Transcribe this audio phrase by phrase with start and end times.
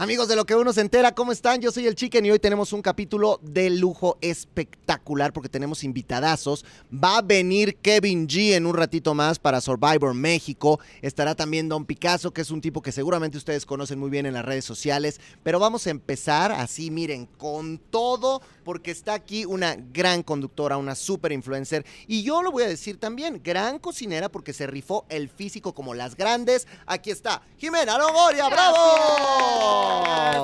[0.00, 1.60] Amigos de lo que uno se entera, ¿cómo están?
[1.60, 6.64] Yo soy el Chicken y hoy tenemos un capítulo de lujo espectacular porque tenemos invitadazos.
[6.90, 10.80] Va a venir Kevin G en un ratito más para Survivor México.
[11.02, 14.32] Estará también Don Picasso, que es un tipo que seguramente ustedes conocen muy bien en
[14.32, 15.20] las redes sociales.
[15.42, 18.40] Pero vamos a empezar así, miren, con todo,
[18.70, 21.84] porque está aquí una gran conductora, una super influencer.
[22.06, 25.92] Y yo lo voy a decir también, gran cocinera porque se rifó el físico como
[25.92, 26.68] las grandes.
[26.86, 28.76] Aquí está, Jimena Longoria, ¡bravo!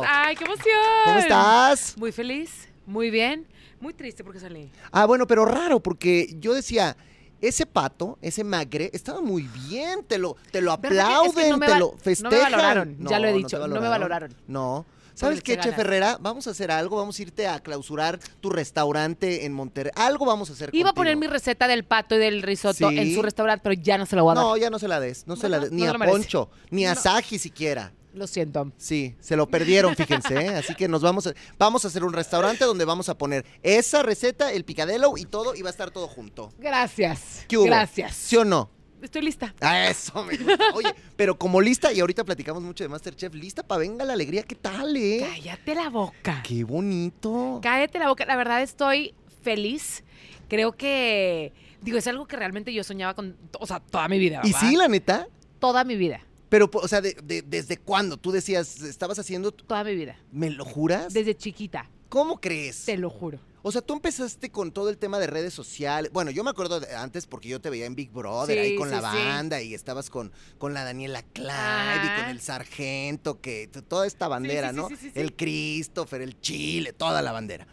[0.08, 0.74] ¡Ay, qué emoción!
[1.04, 1.94] ¿Cómo estás?
[1.98, 2.50] Muy feliz,
[2.84, 3.46] muy bien,
[3.78, 4.72] muy triste porque salí.
[4.90, 6.96] Ah, bueno, pero raro, porque yo decía,
[7.40, 11.40] ese pato, ese magre, estaba muy bien, te lo, te lo ¿Verdad que- es que
[11.42, 12.42] aplauden, no me te va- lo no me festejan.
[12.50, 14.34] valoraron, ya lo he dicho, no me valoraron.
[14.48, 14.84] No.
[15.16, 15.78] ¿Sabes qué, Chef ganas.
[15.80, 16.18] Herrera?
[16.20, 19.90] Vamos a hacer algo, vamos a irte a clausurar tu restaurante en Monterrey.
[19.96, 22.98] Algo vamos a hacer Iba a poner mi receta del pato y del risotto Sí.
[22.98, 24.44] en su restaurante, pero ya no se lo voy a dar.
[24.44, 25.94] No, ya no se la des, no se la des, ni a.
[25.94, 27.00] Poncho, ni a No.
[27.00, 27.92] Saji siquiera.
[28.12, 28.72] Lo siento.
[28.78, 30.48] Sí, se lo perdieron, fíjense, ¿eh?
[30.48, 34.02] Así que nos vamos a, vamos a hacer un restaurante donde vamos a poner esa
[34.02, 36.50] receta, el picadelo y todo, y va a estar todo junto.
[36.58, 37.44] Gracias.
[37.46, 37.66] ¿Qué hubo?
[37.66, 38.14] Gracias.
[38.14, 38.70] ¿Sí o no?
[39.02, 39.54] Estoy lista.
[39.60, 40.64] Ah, Eso me gusta.
[40.74, 44.42] Oye, pero como lista, y ahorita platicamos mucho de Masterchef, lista para venga la alegría,
[44.42, 45.18] ¿qué tal, eh?
[45.28, 46.42] Cállate la boca.
[46.46, 47.60] Qué bonito.
[47.62, 48.24] Cállate la boca.
[48.26, 50.02] La verdad estoy feliz.
[50.48, 51.52] Creo que,
[51.82, 54.40] digo, es algo que realmente yo soñaba con, o sea, toda mi vida.
[54.44, 55.26] Y sí, la neta,
[55.58, 56.20] Toda mi vida.
[56.48, 58.16] pero, o sea, de- de- ¿desde cuándo?
[58.16, 60.16] Tú decías, estabas haciendo, Toda mi vida.
[60.32, 61.12] ¿me lo juras?
[61.12, 61.90] Desde chiquita.
[62.08, 62.84] ¿Cómo crees?
[62.84, 63.40] Te lo juro.
[63.68, 66.12] O sea, tú empezaste con todo el tema de redes sociales.
[66.12, 68.76] Bueno, yo me acuerdo de antes porque yo te veía en Big Brother, Sí, ahí
[68.76, 69.16] con sí, la sí.
[69.16, 72.16] banda y estabas con, con la Daniela Clive y Ajá.
[72.20, 74.88] con el sargento, que toda esta bandera, ¿no?
[75.16, 77.66] El Christopher, el Chile, toda la bandera.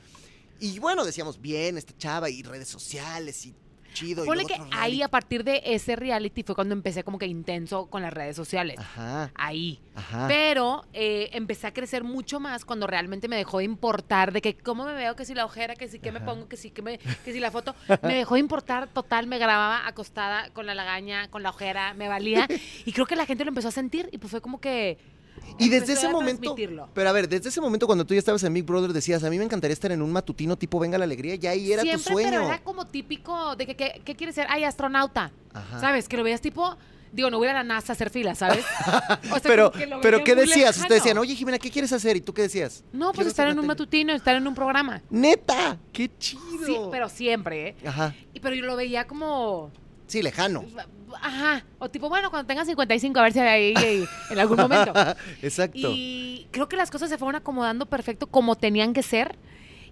[0.60, 3.54] Y bueno, decíamos, bien, esta chava y redes sociales y
[3.94, 4.26] chido.
[4.26, 8.02] Ponle que ahí a partir de ese reality fue cuando empecé como que intenso con
[8.02, 8.78] las redes sociales.
[8.80, 9.80] Ajá, Ahí.
[9.96, 10.28] ajá.
[10.28, 14.56] Pero eh, empecé a crecer mucho más cuando realmente me dejó de importar de que
[14.56, 16.82] cómo me veo, que si la ojera, que si que me pongo, que si que
[16.82, 17.76] me, que si la foto.
[18.04, 22.08] Me dejó de importar total, me grababa acostada con la lagaña, con la ojera, me
[22.08, 22.48] valía.
[22.86, 24.98] Y creo que la gente lo empezó a sentir y pues fue como que.
[25.60, 26.56] Y desde ese momento,
[26.94, 29.30] pero a ver, desde ese momento cuando tú ya estabas en Big Brother decías, a
[29.30, 32.04] mí me encantaría estar en un matutino tipo Venga la Alegría, ya ahí era Siempre,
[32.04, 32.30] tu sueño.
[32.32, 34.48] pero era como típico de que, que- ¿qué quieres ser?
[34.50, 35.32] Ay, astronauta.
[35.54, 35.80] Ajá.
[35.80, 36.08] ¿Sabes?
[36.08, 36.76] Que lo veías tipo.
[37.12, 38.66] Digo, no voy a la NASA a hacer fila, ¿sabes?
[39.32, 40.58] O sea, pero, que pero ¿qué decías?
[40.58, 40.82] lejano.
[40.82, 42.18] Ustedes decían, oye, Jimena, ¿qué quieres hacer?
[42.18, 42.84] ¿Y tú qué decías?
[42.92, 45.00] No, pues estar en un matutino, estar en un programa.
[45.12, 45.78] ¡Neta!
[45.92, 46.66] ¡Qué chido!
[46.66, 47.76] Sí, pero siempre, ¿eh?
[47.86, 48.16] Ajá.
[48.34, 49.72] Y, pero yo lo veía como.
[50.08, 50.66] Sí, lejano.
[51.22, 51.64] Ajá.
[51.80, 54.94] O tipo, bueno, cuando tenga 55, a ver si hay ahí en algún momento.
[55.42, 55.78] Exacto.
[55.94, 59.38] Y creo que las cosas se fueron acomodando perfecto como tenían que ser.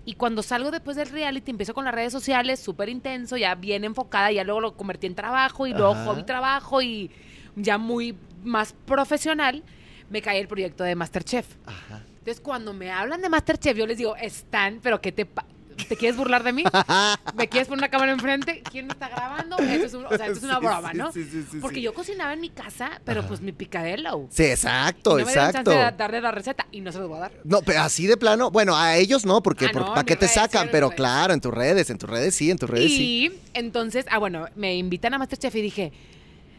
[0.04, 3.84] Y cuando salgo después del reality, empiezo con las redes sociales, súper intenso, ya bien
[3.84, 6.06] enfocada, ya luego lo convertí en trabajo y luego Ajá.
[6.06, 7.12] hobby trabajo y
[7.56, 9.64] ya muy más profesional,
[10.10, 11.46] me cae el proyecto de Masterchef.
[11.68, 12.02] Ajá.
[12.18, 15.46] Entonces, cuando me hablan de Masterchef, yo les digo, están, pero ¿qué te pa-
[15.88, 16.64] ¿Te quieres burlar de mí?
[17.36, 18.62] ¿Me quieres poner una cámara enfrente?
[18.72, 19.58] ¿Quién me está grabando?
[19.58, 21.12] Esto es, un- o sea, esto es una broma, ¿no?
[21.12, 23.28] sí, sí, sí, Porque yo cocinaba en mi casa, pero Ajá.
[23.30, 24.28] pues mi picadelo.
[24.30, 25.72] Sí, exacto, Y no me exacto.
[25.72, 27.32] chance de darle la receta y no se los voy a dar.
[27.44, 30.16] No, pero así de plano, bueno, a ellos no, porque Ah, por- no, ¿para qué
[30.16, 30.70] te redes, sacan?
[30.72, 30.98] Pero redes.
[30.98, 33.32] claro, en tus redes, en tus redes sí, en tus redes sí.
[33.34, 35.92] Y entonces, ah, bueno, me invitan a Masterchef y dije,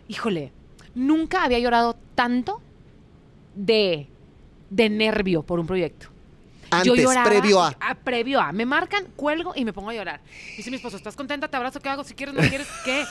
[0.08, 0.52] híjole,
[0.94, 2.60] nunca había llorado tanto
[3.54, 4.08] de,
[4.70, 6.08] de nervio por un proyecto.
[6.72, 7.74] Antes, previo a.
[8.04, 8.52] previo a.
[8.52, 10.20] Me marcan, cuelgo y me pongo a llorar.
[10.56, 11.48] Dice mi esposo, ¿estás contenta?
[11.48, 11.80] ¿Te abrazo?
[11.80, 12.04] ¿Qué hago?
[12.04, 13.04] Si quieres, no quieres, ¿qué?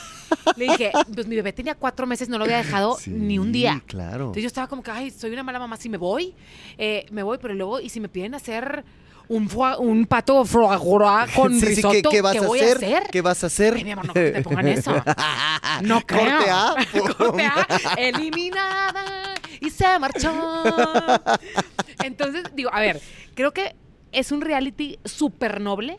[0.56, 3.52] Le dije, pues mi bebé tenía cuatro meses, no lo había dejado Sí, ni un
[3.52, 3.82] día.
[3.86, 4.24] claro.
[4.26, 6.34] Entonces yo estaba como que, ay, soy una mala mamá, si me voy,
[6.78, 8.84] eh, me voy, pero luego, y si me piden hacer
[9.28, 10.78] un, foie- un pato foie
[11.36, 12.72] con Sí, sí, risotto, ¿qué, qué vas a voy hacer?
[12.72, 13.10] a hacer?
[13.10, 13.74] ¿Qué vas a hacer?
[13.76, 14.94] Ay, mi amor, no te pongan eso.
[15.82, 16.38] No creo.
[16.38, 16.74] Corte A.
[17.16, 20.32] Corte A, eliminada y se marchó.
[22.04, 23.00] Entonces, digo, a ver,
[23.34, 23.74] creo que
[24.12, 25.98] es un reality súper noble.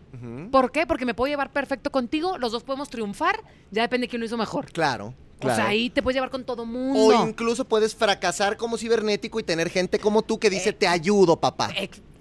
[0.51, 0.85] ¿Por qué?
[0.85, 3.41] Porque me puedo llevar perfecto contigo, los dos podemos triunfar,
[3.71, 4.71] ya depende de quién lo hizo mejor.
[4.71, 5.53] Claro, claro.
[5.53, 7.27] O sea, ahí te puedes llevar con todo O mundo.
[7.27, 11.71] incluso puedes fracasar como cibernético y tener gente como tú que dice, te ayudo, papá.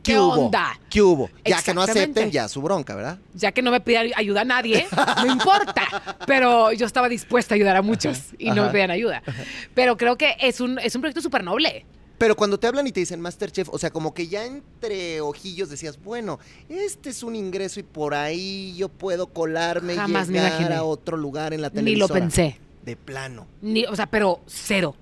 [0.03, 0.79] ¿Qué, onda?
[0.91, 1.31] ¿Qué hubo?
[1.45, 3.19] Ya que no acepten, ya su bronca, ¿verdad?
[3.35, 4.87] Ya que no me pide ayuda a nadie,
[5.25, 6.17] no importa.
[6.27, 8.63] Pero yo estaba dispuesta a ayudar a muchos y no Ajá.
[8.65, 9.23] me pedían ayuda.
[9.75, 11.87] Pero creo que es un, es un proyecto súper noble.
[12.19, 15.71] Pero cuando te hablan y te dicen Masterchef, o sea, como que ya entre ojillos
[15.71, 16.39] decías, bueno,
[16.69, 20.75] este es un ingreso y por ahí yo puedo colarme Jamás y me llegar imaginé.
[20.77, 22.07] a otro lugar en la Ni televisora.
[22.15, 22.59] lo pensé.
[22.85, 23.47] De plano.
[23.61, 24.95] Ni, o sea, pero cero.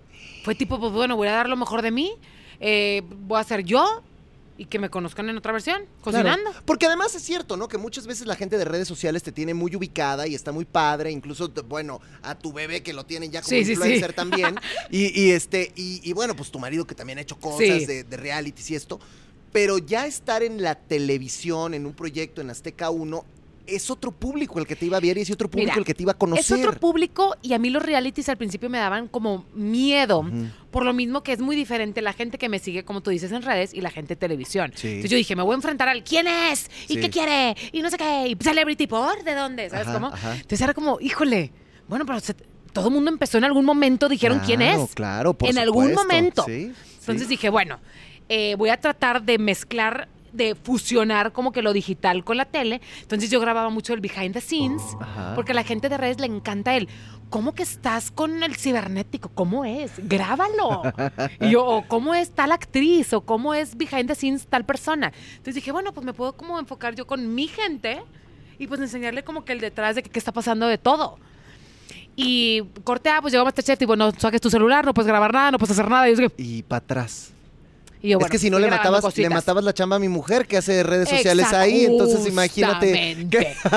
[0.45, 2.13] Fue tipo, pues bueno, voy a dar lo mejor de mí,
[2.59, 4.03] eh, voy a ser yo
[4.61, 6.29] y que me conozcan en otra versión, Claro.
[6.29, 6.51] cocinando.
[6.67, 7.67] Porque además es cierto, ¿no?
[7.67, 10.67] Que muchas veces la gente de redes sociales te tiene muy ubicada y está muy
[10.67, 13.73] padre, incluso, bueno, a tu bebé que lo tienen ya como Sí, sí, sí.
[13.73, 14.57] influencer también.
[14.91, 17.87] Y, y este, y, y bueno, pues tu marido que también ha hecho cosas Sí.
[17.87, 19.01] de, de realities y esto.
[19.51, 23.25] Pero ya estar en la televisión, en un proyecto en Azteca 1,
[23.71, 25.85] es otro público el que te iba a ver y es otro público Mira, el
[25.85, 26.45] que te iba a conocer.
[26.59, 30.25] Es otro público y a mí los realities al principio me daban como miedo.
[30.71, 33.33] Por lo mismo que es muy diferente la gente que me sigue, como tú dices,
[33.33, 34.73] en redes y la gente de televisión.
[34.75, 34.87] Sí.
[34.89, 36.71] Entonces yo dije, me voy a enfrentar al ¿quién es?
[36.89, 37.01] ¿Y Sí.
[37.01, 37.57] qué quiere?
[37.73, 38.29] Y no sé qué.
[38.29, 39.23] ¿Y celebrity por?
[39.25, 39.69] ¿De dónde?
[39.71, 40.07] ¿Sabes Ajá, cómo?
[40.09, 40.35] ajá.
[40.35, 41.53] Entonces era como, híjole,
[41.89, 42.35] bueno, pero se-
[42.73, 44.95] todo el mundo empezó en algún momento, dijeron quién es.
[44.95, 46.45] Claro, por En algún momento.
[46.47, 47.81] Sí, Entonces dije, bueno,
[48.29, 52.81] eh, voy a tratar de mezclar, de fusionar como que lo digital con la tele.
[53.03, 55.35] Entonces yo grababa mucho el behind the scenes, Ajá.
[55.35, 56.89] porque a la gente de redes le encanta el,
[57.31, 59.31] ¿cómo que estás con el cibernético?
[59.31, 59.93] ¿Cómo es?
[60.09, 60.83] Grábalo.
[61.41, 63.13] y yo, o ¿cómo es tal actriz?
[63.13, 65.13] O ¿cómo es behind the scenes tal persona?
[65.31, 68.03] Entonces dije, bueno, pues me puedo como enfocar yo con mi gente
[68.59, 71.19] y pues enseñarle como que el detrás de qué está pasando de todo.
[72.17, 75.51] Y corte, ah, pues llegó Masterchef y bueno, saques tu celular, no puedes grabar nada,
[75.53, 76.09] no puedes hacer nada.
[76.11, 77.33] Y yo, Y para atrás.
[78.03, 80.47] Y yo, es que si no le matabas, le matabas la chamba a mi mujer
[80.47, 83.17] que hace redes sociales ahí, entonces imagínate.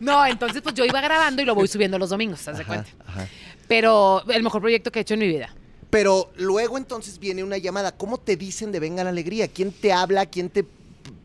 [0.00, 2.88] No, entonces pues yo iba grabando y lo voy subiendo los domingos, ¿haz de cuenta?
[3.06, 3.26] ajá.
[3.68, 5.52] Pero el mejor proyecto que he hecho en mi vida.
[5.90, 7.92] Pero luego entonces viene una llamada.
[7.92, 9.48] ¿Cómo te dicen de Venga la Alegría?
[9.48, 10.26] ¿Quién te habla?
[10.26, 10.64] ¿Quién te,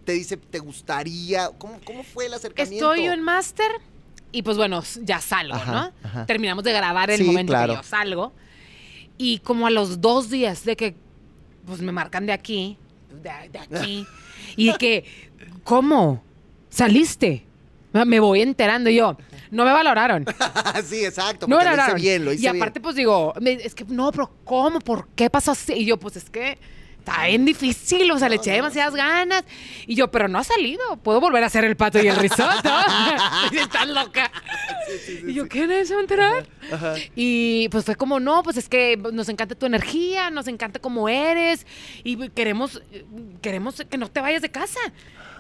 [0.06, 1.50] te dice te gustaría?
[1.58, 2.92] ¿Cómo, cómo fue el acercamiento?
[2.94, 3.70] Estoy yo en máster
[4.32, 6.08] y pues bueno, ya salgo, Ajá, ¿no?
[6.08, 6.26] ajá.
[6.26, 7.74] Terminamos de grabar el Sí, momento claro.
[7.74, 8.32] que yo salgo.
[9.18, 10.96] Y como a los dos días de que
[11.66, 12.78] pues me marcan de aquí,
[13.22, 14.06] de, de aquí,
[14.56, 15.06] y que,
[15.64, 16.24] ¿cómo?
[16.70, 17.46] ¿Saliste?
[17.94, 19.18] Me voy enterando y yo,
[19.52, 20.26] no me valoraron.
[20.86, 21.46] sí, exacto.
[21.48, 22.02] No me lo hice valoraron.
[22.02, 24.80] bien, lo hice y aparte, pues digo, me- es que no, pero ¿cómo?
[24.80, 25.74] ¿Por qué pasó así?
[25.74, 26.58] Y yo, pues es que
[27.02, 29.44] está bien difícil, o sea, le eché demasiadas ganas.
[29.88, 32.70] Y yo, pero no ha salido, puedo volver a hacer el pato y el risotto.
[33.52, 34.32] estás loca.
[35.28, 36.48] y yo, ¿qué nadie se va a enterar?
[36.72, 36.94] Ajá.
[37.16, 41.10] Y pues fue como, no, pues es que nos encanta tu energía, nos encanta cómo
[41.10, 41.66] eres
[42.04, 42.82] y queremos,
[43.42, 44.80] queremos que no te vayas de casa.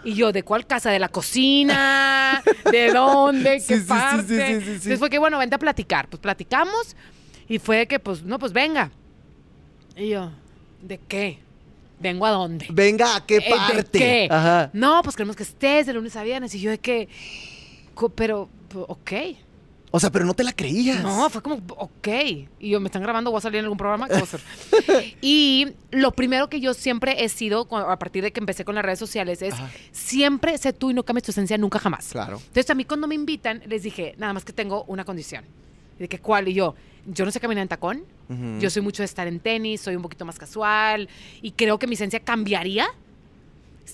[0.03, 0.89] Y yo, ¿de cuál casa?
[0.89, 2.41] ¿De la cocina?
[2.71, 3.63] ¿De dónde?
[3.65, 4.23] ¿Qué parte?
[4.23, 4.71] sí, sí, sí, sí.
[4.71, 6.07] Entonces fue que, bueno, vente a platicar.
[6.09, 6.95] Pues platicamos
[7.47, 8.89] y fue que, pues, no, pues venga.
[9.95, 10.31] Y yo,
[10.81, 11.50] ¿de qué?
[12.01, 12.67] ¿Vengo a dónde?
[12.69, 13.99] Venga, ¿a qué Eh, ¿de parte?
[13.99, 14.27] qué?
[14.29, 14.69] Ajá.
[14.73, 16.53] No, pues queremos que estés de lunes a viernes.
[16.55, 17.07] Y yo de que,
[18.15, 19.11] pero, pues, ok.
[19.93, 21.03] O sea, pero no te la creías.
[21.03, 22.07] No, fue como, ok.
[22.59, 23.29] Y yo, ¿me están grabando?
[23.29, 24.07] ¿Voy a salir en algún programa?
[24.07, 24.41] ¿Qué voy a hacer?
[25.21, 28.85] y lo primero que yo siempre he sido, a partir de que empecé con las
[28.85, 29.69] redes sociales, es Ajá.
[29.91, 32.07] siempre sé tú y no cambies tu esencia nunca jamás.
[32.09, 32.37] Claro.
[32.37, 35.43] Entonces, a mí cuando me invitan, les dije, nada más que tengo una condición.
[36.01, 36.47] Y de que, ¿cuál?
[36.47, 36.73] Y yo,
[37.05, 38.03] yo no sé caminar en tacón.
[38.59, 41.07] Yo soy mucho de estar en tenis, soy un poquito más casual.
[41.41, 42.87] Y creo que mi esencia cambiaría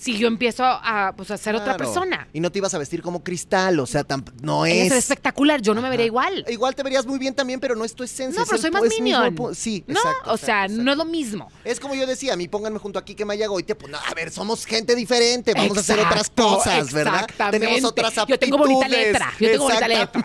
[0.00, 2.28] si yo empiezo a, pues, a ser otra persona.
[2.32, 4.04] Y no te ibas a vestir como cristal, o sea,
[4.42, 4.90] no es.
[4.92, 6.44] es espectacular, yo no me vería igual.
[6.48, 8.40] Igual te verías muy bien también, pero no es tu esencia.
[8.40, 9.36] No, pero soy más mismo minion.
[9.36, 11.50] pu- Sí, No, exacto, o sea, exacto, no es lo mismo.
[11.64, 14.30] Es como yo decía, a mí pónganme junto a Kike Mayagoite, pues no, a ver,
[14.30, 17.22] somos gente diferente, vamos a hacer otras cosas, ¿verdad?
[17.24, 17.58] exactamente.
[17.66, 18.28] Tenemos otras aptitudes.
[18.28, 20.22] Yo tengo bonita letra, yo tengo bonita letra.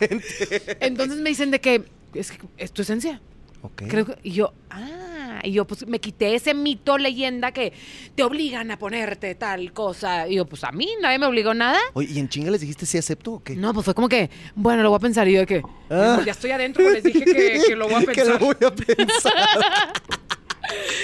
[0.79, 3.21] Entonces me dicen de que es, que es tu esencia.
[3.61, 3.83] Ok.
[3.87, 5.12] Creo que, y yo, ah,
[5.43, 7.73] y yo pues me quité ese mito, leyenda que
[8.15, 10.27] te obligan a ponerte tal cosa.
[10.27, 11.79] Y yo, pues a mí nadie me obligó nada.
[11.93, 13.55] Oye, ¿y en chinga les dijiste si acepto o qué?
[13.55, 15.27] No, pues fue como que, bueno, lo voy a pensar.
[15.27, 16.13] Y yo de que, Ah.
[16.15, 18.39] pues ya estoy adentro, pues les dije que, que lo voy a Que pensar.
[18.41, 19.33] lo voy a pensar.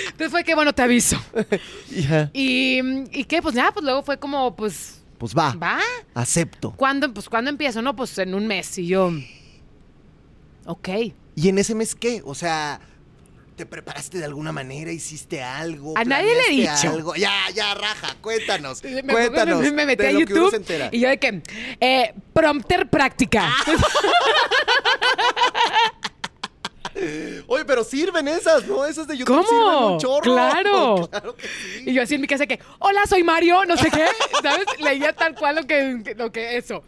[0.05, 1.17] Entonces fue que, bueno, te aviso.
[2.33, 2.79] Y,
[3.11, 5.79] y qué, pues ya, pues luego fue como, pues, pues va, va.
[6.13, 6.71] acepto.
[6.71, 7.81] ¿Cuándo, pues, ¿cuándo empiezo?
[7.81, 8.77] No, pues en un mes.
[8.77, 9.11] Y yo,
[10.65, 10.89] ok.
[11.35, 12.21] ¿Y en ese mes qué?
[12.25, 12.79] O sea,
[13.59, 14.89] ¿te preparaste de alguna manera?
[14.89, 15.93] ¿Hiciste algo?
[15.97, 16.89] A nadie le he dicho.
[16.89, 17.13] algo?
[17.15, 18.81] Ya, ya, raja, cuéntanos.
[18.81, 19.59] Me, cuéntanos.
[19.59, 21.41] me, me metí a YouTube y yo de que,
[21.81, 23.53] eh, prompter práctica.
[27.47, 28.85] Oye, pero sirven esas, ¿no?
[28.85, 29.47] Esas de YouTube ¿Cómo?
[29.47, 30.21] sirven un chorro.
[30.33, 31.07] Claro.
[31.11, 31.83] Claro que sí.
[31.87, 34.05] Y yo así en mi casa que, hola, soy Mario, no sé qué,
[34.41, 34.67] ¿sabes?
[34.79, 36.81] Leía tal cual lo que, que- lo que eso.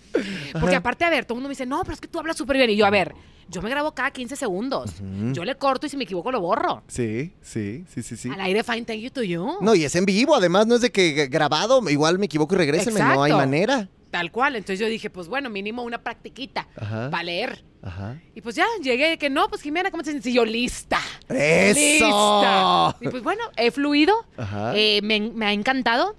[0.58, 2.38] Porque aparte, a ver, todo el mundo me dice, no, pero es que tú hablas
[2.38, 2.70] súper bien.
[2.70, 3.13] Y yo, a ver,
[3.51, 4.91] yo me grabo cada 15 segundos.
[5.34, 6.84] Yo le corto y si me equivoco lo borro.
[6.88, 8.29] Sí, sí, sí, sí, sí.
[8.29, 9.58] Al aire, fine, thank you to you.
[9.62, 12.58] No, y es en vivo, además no es de que grabado, igual me equivoco y
[12.58, 13.89] regrésenme, no hay manera.
[14.10, 14.55] Tal cual.
[14.58, 17.10] Entonces yo dije, pues bueno, mínimo una practiquita Ajá.
[17.10, 17.63] para leer.
[17.81, 18.20] Ajá.
[18.36, 20.29] Y pues ya llegué que no, pues Jimena, ¿cómo te sientes?
[20.31, 21.00] Y yo, lista.
[21.29, 21.79] ¡Eso!
[21.79, 22.98] Lista.
[23.01, 24.13] Y pues bueno, he fluido.
[24.38, 24.74] Ajá.
[24.75, 26.15] eh, me, me ha encantado.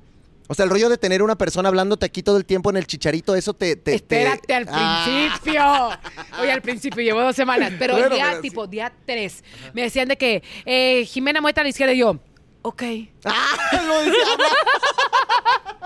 [0.53, 2.87] O sea, el rollo de tener una persona hablándote aquí todo el tiempo en el
[2.87, 3.75] chicharito, eso te...
[3.77, 5.03] te- te- Espérate al Ah.
[5.07, 5.63] principio.
[6.43, 8.49] Oye, al principio llevo dos semanas, pero Bueno, el día pero sí.
[8.51, 9.43] tipo, día tres,
[9.73, 12.19] me decían de que, eh, Jimena muestra a la izquierda y yo,
[12.65, 12.83] Ok.
[13.25, 13.81] ¡Ah!
[13.89, 14.15] Lo decía.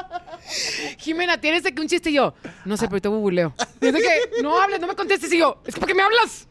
[0.98, 2.34] Jimena, tienes de que un chiste y yo.
[2.64, 3.54] No sé, pero ahorita bubuleo.
[3.80, 5.60] Dice que no hables, no me contestes y yo.
[5.64, 6.46] Es que ¿para qué me hablas?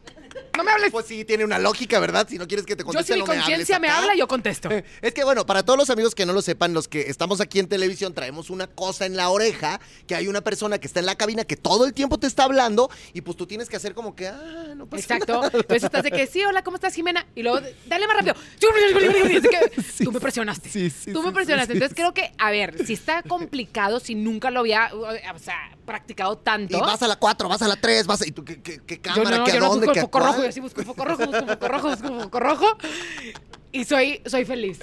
[0.56, 0.90] No me hables.
[0.90, 2.26] Pues sí, tiene una lógica, ¿verdad?
[2.28, 4.26] Si no quieres que te yo conteste, si mi no hables conciencia me habla, yo
[4.26, 4.68] contesto.
[5.02, 7.58] Es que bueno, para todos los amigos que no lo sepan, los que estamos aquí
[7.58, 11.06] en televisión, traemos una cosa en la oreja, que hay una persona que está en
[11.06, 13.94] la cabina que todo el tiempo te está hablando y pues tú tienes que hacer
[13.94, 15.32] como que, ah, no pasa Exacto.
[15.34, 15.50] nada.
[15.52, 17.26] Entonces estás de que, sí, hola, ¿cómo estás, Jimena?
[17.34, 18.34] Y luego, dale más rápido.
[20.04, 20.68] Tú me presionaste.
[20.68, 21.72] Sí, sí, tú me presionaste.
[21.72, 26.36] Entonces creo que, a ver, si está complicado, si nunca lo había, o sea, practicado
[26.38, 26.76] tanto.
[26.76, 28.26] Y vas a la 4, vas a la 3, vas a...
[28.26, 29.38] ¿Y tú qué, qué- qué Yo cámara?
[29.38, 29.86] no, ¿Qué yo a dónde?
[29.86, 30.48] busco ¿Qué el a foco rojo, cuál?
[30.48, 32.66] yo sí busco foco rojo, busco foco rojo, busco foco rojo.
[33.72, 34.78] Y soy, soy feliz.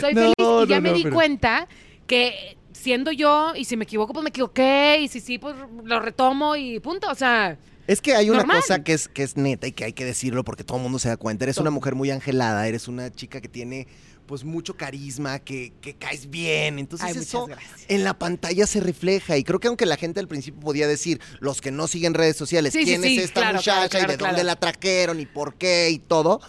[0.00, 1.68] Soy No, feliz y ya no, me di pero- cuenta
[2.06, 6.00] que siendo yo, y si me equivoco, pues me equivoqué, y si sí, pues lo
[6.00, 7.08] retomo y punto.
[7.10, 8.60] O sea, Es que hay una Normal.
[8.60, 10.98] cosa que es, que es neta y que hay que decirlo porque todo el mundo
[10.98, 11.44] se da cuenta.
[11.44, 13.86] Eres una mujer muy angelada, eres una chica que tiene
[14.26, 16.78] pues mucho carisma, que, que caes bien.
[16.78, 17.48] Entonces Ay, eso
[17.88, 19.36] en la pantalla se refleja.
[19.36, 22.36] Y creo que aunque la gente al principio podía decir, los que no siguen redes
[22.36, 25.26] sociales, Sí, quién sí, es esta claro, muchacha claro, y de dónde la trajeron y
[25.26, 26.40] por qué y todo.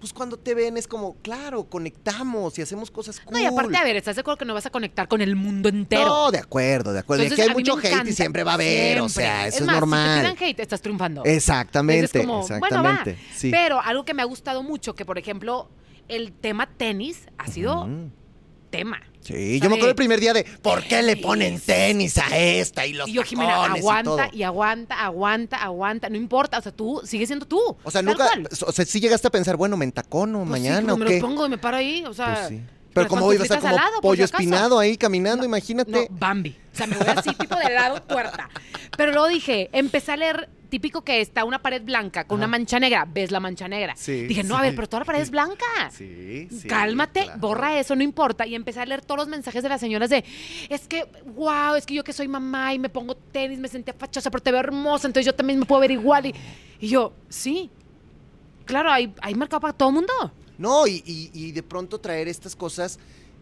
[0.00, 3.34] Pues cuando te ven es como, claro, conectamos y hacemos cosas cool.
[3.34, 5.34] no, y aparte, a ver, ¿estás de acuerdo que no vas a conectar con el
[5.34, 6.06] mundo entero?
[6.06, 7.24] No, de acuerdo, de acuerdo.
[7.24, 9.58] Entonces, hay a mí me mucho hate y siempre va a haber, o sea, eso
[9.58, 10.00] es, más, normal.
[10.00, 11.24] Si te tiran hate, estás triunfando.
[11.24, 13.12] Exactamente, como, bueno, exactamente.
[13.12, 13.18] va.
[13.36, 13.50] sí.
[13.50, 15.68] Pero algo que me ha gustado mucho, que por ejemplo,
[16.08, 17.88] el tema tenis ha sido
[18.70, 19.00] tema.
[19.20, 22.16] Sí, yo me acuerdo el primer día de ¿por qué le ponen Tenis.
[22.16, 23.90] a esta y los Y yo, Jimena, tacones y todo?
[23.90, 26.08] aguanta y, aguanta, aguanta, aguanta.
[26.08, 27.60] No importa, o sea, tú sigues siendo tú.
[27.82, 28.48] O sea, nunca, cual.
[28.66, 31.20] o sea, sí llegaste a pensar, bueno, me entacono Pues mañana o me qué.
[31.20, 32.34] los pongo y me paro ahí, o sea.
[32.34, 32.60] Pues sí.
[32.94, 35.90] Pero como iba a estar como lado, pollo si espinado ahí caminando, imagínate.
[35.90, 36.56] No, Bambi.
[36.72, 38.48] O sea, me voy así, tipo de lado, puerta.
[38.96, 42.78] Pero luego dije, empecé a leer, típico que está una pared blanca con una mancha
[42.78, 43.94] negra, ves la mancha negra.
[43.96, 44.58] Sí, dije, no, sí.
[44.60, 45.64] a ver, pero toda la pared es blanca.
[45.90, 46.68] Sí, sí.
[46.68, 47.38] Cálmate, claro.
[47.40, 48.46] borra eso, no importa.
[48.46, 50.24] Y empecé a leer todos los mensajes de las señoras de,
[50.68, 53.94] es que, wow, es que yo que soy mamá y me pongo tenis, me sentía
[53.94, 56.26] fachosa, pero te veo hermosa, entonces yo también me puedo ver igual.
[56.26, 56.34] Y,
[56.80, 57.70] y yo, sí,
[58.64, 60.12] claro, hay, hay mercado para todo el mundo.
[60.58, 62.98] No, y, y- y de pronto traer estas cosas,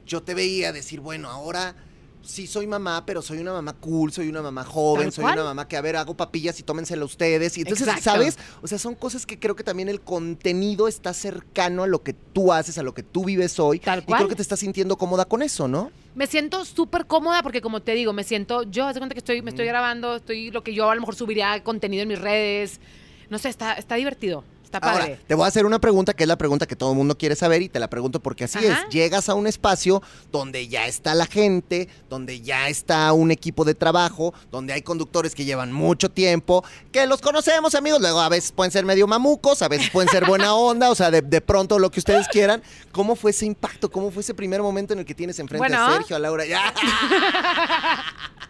[0.07, 1.75] yo te veía decir, bueno, ahora
[2.23, 5.35] sí soy mamá, pero soy una mamá cool, soy una mamá joven, soy cual.
[5.35, 7.57] una mamá que, a ver, hago papillas y tómensela ustedes.
[7.57, 8.11] Y entonces, Exacto.
[8.11, 8.39] ¿sabes?
[8.63, 12.13] O sea, son cosas que creo que también el contenido está cercano a lo que
[12.13, 13.79] tú haces, a lo que tú vives hoy.
[13.79, 14.19] Tal Y cual.
[14.19, 15.91] creo que te estás sintiendo cómoda con eso, ¿no?
[16.15, 19.19] Me siento súper cómoda porque, como te digo, me siento, yo, haz de cuenta que
[19.21, 22.19] estoy, me estoy grabando, estoy lo que yo a lo mejor subiría contenido en mis
[22.19, 22.81] redes.
[23.29, 25.03] No sé, está, está divertido, está padre.
[25.03, 27.17] Ahora, te voy a hacer una pregunta que es la pregunta que todo el mundo
[27.17, 28.85] quiere saber y te la pregunto porque así Ajá.
[28.87, 28.89] es.
[28.93, 33.75] Llegas a un espacio donde ya está la gente, donde ya está un equipo de
[33.75, 38.01] trabajo, donde hay conductores que llevan mucho tiempo, que los conocemos, amigos.
[38.01, 41.11] Luego a veces pueden ser medio mamucos, a veces pueden ser buena onda, o sea,
[41.11, 42.63] de, de pronto lo que ustedes quieran.
[42.93, 43.91] ¿Cómo fue ese impacto?
[43.91, 45.93] ¿Cómo fue ese primer momento en el que tienes enfrente a Bueno.
[45.97, 46.45] Sergio, a Laura?
[46.45, 46.75] Ya.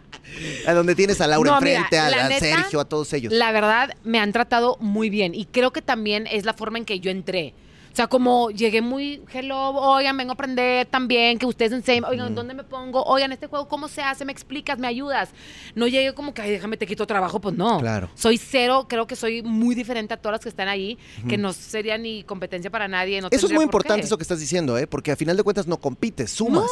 [0.65, 3.11] A donde tienes a Laura No, mira, enfrente, a, la a neta, Sergio, a todos
[3.13, 3.33] ellos.
[3.33, 6.85] La verdad, me han tratado muy bien y creo que también es la forma en
[6.85, 7.53] que yo entré.
[7.91, 12.35] O sea, como llegué muy, hello, oigan, vengo a aprender también, que ustedes enseñen, oigan,
[12.35, 13.01] ¿dónde me pongo?
[13.05, 14.23] Oigan, este juego, ¿cómo se hace?
[14.23, 14.77] ¿Me explicas?
[14.77, 15.29] ¿Me ayudas?
[15.73, 17.79] No llegué como que, ay, déjame, te quito trabajo, pues no.
[17.79, 18.11] Claro.
[18.13, 21.53] Soy cero, creo que soy muy diferente a todas las que están ahí, que no
[21.53, 23.19] sería ni competencia para nadie.
[23.19, 24.85] No Eso es muy por importante eso que estás diciendo, ¿eh?
[24.85, 26.69] Porque a final de cuentas no compites, sumas.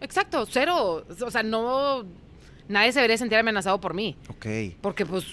[0.00, 1.04] Exacto, cero.
[1.26, 2.04] O sea, no,
[2.68, 4.46] nadie se debería sentir amenazado por mí, Ok.
[4.80, 5.24] porque pues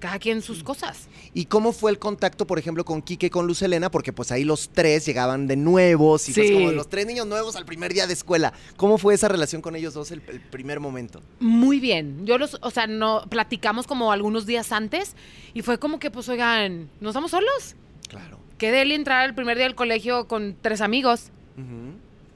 [0.00, 1.08] cada quien sus cosas.
[1.34, 3.90] ¿Y cómo fue el contacto, por ejemplo, con Quique y con Luz Helena?
[3.90, 6.54] Porque pues ahí los tres llegaban de nuevos y pues Sí.
[6.54, 8.52] como los tres niños nuevos al primer día de escuela.
[8.76, 11.20] ¿Cómo fue esa relación con ellos dos el, el primer momento?
[11.40, 12.24] Muy bien.
[12.26, 15.16] Yo los, o sea, no platicamos como algunos días antes
[15.52, 17.74] y fue como que, pues, oigan, ¿no estamos solos?
[18.08, 18.38] Claro.
[18.56, 21.32] Que de él entrar el primer día del colegio con tres amigos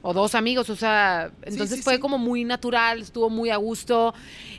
[0.05, 1.99] o dos amigos, o sea, entonces sí, fue sí.
[1.99, 4.13] como muy natural, estuvo muy a gusto.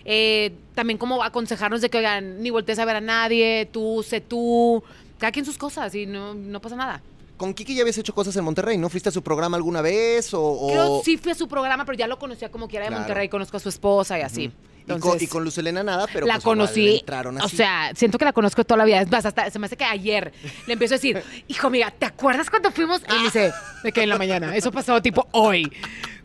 [0.04, 4.20] Eh, también como aconsejarnos de que, oigan, ni voltees a ver a nadie, tú, sé
[4.22, 4.82] tú,
[5.18, 7.02] cada quien sus cosas y no, no pasa nada.
[7.36, 8.88] Con Quique ya habías hecho cosas en Monterrey, ¿no?
[8.88, 10.40] ¿Fuiste a su programa alguna vez o...?
[10.42, 12.90] o- Creo sí fui a su programa, pero ya lo conocía como que era de
[12.90, 13.00] Claro.
[13.02, 14.50] Monterrey, conozco a su esposa y así.
[14.86, 17.56] Entonces- y con Luz Helena nada, pero la pues conocí, entraron o así.
[17.56, 19.00] sea, siento que la conozco toda la vida.
[19.00, 20.32] Es más, hasta se me hace que ayer
[20.66, 23.00] le empiezo a decir, hijo, mira, ¿te acuerdas cuando fuimos?
[23.08, 24.54] Y me dice, ¿de qué en la mañana?
[24.56, 25.72] Eso pasó tipo hoy.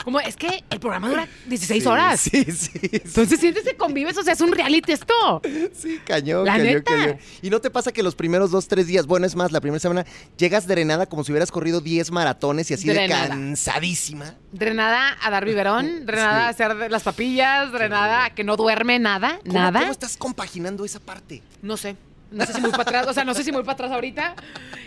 [0.04, 2.20] Como, es que el programa dura 16 Sí, horas.
[2.20, 2.88] Sí, sí, sí.
[2.92, 5.42] Entonces sientes que convives, o sea, es un reality esto.
[5.74, 6.82] Sí, cañón, La cañón, neta.
[6.94, 7.18] cañón.
[7.42, 9.78] Y no te pasa que los primeros dos, tres días, bueno, es más, la primera
[9.80, 10.06] semana,
[10.38, 13.24] llegas drenada como si hubieras corrido 10 maratones y así Drenada.
[13.24, 14.34] de cansadísima.
[14.52, 19.38] Drenada a dar biberón, drenada a hacer las papillas, drenada a que no duerme nada,
[19.46, 19.80] ¿Cómo, nada.
[19.80, 21.42] ¿Cómo estás compaginando esa parte?
[21.62, 21.96] No sé.
[22.30, 24.36] No sé si muy para atrás, o sea, no sé si muy para atrás ahorita.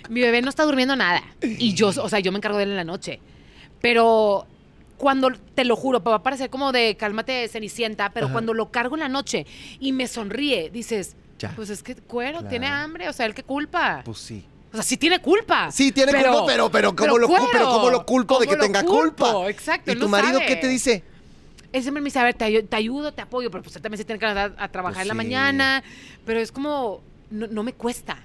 [0.10, 1.22] Mi bebé no está durmiendo nada.
[1.42, 3.20] Y yo, o sea, yo me encargo de él en la noche.
[3.82, 4.48] Pero
[4.98, 8.34] cuando, te lo juro, va a parecer como de cálmate cenicienta, pero Ajá.
[8.34, 9.46] cuando lo cargo en la noche
[9.80, 11.52] y me sonríe, dices, Ya.
[11.56, 12.50] pues es que cuero, Claro.
[12.50, 14.02] tiene hambre, o sea, él qué culpa.
[14.06, 14.44] Pues sí.
[14.72, 15.72] O sea, sí tiene culpa.
[15.72, 18.54] Sí, tiene culpa, pero, pero, ¿cómo, lo, cu- cuero, pero ¿cómo lo culpo de que
[18.56, 19.26] ¿cómo lo tenga culpo?
[19.34, 19.50] culpa?
[19.50, 20.46] Exacto, ¿Y tu no marido sabe.
[20.48, 21.04] qué te dice?
[21.72, 23.98] Él siempre me dice, a ver, te, te ayudo, te apoyo, pero pues él también
[24.00, 25.18] se tiene que levantar a trabajar Pues en la sí.
[25.18, 25.84] mañana.
[26.26, 28.18] Pero es como, no, no me cuesta.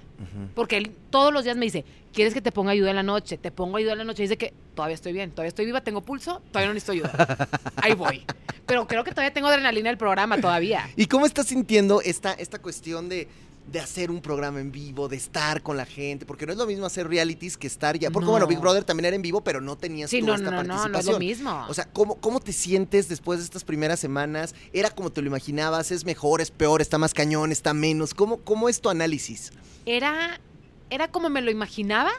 [0.55, 3.37] Porque él todos los días me dice, ¿quieres que te ponga ayuda en la noche?
[3.37, 4.23] Te pongo ayuda en la noche.
[4.23, 7.47] Y dice que todavía estoy bien, todavía estoy viva, tengo pulso, todavía no necesito ayuda.
[7.77, 8.25] Ahí voy.
[8.65, 10.89] Pero creo que todavía tengo adrenalina del programa, todavía.
[10.95, 13.27] ¿Y cómo estás sintiendo esta, esta cuestión de,
[13.71, 16.25] de hacer un programa en vivo, de estar con la gente?
[16.25, 18.09] Porque no es lo mismo hacer realities que estar ya.
[18.11, 18.31] Porque No.
[18.31, 20.57] bueno, Big Brother también era en vivo, pero no tenías Sí, tú no, esta no,
[20.57, 20.91] no, no, participación.
[20.93, 21.65] no es lo mismo.
[21.69, 24.55] O sea, ¿cómo, ¿cómo te sientes después de estas primeras semanas?
[24.73, 25.91] ¿Era como te lo imaginabas?
[25.91, 26.41] ¿Es mejor?
[26.41, 26.81] ¿Es peor?
[26.81, 27.51] ¿Está más cañón?
[27.51, 28.13] ¿Está menos?
[28.13, 29.51] ¿Cómo, cómo es tu análisis?
[29.85, 30.39] Era,
[30.89, 32.11] era como me lo imaginaba,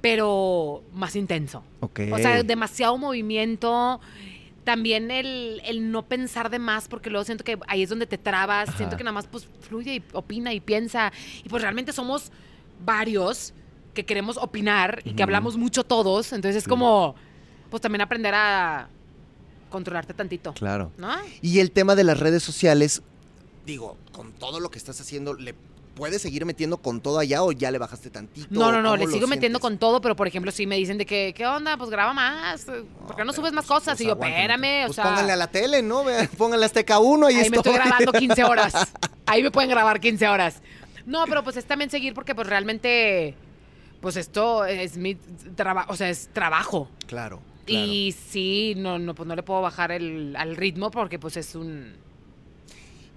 [0.00, 1.62] pero más intenso.
[1.80, 2.00] Ok.
[2.12, 4.00] O sea, demasiado movimiento.
[4.64, 8.18] También el, el no pensar de más, porque luego siento que ahí es donde te
[8.18, 8.68] trabas.
[8.70, 8.78] Ajá.
[8.78, 11.12] Siento que nada más pues fluye y opina y piensa.
[11.44, 12.32] Y pues realmente somos
[12.84, 13.52] varios
[13.92, 16.32] que queremos opinar y que hablamos mucho todos.
[16.32, 17.14] Entonces es como,
[17.70, 18.88] pues también aprender a
[19.70, 20.52] controlarte tantito.
[20.54, 20.92] Claro.
[20.96, 21.14] ¿No?
[21.42, 23.02] Y el tema de las redes sociales,
[23.66, 25.54] digo, con todo lo que estás haciendo, ¿le
[25.94, 28.46] puedes seguir metiendo con todo allá o ya le bajaste tantito?
[28.50, 29.60] No, no, no, ¿Cómo le sigo metiendo sientes?
[29.60, 31.76] con todo, pero por ejemplo, si me dicen de que, ¿qué onda?
[31.76, 32.64] Pues graba más.
[32.64, 33.94] ¿Por qué no, pero subes más pues- cosas?
[33.96, 35.04] pues y yo, espérame, o Pues sea.
[35.04, 36.02] pónganle a la tele, ¿no?
[36.38, 37.88] Pónganle a Azteca 1, ahí, Ahí me estoy estoy.
[37.88, 38.72] grabando 15 horas.
[39.26, 40.60] Ahí me pueden grabar 15 horas.
[41.06, 43.34] No, pero pues es también seguir porque pues realmente,
[44.00, 45.14] pues esto es mi
[45.54, 46.88] trabajo, o sea, es trabajo.
[47.06, 47.86] Claro, claro.
[47.86, 51.54] Y sí, no, no, pues no le puedo bajar el, al ritmo porque pues es
[51.54, 51.94] un...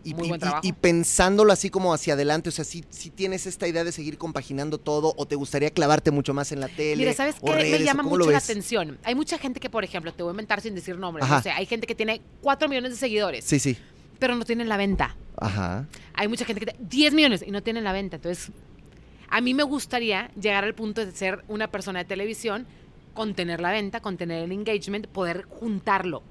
[0.09, 0.61] Y, muy y- buen y- trabajo.
[0.63, 2.81] y pensándolo así como hacia adelante, o sea, si
[3.15, 6.67] tienes esta idea de seguir compaginando todo o te gustaría clavarte mucho más en la
[6.69, 6.95] tele.
[6.97, 7.53] Mira, ¿sabes o qué?
[7.53, 8.97] redes, Me o llama mucho la atención.
[9.03, 11.25] Hay mucha gente que, por ejemplo, te voy a inventar sin decir nombres.
[11.25, 11.35] Ajá.
[11.37, 13.77] No sé, hay gente que tiene 4 millones de seguidores, Sí, sí.
[14.19, 15.15] pero no tienen la venta.
[15.37, 15.85] Ajá.
[16.13, 18.15] Hay mucha gente que tiene 10 millones y no tienen la venta.
[18.15, 18.49] Entonces,
[19.29, 22.65] a mí me gustaría llegar al punto de ser una persona de televisión,
[23.13, 26.23] con tener la venta, con tener el engagement, poder juntarlo.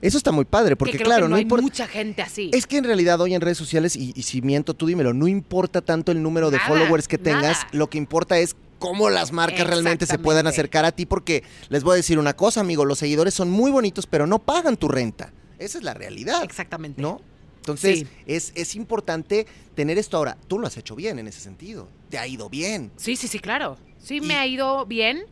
[0.00, 1.62] Eso está muy padre, porque que creo claro, que no, no hay importa.
[1.62, 2.50] mucha gente así.
[2.52, 5.26] Es que en realidad hoy en redes sociales, y, y si miento, tú dímelo, no
[5.28, 7.68] importa tanto el número de followers que tengas, nada.
[7.72, 11.82] lo que importa es cómo las marcas realmente se puedan acercar a ti, porque les
[11.82, 14.86] voy a decir una cosa, amigo, los seguidores son muy bonitos, pero no pagan tu
[14.88, 15.32] renta.
[15.58, 17.02] Esa es la realidad, Exactamente.
[17.02, 17.20] ¿no?
[17.58, 18.06] Entonces, Sí.
[18.26, 20.38] es, es importante tener esto ahora.
[20.46, 21.88] Tú lo has hecho bien en ese sentido.
[22.08, 22.92] Te ha ido bien.
[22.96, 23.76] Sí, sí, sí, claro.
[23.98, 25.24] Sí, Y- me ha ido bien.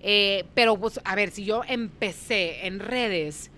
[0.00, 3.50] eh, pero, pues, a ver, si yo empecé en redes,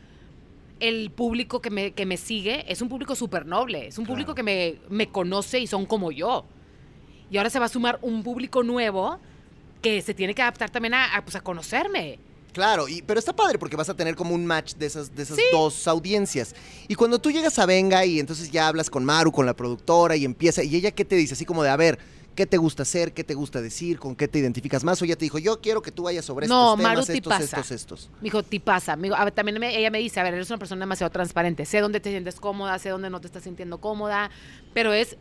[0.81, 3.87] el público que me, que me sigue es un público súper noble.
[3.89, 4.37] Es un público Claro.
[4.37, 6.45] que me, me conoce y son como yo.
[7.31, 9.19] Y ahora se va a sumar un público nuevo
[9.83, 12.19] que se tiene que adaptar también a, a, pues, a conocerme.
[12.53, 15.23] Claro, y, pero está padre porque vas a tener como un match de esas, de
[15.25, 16.55] esas dos audiencias.
[16.89, 20.17] Y cuando tú llegas a Venga y entonces ya hablas con Maru, con la productora
[20.17, 21.99] y empieza, y ella qué te dice, así como de, a ver,
[22.37, 23.13] ¿qué te gusta hacer?
[23.13, 23.99] ¿Qué te gusta decir?
[23.99, 25.03] ¿Con qué te identificas más?
[25.03, 27.13] O ella te dijo, yo quiero que tú vayas sobre No, estos Maru temas, te
[27.15, 27.45] estos, pasa.
[27.45, 28.11] estos, estos.
[28.21, 28.95] Me dijo, ti pasa.
[28.95, 31.11] Me dijo, a ver, también me- ella me dice, a ver, eres una persona demasiado
[31.11, 31.65] transparente.
[31.65, 34.31] Sé dónde te sientes cómoda, sé dónde no te estás sintiendo cómoda,
[34.73, 35.17] pero es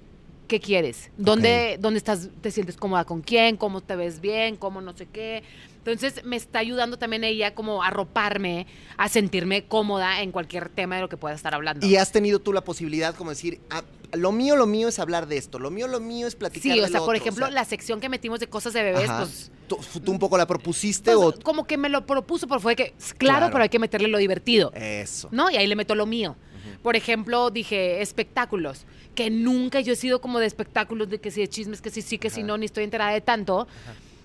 [0.47, 4.79] qué quieres, dónde, dónde estás, te sientes cómoda con quién, cómo te ves bien, cómo
[4.79, 5.41] no sé qué.
[5.77, 10.95] Entonces me está ayudando también ella como a arroparme, a sentirme cómoda en cualquier tema
[10.95, 11.85] de lo que pueda estar hablando.
[11.85, 13.83] Y has tenido tú la posibilidad como decir, ah,
[14.15, 16.79] lo mío, lo mío es hablar de esto, lo mío, lo mío es platicar Sí,
[16.79, 19.09] o sea, lo por otro", ejemplo, sea, la sección que metimos de cosas de bebés,
[19.09, 19.19] ajá.
[19.23, 21.39] pues ¿Tú, tú un poco la propusiste Pues, o...?
[21.41, 23.51] como que me lo propuso, pero fue que, claro, Claro.
[23.51, 24.71] pero hay que meterle lo divertido.
[24.75, 25.27] Eso.
[25.31, 25.49] ¿No?
[25.49, 26.35] Y ahí le meto lo mío.
[26.83, 31.41] Por ejemplo, dije espectáculos, que nunca yo he sido como de espectáculos, de que si
[31.41, 32.47] de chismes, que si sí, que si Ajá.
[32.47, 33.67] no, ni estoy enterada de tanto.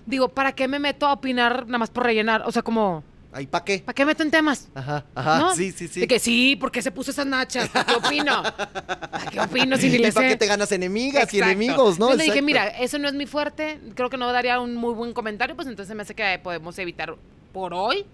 [0.05, 2.43] Digo, ¿para qué me meto a opinar nada más por rellenar?
[2.45, 3.79] O sea, como, ¿Ahí para qué?
[3.79, 4.67] ¿para qué meto en temas?
[4.75, 5.55] Ajá, ajá, ¿No?
[5.55, 6.01] sí, sí, sí.
[6.01, 7.69] De que sí, porque se puso esas nachas?
[7.69, 8.43] ¿Para qué opino?
[8.43, 12.07] ¿Para qué opino si ni ¿Y le para qué te ganas enemigas y enemigos, no?
[12.07, 14.93] Entonces le dije, mira, eso no es mi fuerte, creo que no daría un muy
[14.93, 17.15] buen comentario, pues entonces me hace que podemos evitar
[17.53, 18.05] por hoy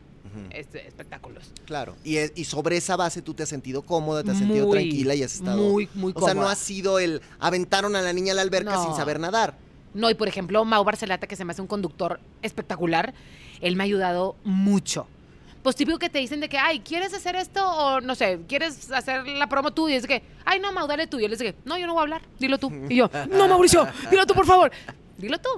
[0.51, 1.51] este, espectáculos.
[1.65, 1.95] Claro.
[2.03, 5.15] Y, y sobre esa base tú te has sentido cómoda, te has sentido Muy, tranquila
[5.15, 5.57] y has estado.
[5.57, 6.51] Muy, muy o sea, no cómoda.
[6.51, 8.83] ha sido el aventaron a la niña a la alberca No.
[8.85, 9.55] sin saber nadar.
[9.93, 13.13] No, y por ejemplo, Mau Barcelata, que se me hace un conductor espectacular,
[13.61, 15.07] él me ha ayudado mucho.
[15.63, 17.69] Pues típico que te dicen de que, ay, ¿quieres hacer esto?
[17.69, 19.89] O no sé, ¿quieres hacer la promo tú?
[19.89, 21.19] Y es que, ay, no, Mau, dale tú.
[21.19, 22.71] Y él dice que, no, yo no voy a hablar, dilo tú.
[22.87, 24.71] Y yo, no, Mauricio, dilo tú, por favor.
[25.17, 25.49] Dilo tú.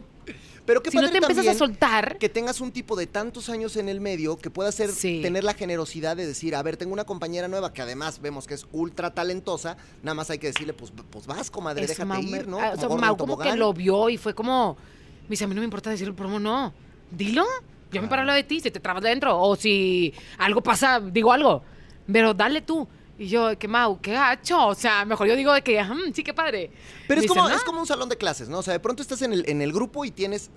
[0.66, 3.50] Pero qué si no padre te empiezas a soltar, que tengas un tipo de tantos
[3.50, 5.20] años en el medio que pueda ser, Sí.
[5.22, 8.54] tener la generosidad de decir, a ver, tengo una compañera nueva que además vemos que
[8.54, 12.22] es ultra talentosa, nada más hay que decirle, pues, pues vas, comadre, eso, déjate Mau
[12.22, 12.60] ir, ¿no?
[12.60, 14.78] ah, o sea, Mau como que lo vio y fue como,
[15.24, 16.72] me dice, a mí no me importa decir el promo, no.
[17.10, 17.46] Dilo.
[17.92, 21.00] Yo me paro al lado de ti si te trabas dentro o si algo pasa,
[21.00, 21.64] digo algo.
[22.12, 22.88] Pero dale tú.
[23.18, 24.68] Y yo, qué mau, qué gacho.
[24.68, 26.72] O sea, mejor yo digo de que, "Mm, sí, qué padre.
[27.08, 28.60] Pero Me es como, dicen, es como un salón de clases, ¿no?
[28.60, 30.50] O sea, de pronto estás en el, en el grupo y tienes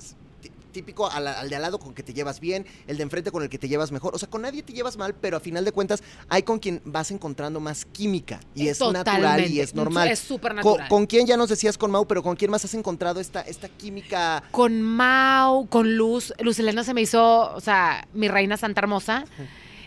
[0.72, 3.42] típico al, al de al lado con que te llevas bien, el de enfrente con
[3.42, 4.14] el que te llevas mejor.
[4.14, 6.80] O sea, con nadie te llevas mal, pero a final de cuentas hay con quien
[6.84, 8.40] vas encontrando más química.
[8.54, 10.08] Y es natural y es normal.
[10.08, 10.88] Es súper natural.
[10.88, 13.68] ¿Con, quién ya nos decías con Mau, pero con quién más has encontrado esta, esta
[13.68, 14.42] química?
[14.50, 16.32] Con Mau, con Luz.
[16.40, 19.24] Luz Elena se me hizo, o sea, mi reina santa hermosa.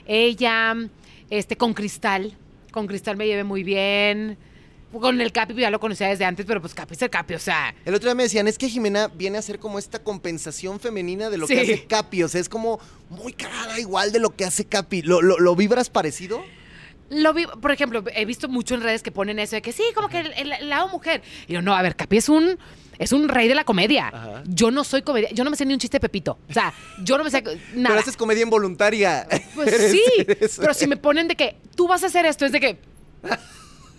[0.05, 0.75] Ella,
[1.29, 2.37] este, con Cristal.
[2.71, 4.37] Con Cristal me llevé muy bien.
[4.99, 7.39] Con el Capi ya lo conocía desde antes, pero pues Capi es el Capi, o
[7.39, 7.73] sea.
[7.85, 11.29] El otro día me decían, es que Jimena viene a ser como esta compensación femenina
[11.29, 12.23] de lo que hace Capi.
[12.23, 12.79] O sea, es como
[13.09, 15.01] muy cagada igual de lo que hace Capi.
[15.01, 16.43] ¿Lo, lo, lo vibras parecido?
[17.09, 19.83] Lo vi, por ejemplo, he visto mucho en redes que ponen eso de que sí,
[19.93, 21.21] como que el, el- el lado mujer.
[21.47, 22.57] Y yo, no, a ver, Capi es un,
[22.97, 24.07] es un rey de la comedia.
[24.07, 24.43] Ajá.
[24.47, 26.39] Yo no soy comedia, yo no me sé ni un chiste de Pepito.
[26.49, 27.43] O sea, yo no me sé
[27.75, 27.89] nada.
[27.89, 29.27] Pero haces comedia involuntaria.
[29.53, 30.01] Pues sí,
[30.59, 32.77] pero si me ponen de que tú vas a hacer esto, es de que.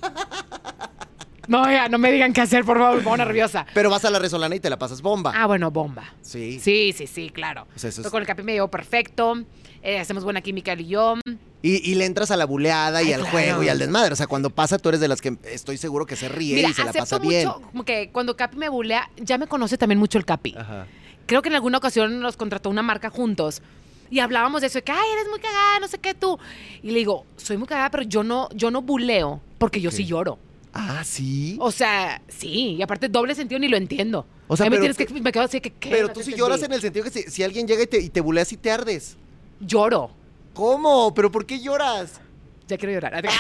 [1.49, 3.67] No, ya, no me digan qué hacer, por favor, me pongo nerviosa.
[3.73, 5.33] Pero vas a la resolana y te la pasas bomba.
[5.33, 6.13] Ah, bueno, bomba.
[6.21, 6.59] sí.
[6.59, 7.69] Sí, sí, sí, claro.
[7.77, 9.35] O sea, eso es- Pero Con el Capi me llevo perfecto.
[9.81, 11.15] eh, hacemos buena química él y yo.
[11.63, 13.31] Y, y le entras a la buleada y Ay, al claro.
[13.37, 14.13] juego y al desmadre.
[14.13, 16.71] O sea, cuando pasa, tú eres de las que estoy seguro que se ríe Mira,
[16.71, 17.47] y se la pasa bien.
[17.47, 20.53] mucho, como que cuando Capi me bulea, ya me conoce también mucho el Capi.
[20.59, 20.87] Ajá.
[21.27, 23.63] Creo que en alguna ocasión nos contrató una marca juntos.
[24.11, 26.39] Y hablábamos de eso, de que, ay, eres muy cagada, no sé qué tú.
[26.83, 30.05] Y le digo, soy muy cagada, pero yo no, yo no buleo, porque yo sí
[30.05, 30.39] lloro.
[30.73, 31.57] Ah, sí.
[31.61, 34.27] O sea, sí, y aparte doble sentido ni lo entiendo.
[34.47, 35.91] O sea, me tienes que me quedo así que ¿qué?
[35.91, 36.39] Pero No tú sí entendí.
[36.39, 38.57] lloras en el sentido que si, si alguien llega y te, y te bulea, sí
[38.57, 39.17] te ardes.
[39.59, 40.11] Lloro.
[40.55, 41.13] ¿Cómo?
[41.15, 42.21] ¿Pero por qué lloras?
[42.69, 43.25] Ya quiero llorar.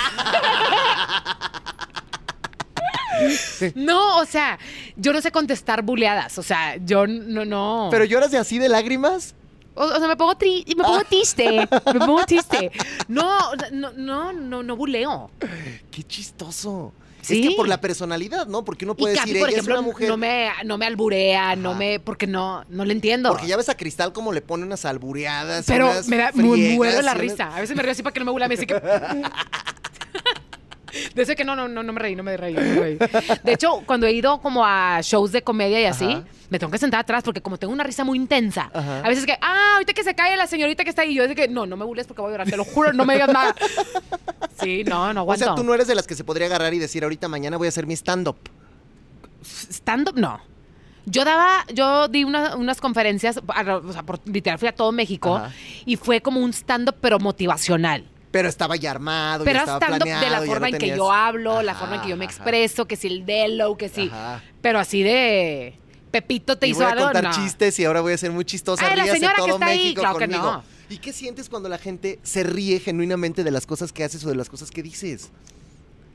[3.75, 4.59] No, o sea,
[4.97, 6.39] yo no sé contestar buleadas.
[6.39, 7.89] O sea, yo no, no.
[7.91, 9.35] ¿Pero lloras de así de lágrimas?
[9.77, 11.69] O, o sea, me pongo, tri me pongo triste.
[11.93, 12.71] Me pongo triste.
[13.09, 15.31] No, no, no, no, no buleo.
[15.91, 16.93] Qué chistoso.
[17.23, 17.41] Sí.
[17.43, 18.65] Es que por la personalidad, ¿no?
[18.65, 20.09] Porque uno Y puede Capi, decir, por ella ejemplo, es una mujer.
[20.09, 23.31] no me, no me alburea, no me, porque no, no le entiendo.
[23.31, 25.65] Porque ya ves a Cristal como le pone unas albureadas.
[25.67, 27.57] Pero unas me da, me friegas muero de la y unas- risa.
[27.57, 28.47] A veces me río así para que no me bulea.
[28.47, 28.75] Me dice que...
[31.15, 32.99] De eso que no, no, no, no me reí, no me reí, no me reí.
[33.43, 36.25] De hecho, cuando he ido como a shows de comedia y así, Ajá.
[36.51, 39.01] me tengo que sentar atrás porque como tengo una risa muy intensa, Ajá.
[39.01, 41.35] a veces que, ah, ahorita que se cae la señorita que está ahí, yo es
[41.35, 43.31] que, no, no me bules porque voy a llorar, te lo juro, no me digas
[43.33, 43.55] nada.
[44.61, 45.45] Sí, no, no O aguanto.
[45.45, 47.67] sea, tú no eres de las que se podría agarrar y decir, ahorita mañana voy
[47.67, 48.37] a hacer mi stand-up.
[49.45, 50.41] Stand-up, no.
[51.05, 55.37] Yo daba, yo di una- unas conferencias, o sea, por, literal fui a todo México
[55.37, 55.53] Ajá.
[55.85, 58.05] y fue como un stand-up pero motivacional.
[58.31, 61.75] Pero estaba ya armado, Pero ya estaba de la forma en que yo hablo, la
[61.75, 62.35] forma en que yo me ajá.
[62.35, 64.09] expreso, que si el delo, que si.
[64.09, 64.43] Ajá.
[64.61, 65.79] Pero así de.
[66.11, 67.31] Pepito te y hizo voy a contar no.
[67.33, 68.87] chistes y ahora voy a ser muy chistosa.
[68.89, 70.53] Ay, la señora que todo está ahí, México claro que conmigo.
[70.53, 70.65] no.
[70.89, 74.29] ¿Y qué sientes cuando la gente se ríe genuinamente de las cosas que haces o
[74.29, 75.31] de las cosas que dices?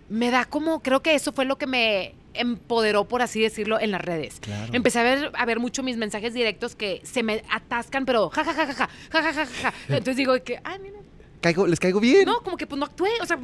[0.10, 0.82] Me da como.
[0.82, 4.40] Creo que eso fue lo que me empoderó, por así decirlo, en las redes.
[4.40, 4.74] Claro.
[4.74, 8.44] Empecé a ver, a ver mucho mis mensajes directos que se me atascan, pero ja,
[8.44, 9.74] ja, ja, ja, ja, ja, ja, ja, ja.
[9.90, 11.01] Entonces digo que, ay, mira.
[11.42, 12.26] Caigo- ¿Les caigo bien?
[12.26, 13.10] No, como que pues no actué.
[13.22, 13.40] O sea,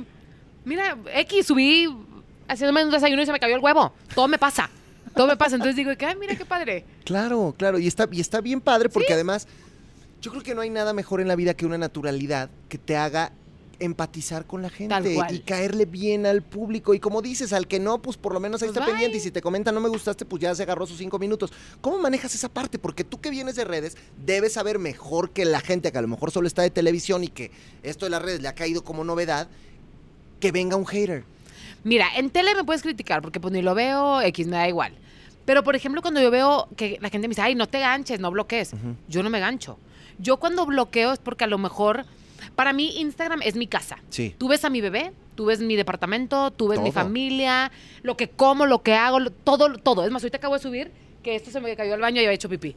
[0.65, 1.87] mira, X, subí
[2.47, 3.91] haciéndome un desayuno y se me cayó el huevo.
[4.13, 4.69] Todo me pasa.
[5.15, 5.55] Todo me pasa.
[5.55, 6.85] Entonces digo ay, mira qué padre.
[7.03, 7.79] Claro, claro.
[7.79, 9.47] Y está, y está bien padre porque además
[10.21, 12.95] yo creo que no hay nada mejor en la vida que una naturalidad que te
[12.97, 13.31] haga
[13.79, 14.95] empatizar con la gente
[15.31, 16.93] y caerle bien al público.
[16.93, 18.93] Y como dices, al que no, pues por lo menos ahí Pues está bye.
[18.93, 19.17] pendiente.
[19.17, 21.51] Y si te comenta no me gustaste, pues ya se agarró sus cinco minutos.
[21.81, 22.79] ¿Cómo manejas esa parte?
[22.79, 26.07] Porque tú que vienes de redes debes saber mejor que la gente que a lo
[26.07, 27.51] mejor solo está de televisión y que
[27.83, 29.47] esto de las redes le ha caído como novedad,
[30.39, 31.23] que venga un hater.
[31.83, 34.93] Mira, en tele me puedes criticar porque pues ni lo veo, X me da igual.
[35.45, 38.19] Pero por ejemplo, cuando yo veo que la gente me dice, ay, no te ganches,
[38.19, 38.71] no bloquees,
[39.07, 39.77] yo no me gancho.
[40.19, 42.05] Yo cuando bloqueo es porque a lo mejor,
[42.55, 43.97] para mí Instagram es mi casa.
[44.09, 44.35] Sí.
[44.37, 47.71] Tú ves a mi bebé, tú ves mi departamento, tú ves mi familia,
[48.03, 50.05] lo que como, lo que hago, lo- todo, todo.
[50.05, 50.91] Es más, ahorita acabo de subir
[51.23, 52.75] que esto se me cayó al baño y había hecho pipí.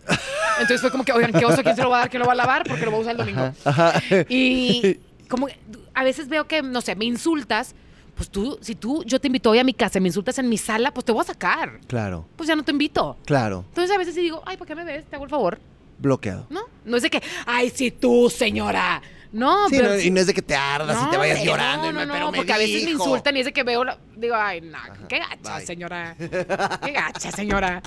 [0.61, 1.63] Entonces fue como que, oigan, ¿qué oso?
[1.63, 2.11] ¿Quién se lo va a dar?
[2.11, 2.65] ¿Quién lo va a lavar?
[2.69, 3.53] Porque lo voy a usar el domingo.
[3.65, 3.93] Ajá.
[4.29, 5.47] Y como
[5.95, 7.75] a veces veo que, no sé, me insultas,
[8.17, 10.49] pues tú, si tú, yo te invito hoy a mi casa y me insultas en
[10.49, 11.81] mi sala, pues te voy a sacar.
[11.87, 13.17] Claro, Pues ya no te invito.
[13.25, 13.65] claro.
[13.69, 15.07] Entonces a veces sí digo, ay, ¿por qué me ves?
[15.07, 15.59] Te hago el favor.
[15.99, 16.47] Bloqueado.
[16.51, 16.63] ¿No?
[16.85, 19.01] No es de que, ay, sí, tú, señora.
[19.01, 19.20] No,
[19.69, 21.89] Sí, pero no, y no es de que te ardas y te vayas llorando.
[21.89, 23.53] y No, me- no, pero no, me porque a veces me insultan y es de
[23.53, 25.67] que veo, la, digo, ay, no, qué gacha, bye.
[25.67, 26.17] señora.
[26.19, 27.83] Qué gacha, señora.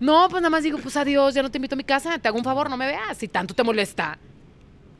[0.00, 2.28] No, pues nada más digo, pues adiós, ya no te invito a mi casa, te
[2.28, 4.18] hago un favor, no me veas, si tanto te molesta.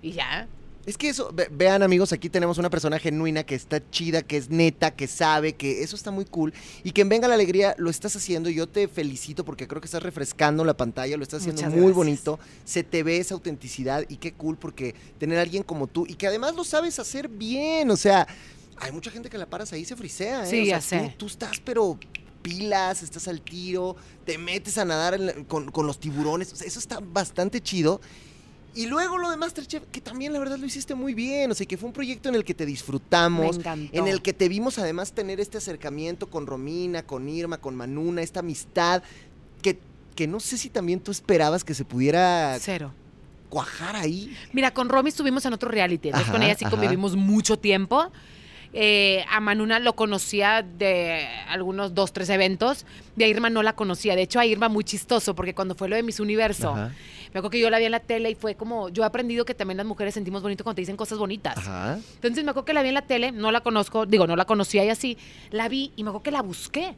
[0.03, 0.47] Y ya.
[0.87, 4.39] Es que eso, ve- vean amigos, aquí tenemos una persona genuina que está chida, que
[4.39, 6.55] es neta, que sabe, que eso está muy cool.
[6.83, 8.49] Y que en Venga la Alegría lo estás haciendo.
[8.49, 11.73] y Yo te felicito porque creo que estás refrescando la pantalla, lo estás haciendo Muchas
[11.73, 11.97] muy gracias.
[11.97, 12.39] bonito.
[12.65, 16.15] Se te ve esa autenticidad y qué cool porque tener a alguien como tú y
[16.15, 17.91] que además lo sabes hacer bien.
[17.91, 18.27] O sea,
[18.79, 20.45] hay mucha gente que la paras ahí y se frisea.
[20.45, 20.47] ¿eh?
[20.51, 20.99] Sí, O sea, ya sé.
[21.19, 21.99] Tú, tú estás, pero
[22.41, 26.51] pilas, estás al tiro, te metes a nadar la- con, con los tiburones.
[26.53, 28.01] O sea, eso está bastante chido.
[28.79, 31.67] Y luego lo de Masterchef, que también la verdad lo hiciste muy bien, o sea,
[31.67, 35.13] que fue un proyecto en el que te disfrutamos, en el que te vimos además
[35.13, 39.03] tener este acercamiento con Romina, con Irma, con Manuna, esta amistad,
[39.63, 39.81] que,
[40.15, 42.95] que no sé si también tú esperabas que se pudiera Cero.
[43.49, 44.33] cuajar ahí.
[44.53, 46.09] Mira, con Romy estuvimos en otro reality.
[46.11, 46.71] Entonces Ajá, con ella sí ajá.
[46.71, 48.13] convivimos mucho tiempo.
[48.73, 52.85] Eh, a Manuna lo conocía de algunos dos, tres eventos.
[53.17, 54.15] Y a Irma no la conocía.
[54.15, 56.89] De hecho, a Irma muy chistoso, porque cuando fue lo de Miss Universo, Ajá.
[57.33, 59.45] me acuerdo que yo la vi en la tele y fue como, yo he aprendido
[59.45, 61.57] que también las mujeres sentimos bonito cuando te dicen cosas bonitas.
[61.59, 61.99] Ajá.
[62.15, 64.45] Entonces me acuerdo que la vi en la tele, no la conozco, digo, no la
[64.45, 65.19] conocía y así.
[65.51, 66.95] La vi y me acuerdo que la busqué.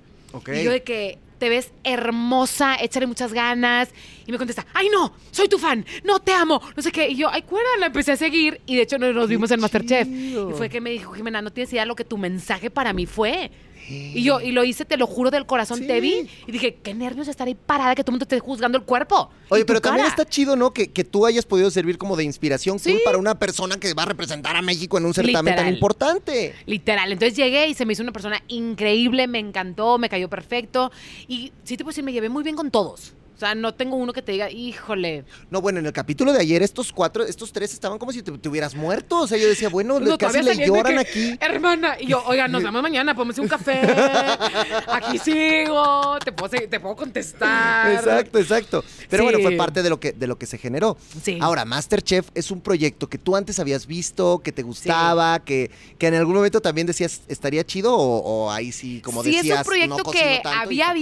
[0.55, 3.89] Y yo de que te ves hermosa, échale muchas ganas.
[4.27, 7.09] Y me contesta, ay no, soy tu fan, no te amo, no sé qué.
[7.09, 8.61] Y yo, ay, cuera, la empecé a seguir.
[8.67, 10.07] Y de hecho nos, nos vimos en Masterchef.
[10.07, 13.07] Y fue que me dijo, Jimena, no tienes idea lo que tu mensaje para mí
[13.07, 13.51] fue.
[13.89, 15.87] Y yo, y lo hice, te lo juro del corazón, Sí.
[15.87, 16.29] te vi.
[16.47, 19.31] Y dije, qué nervios estar ahí parada, que todo el mundo esté juzgando el cuerpo.
[19.49, 20.73] Oye, pero también está chido, ¿no?
[20.73, 23.01] Que, que tú hayas podido servir como de inspiración cool Sí.
[23.05, 26.55] para una persona que va a representar a México en un certamen tan importante.
[26.67, 27.11] Literal.
[27.13, 30.93] Entonces llegué y se me hizo una persona increíble, me encantó, me cayó perfecto.
[31.27, 33.13] Y sí te puedo decir, me llevé muy bien con todos.
[33.41, 35.25] O sea, no tengo uno que te diga, híjole.
[35.49, 38.31] No, bueno, en el capítulo de ayer estos cuatro, estos tres estaban como si te,
[38.33, 39.21] te hubieras muerto.
[39.21, 41.39] O sea, yo decía, bueno, No, casi le lloran que, aquí.
[41.41, 43.81] Hermana, y yo, oiga, nos vemos mañana, hacer un café.
[44.89, 47.95] Aquí sigo, te puedo, te puedo contestar.
[47.95, 48.85] Exacto, exacto.
[49.09, 49.45] Pero bueno, Sí.
[49.45, 50.99] fue parte de lo que de lo que se generó.
[51.23, 51.39] Sí.
[51.41, 56.09] Ahora, Masterchef es un proyecto que tú antes habías visto, que te gustaba, que, que
[56.09, 59.67] en algún momento también decías estaría chido o, o ahí sí, como sí, decías, es
[59.67, 60.93] un proyecto no que tanto había qué.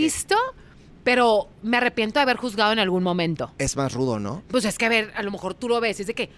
[1.04, 3.52] Pero me arrepiento de haber juzgado en algún momento.
[3.58, 4.42] Es más rudo, ¿no?
[4.48, 6.30] Pues es que, a ver, a lo mejor tú lo ves, es de que,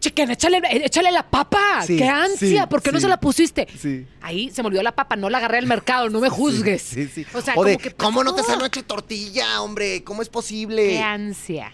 [0.00, 3.68] chiquen, échale, échale la papa, Sí, qué ansia, sí, ¿por qué no se la pusiste?
[3.78, 4.06] Sí.
[4.20, 6.82] Ahí se me olvidó la papa, no la agarré al mercado, no me juzgues.
[6.82, 7.24] Sí, sí.
[7.34, 10.02] O sea, O de, como que ¿cómo no te salió hecha tortilla, hombre?
[10.04, 10.88] ¿Cómo es posible?
[10.88, 11.72] Qué ansia.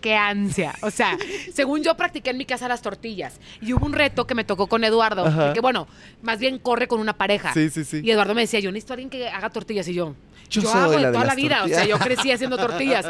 [0.00, 0.74] Qué ansia.
[0.82, 1.18] O sea,
[1.54, 3.34] según yo practiqué en mi casa las tortillas.
[3.60, 5.52] Y hubo un reto que me tocó con Eduardo.
[5.52, 5.86] Que bueno,
[6.22, 7.52] más bien corre con una pareja.
[7.54, 8.00] Sí, sí, sí.
[8.02, 9.88] Y Eduardo me decía, yo necesito a alguien que haga tortillas.
[9.88, 10.14] Y yo,
[10.50, 11.64] Yo hago de la de toda la vida.
[11.64, 13.06] O sea, yo crecí haciendo tortillas.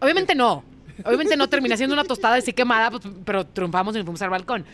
[0.00, 0.64] Obviamente no.
[1.04, 4.30] Obviamente no terminé haciendo una tostada así quemada, pues, pero triunfamos y nos fuimos al
[4.30, 4.64] balcón.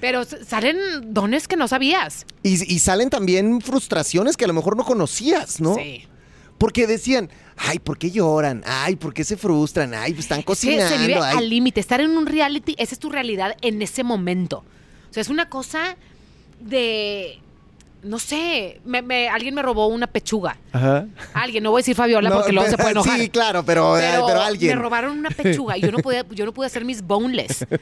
[0.00, 0.76] Pero salen
[1.14, 2.26] dones que no sabías.
[2.42, 5.74] Y, y salen también frustraciones que a lo mejor no conocías, ¿no?
[5.74, 6.06] Sí.
[6.58, 8.62] Porque decían, ay, ¿por qué lloran?
[8.66, 9.92] Ay, ¿por qué se frustran?
[9.94, 10.88] Ay, pues están Es que cocinando.
[10.96, 11.36] se vive ay".
[11.38, 11.80] al límite.
[11.80, 14.64] Estar en un reality, esa es tu realidad en ese momento.
[15.10, 15.96] O sea, es una cosa
[16.60, 17.40] de.
[18.02, 20.56] No sé, me- me- alguien me robó una pechuga.
[20.72, 21.06] Ajá.
[21.34, 23.18] Alguien, no voy a decir Fabiola porque luego se puede enojar.
[23.18, 24.76] Sí, claro, pero, eh, pero, alguien.
[24.76, 27.66] me robaron una pechuga y yo no, podía, yo no pude hacer mis boneless.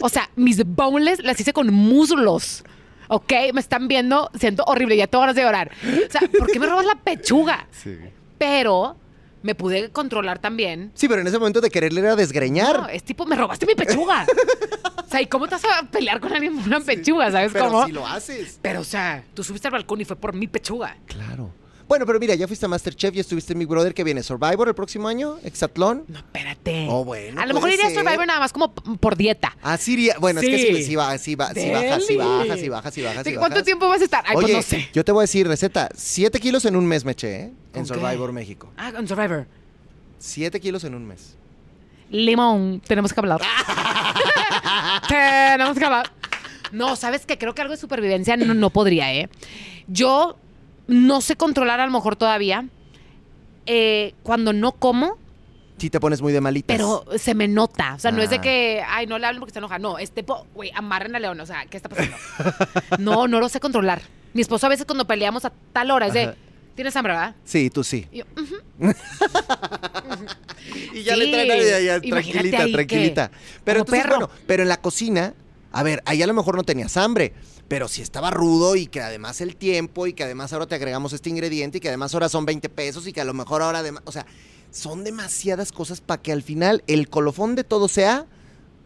[0.00, 2.62] O sea, mis boneless las hice con muslos.
[3.08, 3.32] ¿Ok?
[3.52, 5.72] Me están viendo, siento horrible, ya tengo ganas de llorar.
[5.82, 7.66] O sea, ¿por qué me robas la pechuga?
[7.72, 7.96] Sí.
[8.38, 8.96] Pero
[9.42, 12.80] me pude controlar también Sí, pero en ese momento de quererle era desgreñar.
[12.82, 14.26] no, es tipo, me robaste mi pechuga.
[15.06, 17.30] o sea, ¿y cómo te vas a pelear con alguien por una pechuga?
[17.30, 17.86] ¿Sabes pero cómo?
[17.86, 18.58] si lo haces.
[18.62, 20.96] Pero, o sea, tú subiste al balcón y fue por mi pechuga.
[21.06, 21.52] Claro.
[21.86, 24.68] Bueno, pero mira, ya fuiste a Masterchef, ya estuviste en Big Brother, que viene Survivor
[24.68, 26.04] el próximo año, Exatlón.
[26.08, 26.86] No, espérate.
[26.90, 27.90] Oh, bueno, A lo mejor iría a.
[27.90, 29.56] Survivor nada más como por dieta.
[29.62, 30.16] Así iría.
[30.18, 30.82] Bueno, es que sí, Sí.
[30.82, 33.24] sí, va, sí, va, sí bajas, sí bajas, sí bajas, sí bajas.
[33.24, 34.22] ¿De sí ¿Cuánto tiempo vas a estar?
[34.26, 34.90] Ay, Oye, pues no sé.
[34.92, 37.52] yo te voy a decir, receta, 7 kilos en un mes me eché, ¿eh?
[37.80, 37.86] En.
[37.86, 38.70] Survivor México.
[38.76, 39.46] Ah, en Survivor.
[40.18, 41.36] 7 kilos en un mes.
[42.10, 43.40] Limón, tenemos que hablar.
[45.08, 46.10] tenemos que hablar.
[46.72, 47.38] No, ¿sabes qué?
[47.38, 49.28] Creo que algo de supervivencia no, no podría, ¿eh?
[49.86, 50.36] Yo
[50.86, 52.66] no sé controlar a lo mejor todavía
[53.66, 55.16] eh, cuando no como,
[55.78, 56.76] Sí te pones muy de malitas.
[56.76, 57.94] pero se me nota.
[57.94, 58.40] O sea, no es de Ah.
[58.40, 59.78] que, ay, no le hablen porque se enoja.
[59.78, 61.38] No, es tipo, güey, amarren a León.
[61.40, 62.16] O sea, ¿qué está pasando?
[62.98, 64.02] no, no lo sé controlar.
[64.34, 66.34] Mi esposo a veces cuando peleamos a tal hora es de.
[66.78, 67.34] ¿Tienes hambre, verdad?
[67.42, 68.06] Sí, tú sí.
[68.12, 68.54] Y yo, "Ujú".
[70.94, 73.30] Y ya Sí, le traen a ella, tranquilita, tranquilita.
[73.64, 74.16] Pero entonces, perro.
[74.18, 75.34] bueno, pero en la cocina,
[75.72, 77.32] a ver, ahí a lo mejor no tenías hambre,
[77.66, 81.12] pero si estaba rudo y que además el tiempo y que además ahora te agregamos
[81.12, 83.80] este ingrediente y que además ahora son 20 pesos y que a lo mejor ahora
[83.80, 84.24] además, o sea,
[84.70, 88.26] son demasiadas cosas para que al final el colofón de todo sea,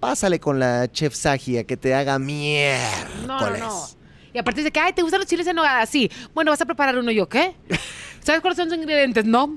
[0.00, 3.06] pásale con la chef Sagia que te haga mierda.
[3.26, 3.88] No, no, no.
[4.34, 5.84] Y aparte de que, ay, ¿te gustan los chiles en nogada?
[5.86, 6.10] Sí.
[6.34, 7.10] Bueno, vas a preparar uno.
[7.10, 7.54] Y yo, ¿qué?
[8.22, 9.24] ¿Sabes cuáles son los ingredientes?
[9.24, 9.56] No.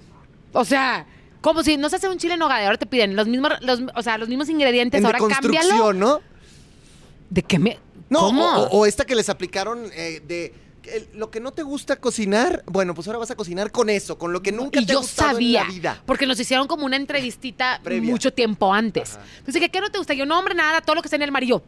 [0.52, 1.06] O sea,
[1.42, 3.52] como si no se hace un chile en nogada y ahora te piden los mismos,
[3.62, 5.48] los, o sea, los mismos ingredientes, En ahora cámbialo.
[5.50, 6.20] deconstrucción, ¿no?
[7.30, 7.80] ¿De qué me...?
[8.10, 8.46] No, ¿Cómo?
[8.48, 12.64] O, o esta que les aplicaron eh, de el- lo que no te gusta cocinar,
[12.68, 14.96] bueno, pues ahora vas a cocinar con eso, con lo que nunca y te ha
[14.96, 16.04] yo gustado sabía, en la vida.
[16.06, 18.12] porque nos hicieron como una entrevistita Previa.
[18.12, 19.16] mucho tiempo antes.
[19.16, 19.26] Ajá.
[19.40, 20.14] Entonces, ¿qué, ¿qué no te gusta?
[20.14, 21.44] Yo, no, hombre, nada, todo lo que está en el mar.
[21.44, 21.64] Y yo,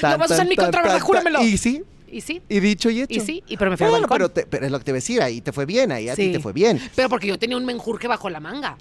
[0.00, 1.42] Tan, lo vas a usar en mi contra, Júramelo.
[1.42, 3.14] Y sí, Y sí, y dicho y hecho.
[3.14, 4.16] y sí, y pero me fui al Bueno, balcón.
[4.18, 6.08] pero, te- pero es lo que te voy a decir, ahí te fue bien, ahí
[6.10, 6.78] a ti te fue bien.
[6.94, 8.76] Pero porque yo tenía un menjurje bajo la manga.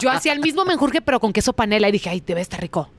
[0.00, 1.88] Yo hacía el mismo menjurje, pero con queso panela.
[1.88, 2.90] Y dije, ay, debe estar rico.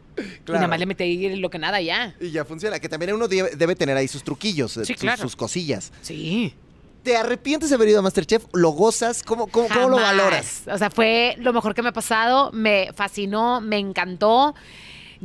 [0.48, 2.16] Y nada más le metí lo que nada ya.
[2.22, 5.02] Y ya funciona, que también uno debe, debe tener ahí sus truquillos, eh, Sí, sus,
[5.02, 5.22] claro.
[5.24, 5.92] sus cosillas.
[6.04, 6.54] Sí.
[7.02, 8.46] ¿Te arrepientes de haber ido a Masterchef?
[8.54, 9.24] ¿Lo gozas?
[9.24, 10.62] ¿Cómo, cómo, cómo lo valoras?
[10.72, 12.52] O sea, fue lo mejor que me ha pasado.
[12.54, 14.54] Me fascinó, me encantó.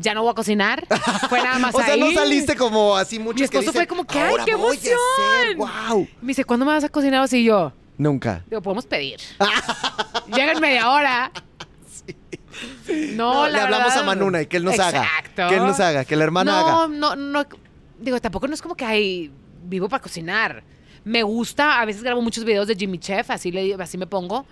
[0.00, 0.86] Ya no voy a cocinar.
[1.28, 3.86] Fue nada más O sea, no saliste como así muchos Mi esposo que dicen, fue
[3.88, 4.96] como que, ¡ay, "Ahora qué emoción!"
[5.56, 6.08] ¡Wow!
[6.20, 7.22] Me dice, ¿cuándo me vas a cocinar?
[7.22, 8.44] Así yo, Nunca.
[8.48, 9.18] digo, podemos pedir.
[10.34, 11.32] Llega en media hora.
[13.14, 15.02] No, No, la le hablamos verdad- a Manuna y que él nos haga.
[15.04, 15.48] Exacto.
[15.48, 16.88] Que él nos haga, que el hermano no, haga.
[16.88, 17.44] No, no,
[17.98, 19.30] digo, tampoco no es como que hay
[19.64, 20.62] vivo para cocinar.
[21.04, 24.46] Me gusta, a veces grabo muchos videos de Jimmy Chef, así, le, así me pongo.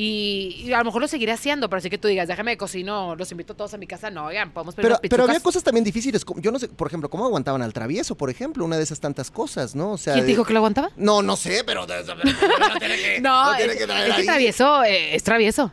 [0.00, 2.56] Y, y a lo mejor lo seguiré haciendo, pero así que tú digas, déjame de
[2.56, 4.10] cocino, los invito todos a mi casa.
[4.10, 6.24] No, oigan, podemos pedir Pero, pero había cosas también difíciles.
[6.24, 9.00] como- Yo no sé, por ejemplo, cómo aguantaban al travieso, por ejemplo, una de esas
[9.00, 9.90] tantas cosas, ¿no?
[9.90, 10.90] O sea, ¿Quién te dijo que lo aguantaba?
[10.96, 14.22] No, no sé, pero, pero- no tiene que, No, tiene es, que traer es que
[14.22, 15.72] travieso, eh, es travieso.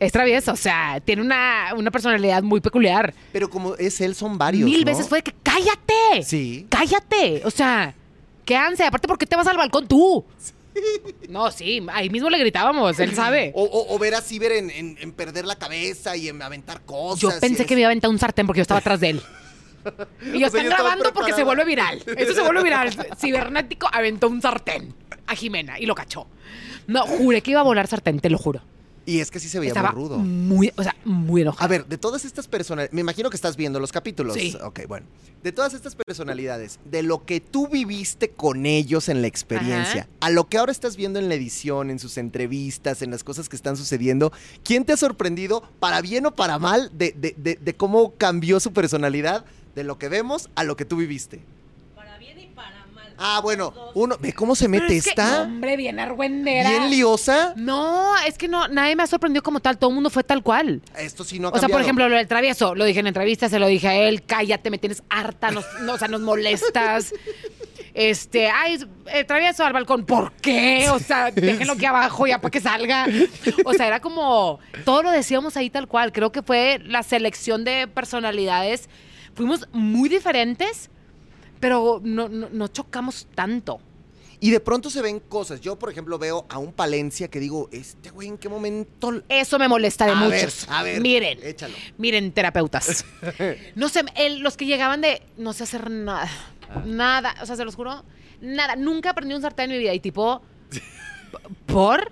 [0.00, 3.12] Es travieso, o sea, tiene una, una personalidad muy peculiar.
[3.32, 4.64] Pero como es él, son varios.
[4.64, 4.86] Mil ¿no?
[4.86, 6.22] veces fue de que cállate.
[6.24, 6.66] Sí.
[6.70, 7.42] Cállate.
[7.44, 7.94] O sea,
[8.46, 8.88] qué ansia.
[8.88, 10.24] Aparte, ¿por qué te vas al balcón tú?
[11.28, 13.52] No, sí, ahí mismo le gritábamos, él sabe.
[13.54, 16.82] O, o- o ver a Ciber en, en- en perder la cabeza y en aventar
[16.82, 17.20] cosas.
[17.20, 19.10] Yo pensé es- que me iba a aventar un sartén porque yo estaba atrás de
[19.10, 19.22] él.
[20.32, 22.00] Y yo O sea, están grabando porque se vuelve viral.
[22.16, 22.90] Eso se vuelve viral.
[23.18, 24.94] Cibernético aventó un sartén
[25.26, 26.26] a Jimena y lo cachó.
[26.86, 28.62] No, juré que iba a volar sartén, te lo juro.
[29.04, 30.18] Y es que sí se veía Estaba muy rudo.
[30.18, 31.64] muy, o sea, muy enojado.
[31.64, 34.34] A ver, de todas estas personalidades, me imagino que estás viendo los capítulos.
[34.34, 34.56] Sí.
[34.62, 35.06] Ok, bueno.
[35.42, 40.08] De todas estas personalidades, de lo que tú viviste con ellos en la experiencia, Ajá.
[40.20, 43.48] a lo que ahora estás viendo en la edición, en sus entrevistas, en las cosas
[43.48, 47.56] que están sucediendo, ¿quién te ha sorprendido, para bien o para mal, de, de- de-
[47.60, 51.40] de cómo cambió su personalidad de lo que vemos a lo que tú viviste?
[51.96, 53.11] Para bien y para mal.
[53.24, 55.42] Ah, bueno, uno, ve cómo se mete es que, esta.
[55.42, 56.68] hombre, bien argüendera.
[56.68, 57.54] Bien liosa.
[57.56, 59.78] No, es que no, nadie me ha sorprendido como tal.
[59.78, 60.82] Todo el mundo fue tal cual.
[60.98, 63.52] Esto sí no ha O sea, por ejemplo, lo del travieso, lo dije en entrevistas,
[63.52, 67.14] se lo dije a él, cállate, me tienes harta, nos, no, o sea, nos molestas.
[67.94, 68.82] Este, ay,
[69.12, 70.88] el travieso al balcón, ¿por qué?
[70.90, 73.06] O sea, déjenlo aquí abajo ya para que salga.
[73.66, 76.10] O sea, era como, todo lo decíamos ahí tal cual.
[76.10, 78.88] Creo que fue la selección de personalidades.
[79.34, 80.90] Fuimos muy diferentes,
[81.62, 83.78] pero no, no, no chocamos tanto.
[84.40, 85.60] Y de pronto se ven cosas.
[85.60, 89.22] Yo, por ejemplo, veo a un Palencia que digo, este güey, ¿en qué momento?
[89.28, 90.66] Eso me molesta de A ver, muchos.
[90.68, 91.72] a ver, Miren, échalo.
[91.98, 93.04] miren, terapeutas.
[93.76, 96.28] No sé, el- los que llegaban de no sé hacer nada.
[96.68, 96.82] Ah.
[96.84, 98.04] Nada, o sea, se los juro,
[98.40, 98.74] nada.
[98.74, 99.94] Nunca aprendí un sartén en mi vida.
[99.94, 100.42] Y tipo,
[101.66, 102.10] ¿por?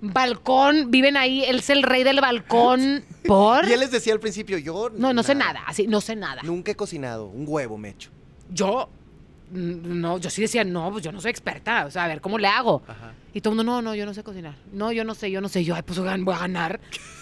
[0.00, 3.04] Balcón, viven ahí, él es el rey del balcón.
[3.24, 3.68] ¿Por?
[3.68, 4.90] Y él les decía al principio, yo...
[4.90, 6.42] No, no sé nada, así, no sé nada.
[6.42, 8.10] Nunca he cocinado, un huevo me echo.
[8.50, 8.88] Yo,
[9.50, 12.20] mm, no, yo sí decía, no, pues yo no soy experta, o sea, a ver,
[12.20, 12.82] ¿cómo le hago?
[13.32, 14.54] Y todo el mundo, no, no, yo no sé cocinar.
[14.72, 15.62] No, yo no sé, yo no sé.
[15.62, 16.80] Yo, ay, pues voy a ganar.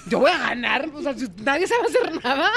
[0.08, 0.88] Yo voy a ganar.
[0.94, 2.50] O sea, nadie sabe hacer nada.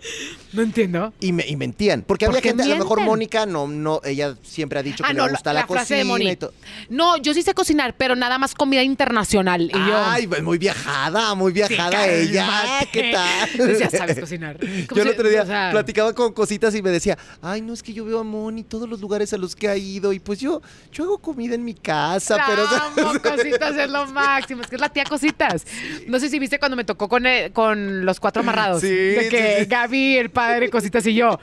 [0.50, 1.12] No entiendo.
[1.20, 2.02] Y, me, y mentían.
[2.06, 3.06] Porque ¿Por había gente, a lo mejor mienten?
[3.06, 5.66] Mónica, no, no, ella siempre ha dicho que Ah, le no, la, gusta la, la
[5.66, 6.54] de cocina y todo.
[6.88, 9.62] No, yo sí sé cocinar, pero nada más comida internacional.
[9.62, 9.96] Y yo.
[10.04, 12.50] Ay, pues, muy viajada, muy viajada Sí, ella.
[12.90, 13.68] ¿Qué tal?
[13.68, 14.58] Decía, sabes cocinar.
[14.94, 17.82] Yo el otro día o sea, platicaba con cositas y me decía, ay, no, es
[17.82, 20.40] que yo veo a Moni todos los lugares a los que ha ido y pues
[20.40, 22.66] yo, yo hago comida en mi casa, la pero...
[22.66, 24.62] amo, cositas es lo máximo.
[24.62, 25.66] Es que es la tía cositas.
[26.06, 28.80] No sé si viste cuando me tocó con, eh, con los cuatro amarrados.
[28.80, 29.66] Sí, de sí, que sí.
[29.88, 31.38] Gaby, el padre, cositas y yo.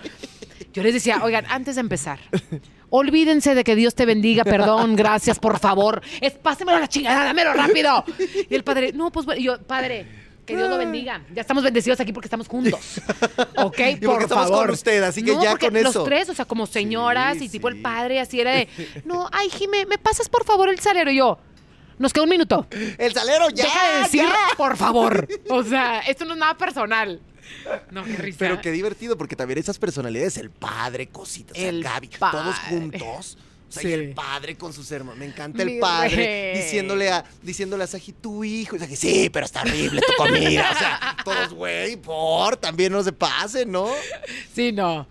[0.72, 2.20] Yo les decía, oigan, antes de empezar,
[2.90, 6.02] olvídense de que Dios te bendiga, perdón, gracias, por favor.
[6.22, 8.04] Es, pásemelo a la chingada, dámelo rápido.
[8.50, 10.06] Y el padre, no, pues bueno, Y yo, padre,
[10.46, 11.24] que Dios lo bendiga.
[11.34, 13.02] Ya estamos bendecidos aquí porque estamos juntos.
[13.58, 13.80] ¿Ok?
[13.80, 14.66] Y porque por estamos favor.
[14.68, 16.00] con usted, así que No, ya porque con eso.
[16.00, 17.76] Los tres, o sea, como señoras Sí, y tipo sí.
[17.78, 18.68] el padre, así era de,
[19.06, 21.10] no, ay, Jime, ¿me pasas por favor el salero?
[21.10, 21.40] Y yo,
[21.98, 22.68] nos queda un minuto.
[22.98, 23.64] El salero ya.
[23.64, 24.56] Deja de decir, ya.
[24.58, 25.28] por favor.
[25.50, 27.22] O sea, esto no es nada personal.
[27.92, 28.38] No, qué risa.
[28.40, 32.38] Pero qué divertido, porque también esas personalidades, el padre, cositas, El Gaby, padre.
[32.40, 33.38] todos juntos.
[33.68, 35.18] O sea, y el padre con sus hermanos.
[35.18, 36.62] Me encanta el Mi padre rey.
[36.62, 38.76] diciéndole a, diciéndole a Saji, tu hijo.
[38.76, 40.72] Y Saji, sí, pero está horrible tu comida.
[40.72, 43.90] O sea, todos, güey, por, también no se pasen, ¿no?
[44.54, 45.08] Sí, no.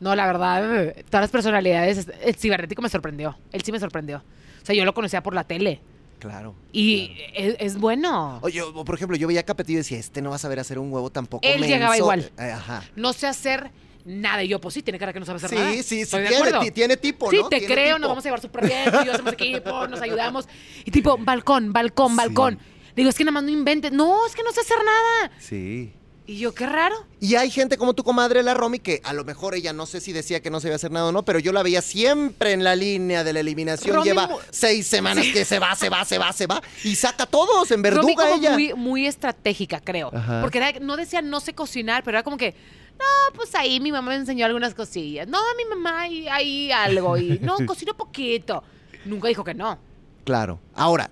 [0.00, 3.36] No, la verdad, todas las personalidades, el cibernético me sorprendió.
[3.52, 4.18] Él sí me sorprendió.
[4.62, 5.80] O sea, yo lo conocía por la tele.
[6.18, 6.54] Claro.
[6.72, 8.40] Y es, es bueno.
[8.42, 10.58] Oye, o, por ejemplo, yo veía a Capetillo y decía, este no va a saber
[10.58, 12.04] hacer un huevo tampoco Él llegaba menso".
[12.04, 12.30] igual.
[12.38, 12.82] Eh, ajá.
[12.96, 13.70] No sé hacer
[14.04, 14.42] Nada.
[14.42, 15.70] Y yo, pues sí, tiene cara que no sabe hacer Sí, nada.
[15.72, 17.48] sí, sí, de tiene, tipo, Sí, ¿no?
[17.50, 17.98] te Tiene creo, tipo.
[17.98, 20.48] nos vamos a llevar súper bien, y yo hacemos equipo, nos ayudamos.
[20.86, 22.16] Y tipo, balcón, balcón, Sí.
[22.16, 22.58] balcón.
[22.96, 23.92] Digo, es que nada más no inventes.
[23.92, 25.30] No, es que no sé hacer nada.
[25.38, 25.92] Sí.
[26.28, 26.94] Y yo, qué raro.
[27.20, 29.98] Y hay gente como tu comadre, la Romy, que a lo mejor ella no sé
[29.98, 31.80] si decía que no se iba a hacer nada o no, pero yo la veía
[31.80, 33.96] siempre en la línea de la eliminación.
[33.96, 36.62] Romy Lleva seis semanas que se va, se va, se va, se va.
[36.84, 38.50] Y saca a todos en Romy verduga como ella.
[38.52, 40.10] muy, muy estratégica, creo.
[40.14, 40.42] Ajá.
[40.42, 42.54] Porque era- no decía no sé cocinar, pero era como que,
[42.98, 45.26] no, pues ahí mi mamá me enseñó algunas cosillas.
[45.26, 47.16] No, mi mamá ahí, ahí algo.
[47.16, 48.62] Y no, cocino poquito.
[49.06, 49.78] Nunca dijo que no.
[50.24, 50.60] Claro.
[50.74, 51.10] Ahora,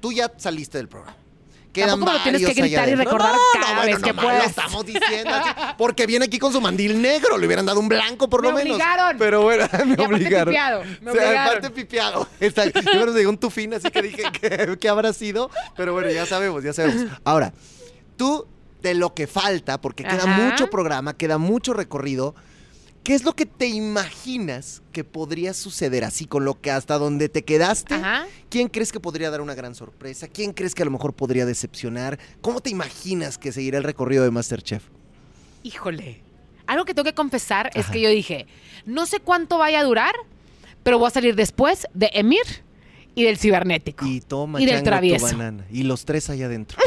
[0.00, 1.18] tú ya saliste del programa.
[1.74, 4.10] Quedan Tampoco me lo tienes que gritar y recordar No, cada no, bueno, vez que
[4.10, 4.46] nomás lo puedas.
[4.46, 7.36] estamos diciendo así, porque viene aquí con su mandil negro.
[7.36, 8.70] Le hubieran dado un blanco por Me lo menos.
[8.76, 9.18] obligaron.
[9.18, 10.54] Pero bueno, me Y obligaron.
[10.54, 11.38] pipiado, me O sea, obligaron.
[11.48, 12.28] aparte pipiado.
[12.40, 15.50] Está, yo me llegó un tufín, así que dije que, que habrá sido.
[15.76, 17.10] Pero bueno, ya sabemos, ya sabemos.
[17.24, 17.52] Ahora,
[18.16, 18.46] tú,
[18.80, 20.26] de lo que falta, porque queda Ajá.
[20.28, 22.34] mucho programa, queda mucho recorrido.
[23.04, 27.28] ¿Qué es lo que te imaginas que podría suceder así con lo que hasta donde
[27.28, 27.94] te quedaste?
[27.94, 28.24] Ajá.
[28.48, 30.26] ¿Quién crees que podría dar una gran sorpresa?
[30.26, 32.18] ¿Quién crees que a lo mejor podría decepcionar?
[32.40, 34.84] ¿Cómo te imaginas que seguirá el recorrido de Masterchef?
[35.62, 36.22] Híjole.
[36.66, 38.46] Algo que tengo que confesar es que yo dije,
[38.86, 40.14] no sé cuánto vaya a durar,
[40.82, 42.64] pero voy a salir después de Emir
[43.14, 44.06] y del cibernético.
[44.06, 45.26] Y toma Y del chango tu travieso.
[45.26, 45.66] banana.
[45.70, 46.78] Y los tres allá adentro.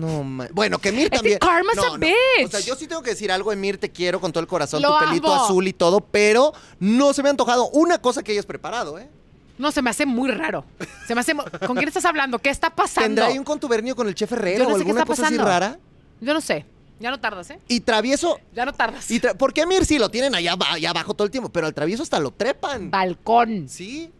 [0.00, 1.38] No, ma- bueno, que Emir también.
[1.38, 1.98] Karma's no, a no.
[1.98, 2.46] bitch.
[2.46, 4.82] O sea, yo sí tengo que decir algo, Emir, te quiero con todo el corazón,
[4.82, 5.44] Lo tu pelito amo.
[5.44, 9.08] azul y todo, pero no se me ha antojado una cosa que hayas preparado, ¿eh?
[9.56, 10.64] No, se me hace muy raro.
[11.06, 11.32] Se me hace...
[11.32, 12.38] mu- ¿Con quién estás hablando?
[12.40, 13.06] ¿Qué está pasando?
[13.06, 15.06] ¿Tendrá ahí un contubernio con el chef Herrera Yo no o sé qué alguna está
[15.06, 15.44] cosa así pasando.
[15.50, 15.78] rara?
[16.20, 16.66] Yo no sé.
[16.98, 17.60] Ya no tardas, ¿eh?
[17.68, 18.40] Y travieso.
[18.52, 19.08] Ya no tardas.
[19.10, 21.66] Y tra- porque Emir sí lo tienen allá, aba- allá abajo todo el tiempo, pero
[21.68, 22.90] al travieso hasta lo trepan.
[22.90, 23.68] Balcón.
[23.68, 24.10] ¿Sí?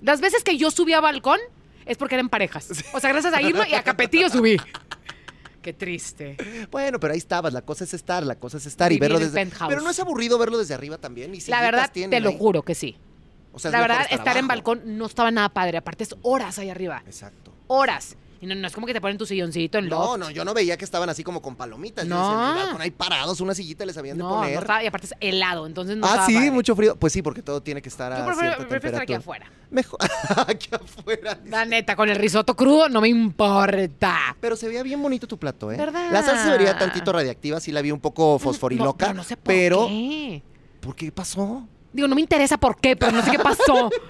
[0.00, 1.40] Las veces que yo subí a balcón
[1.86, 2.68] es porque eran parejas.
[2.92, 4.56] O sea, gracias a Irma y a Capetillo subí.
[5.64, 6.36] Qué triste.
[6.70, 9.24] Bueno, pero ahí estabas, la cosa es estar, la cosa es estar y verlo en
[9.24, 9.34] desde.
[9.36, 9.70] penthouse.
[9.70, 11.34] Pero no es aburrido verlo desde arriba también.
[11.34, 12.36] Y La verdad, te lo ahí.
[12.38, 12.98] juro que sí.
[13.54, 14.48] O sea, La verdad, estar en abajo.
[14.48, 15.78] balcón no estaba nada padre.
[15.78, 17.02] Aparte, es horas ahí arriba.
[17.06, 17.50] Exacto.
[17.66, 18.14] Horas.
[18.44, 20.18] Y no, no es como que te ponen tu silloncito en No, loft.
[20.18, 22.04] no, yo no veía que estaban así como con palomitas.
[22.06, 22.54] Yo No.
[22.54, 24.58] decía, ahí parados, una sillita les habían de No, no poner.
[24.58, 26.50] estaba, y aparte es helado, entonces no ah, sí, padre.
[26.50, 26.94] mucho frío.
[26.94, 29.50] Pues sí, porque todo tiene que estar a Yo prefiero, cierta prefiero estar aquí afuera.
[29.70, 29.98] Mejor
[30.46, 31.38] aquí afuera.
[31.46, 34.36] La neta, con el risotto crudo no me importa.
[34.40, 35.78] Pero se veía bien bonito tu plato, ¿eh?
[35.78, 36.10] ¿Verdad?
[36.12, 39.08] La salsa se vería tantito radiactiva, sí la vi un poco fosforiloca.
[39.08, 40.42] No, no sé por pero, qué.
[40.80, 41.66] ¿por qué pasó?
[41.94, 43.90] Digo, no me interesa por qué, pero no sé qué pasó.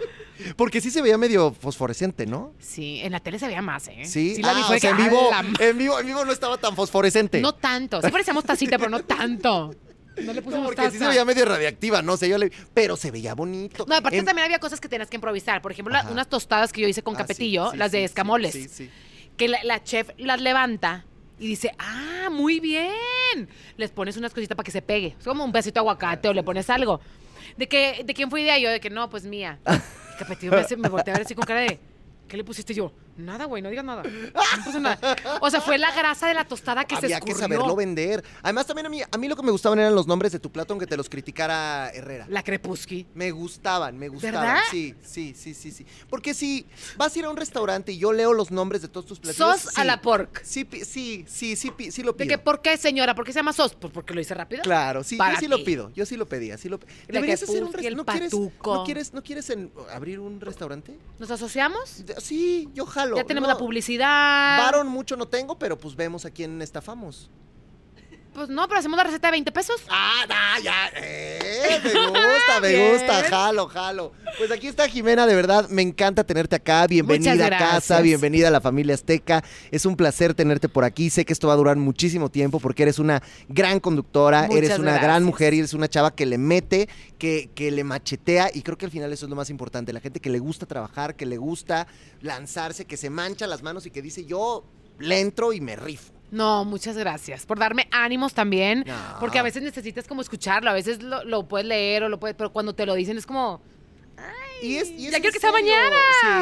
[0.57, 2.53] Porque sí se veía medio fosforescente, ¿no?
[2.59, 4.05] Sí, en la tele se veía más, ¿eh?
[4.05, 6.33] Sí, la vi, Ah, o sea, en vivo, "A la en vivo, en vivo no
[6.33, 7.41] estaba tan fosforescente.
[7.41, 8.01] No tanto.
[8.03, 9.75] Sí parecíamos tacita, pero no tanto.
[10.17, 12.97] No le No, pusimos porque sí se veía medio radiactiva, no sé, yo le pero
[12.97, 13.85] se veía bonito.
[13.89, 15.61] No, aparte En- también había cosas que tenías que improvisar.
[15.63, 17.99] Por ejemplo, la- unas tostadas que yo hice con Ah, sí, capetillo, sí, las de
[17.99, 18.91] sí, sí, escamoles, Sí, sí.
[19.37, 21.05] que la, la chef las levanta
[21.39, 23.49] y dice, ah, muy bien.
[23.77, 25.15] Les pones unas cositas para que se pegue.
[25.19, 27.01] Es como un pedacito de aguacate o le pones algo.
[27.57, 28.57] ¿De, que, ¿De quién fue idea?
[28.59, 29.59] Yo, de que no, pues mía.
[30.19, 31.79] Capetillo me, hace- me volteé a ver así con cara de,
[32.29, 32.93] ¿qué le pusiste yo?
[33.17, 34.03] Nada, güey, no digas nada.
[34.03, 35.17] No puse nada.
[35.41, 37.57] O sea, fue la grasa de la tostada que se Había que escurrió.
[37.57, 38.25] saberlo vender.
[38.43, 40.51] Además, también a mí, a mí lo que me gustaban eran los nombres de tu
[40.51, 42.27] plato, aunque te los criticara Herrera.
[42.29, 43.07] La crepuski.
[43.15, 44.41] Me gustaban, me gustaban.
[44.43, 44.61] ¿Verdad?
[44.71, 45.87] Sí, sí, sí, sí, sí.
[46.09, 49.07] Porque si vas a ir a un restaurante y yo leo los nombres de todos
[49.07, 49.61] tus platillos.
[49.61, 49.81] Sos sí.
[49.81, 50.43] a la pork.
[50.45, 52.29] Sí, sí, sí, sí, sí lo ¿De pido.
[52.37, 53.15] que por qué, señora?
[53.15, 53.75] ¿Por qué se llama sos?
[53.75, 54.63] Pues porque lo hice rápido.
[54.63, 57.63] Claro, sí, Para yo sí lo pido, yo sí lo pedía, sí lo Deberías hacer
[57.63, 57.95] un restaurante.
[57.97, 60.99] ¿No quieres, no quieres, no quieres en- abrir un restaurante?
[61.19, 62.05] ¿Nos asociamos?
[62.05, 63.04] De- Sí, yo jalo.
[63.17, 64.59] Ya tenemos No, la publicidad.
[64.59, 67.31] Varón mucho no tengo, pero pues vemos a quién estafamos.
[68.35, 69.81] Pues no, pero hacemos la receta de 20 pesos.
[69.89, 70.91] Ah, ah, ya.
[70.97, 73.23] Eh, me gusta, me gusta.
[73.31, 74.13] Jalo, jalo.
[74.39, 76.85] Pues aquí está Jimena, de verdad, me encanta tenerte acá.
[76.89, 79.45] Bienvenida a casa, bienvenida a la familia Azteca.
[79.71, 81.11] Es un placer tenerte por aquí.
[81.11, 84.79] Sé que esto va a durar muchísimo tiempo porque eres una gran conductora, Muchas eres
[84.81, 88.63] una gran mujer y eres una chava que le mete, que, que le machetea y
[88.63, 89.93] creo que al final eso es lo más importante.
[89.93, 91.87] La gente que le gusta trabajar, que le gusta
[92.21, 94.65] lanzarse, que se mancha las manos y que dice yo
[94.99, 96.14] le entro y me rifo.
[96.31, 98.85] No, muchas gracias por darme ánimos también.
[98.87, 98.95] No.
[99.21, 102.37] Porque a veces necesitas como escucharlo, a veces lo, lo puedes leer o lo puedes,
[102.37, 103.61] pero cuando te lo dicen es como,
[104.65, 105.97] Y es, y es Ya quiero que sea mañana.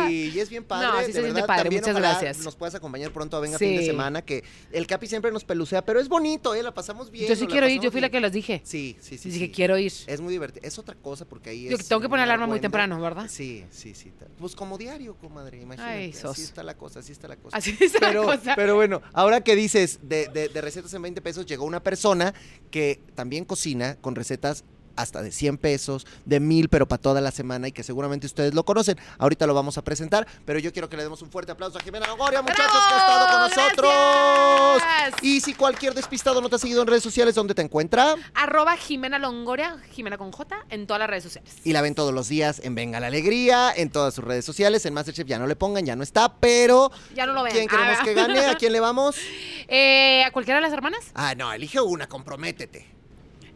[0.08, 0.86] Sí, y es bien padre.
[0.88, 1.46] No, sí de se verdad.
[1.46, 2.38] padre, También muchas gracias.
[2.38, 3.66] Nos puedas acompañar pronto a Venga Sí.
[3.66, 6.62] Fin de Semana, que el Capi siempre nos pelucea, pero es bonito, ¿eh?
[6.62, 7.28] La pasamos bien.
[7.28, 8.60] yo sí quiero ir, yo fui la que les dije.
[8.64, 9.28] Sí, sí, sí.
[9.28, 9.52] Y dije, sí.
[9.52, 9.92] quiero ir.
[10.06, 10.66] Es muy divertido.
[10.66, 11.88] Es otra cosa porque ahí Yo es.
[11.88, 13.26] tengo que poner alarma muy temprano, ¿verdad?
[13.28, 14.12] Sí, sí, sí.
[14.38, 15.92] Pues como diario, comadre, imagínate.
[15.92, 16.32] Ay, sos.
[16.32, 17.56] Así está la cosa, así está la cosa.
[17.56, 18.54] Así es Pero, la cosa.
[18.56, 22.34] pero bueno, ahora que dices de, de- de recetas en 20 pesos, llegó una persona
[22.70, 24.64] que también cocina con recetas
[24.96, 28.54] hasta de 100 pesos, de 1000, pero para toda la semana y que seguramente ustedes
[28.54, 28.98] lo conocen.
[29.18, 31.80] Ahorita lo vamos a presentar, pero yo quiero que le demos un fuerte aplauso a
[31.82, 33.40] Jimena Longoria, muchachos, que ha estado con
[33.86, 34.82] nosotros.
[34.82, 35.22] Gracias.
[35.22, 38.14] Y si cualquier despistado no te ha seguido en redes sociales, ¿dónde te encuentra?
[38.34, 41.54] Arroba Jimena Longoria, Jimena con J, en todas las redes sociales.
[41.64, 44.84] Y la ven todos los días en Venga la Alegría, en todas sus redes sociales.
[44.86, 47.52] En Masterchef ya no le pongan, ya no está, pero Ya no lo ven.
[47.52, 48.04] ¿quién queremos Ah.
[48.04, 48.40] que gane?
[48.46, 49.16] ¿A quién le vamos?
[49.74, 51.00] Eh, ¿A cualquiera de las hermanas?
[51.14, 52.86] Ah, no, elige una, comprométete.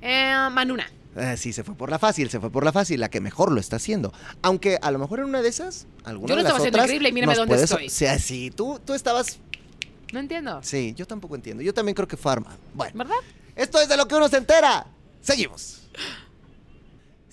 [0.00, 0.90] Eh, Manuna.
[1.16, 3.50] Ah, sí, se fue por la fácil, se fue por la fácil, la que mejor
[3.52, 4.12] lo está haciendo.
[4.42, 6.76] Aunque a lo mejor en una de esas, alguna Yo lo de las estaba haciendo
[6.76, 7.86] otras increíble y mírame nos dónde puedes- estoy.
[7.86, 9.38] O sea, sí, tú, tú estabas...
[10.12, 10.60] No entiendo.
[10.62, 11.62] Sí, yo tampoco entiendo.
[11.62, 12.56] Yo también creo que fue armado.
[12.74, 13.16] Bueno, ¿Verdad?
[13.56, 14.86] esto es de lo que uno se entera.
[15.20, 15.82] Seguimos.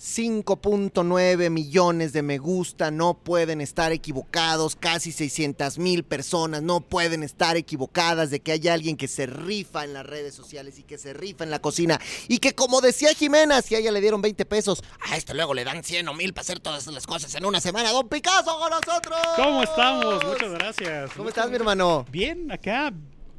[0.04, 7.22] 5.9 millones de me gusta, no pueden estar equivocados, casi 600 mil personas no pueden
[7.22, 10.98] estar equivocadas de que hay alguien que se rifa en las redes sociales y que
[10.98, 11.98] se rifa en la cocina
[12.28, 15.54] y que como decía Jimena, si a ella le dieron 20 pesos, a este luego
[15.54, 17.90] le dan 100 o 1000 para hacer todas las cosas en una semana.
[17.90, 19.18] Don Picasso con nosotros.
[19.36, 20.22] ¿Cómo estamos?
[20.22, 21.12] Muchas gracias.
[21.16, 22.04] ¿Cómo estás, mi hermano?
[22.10, 22.92] Bien, acá,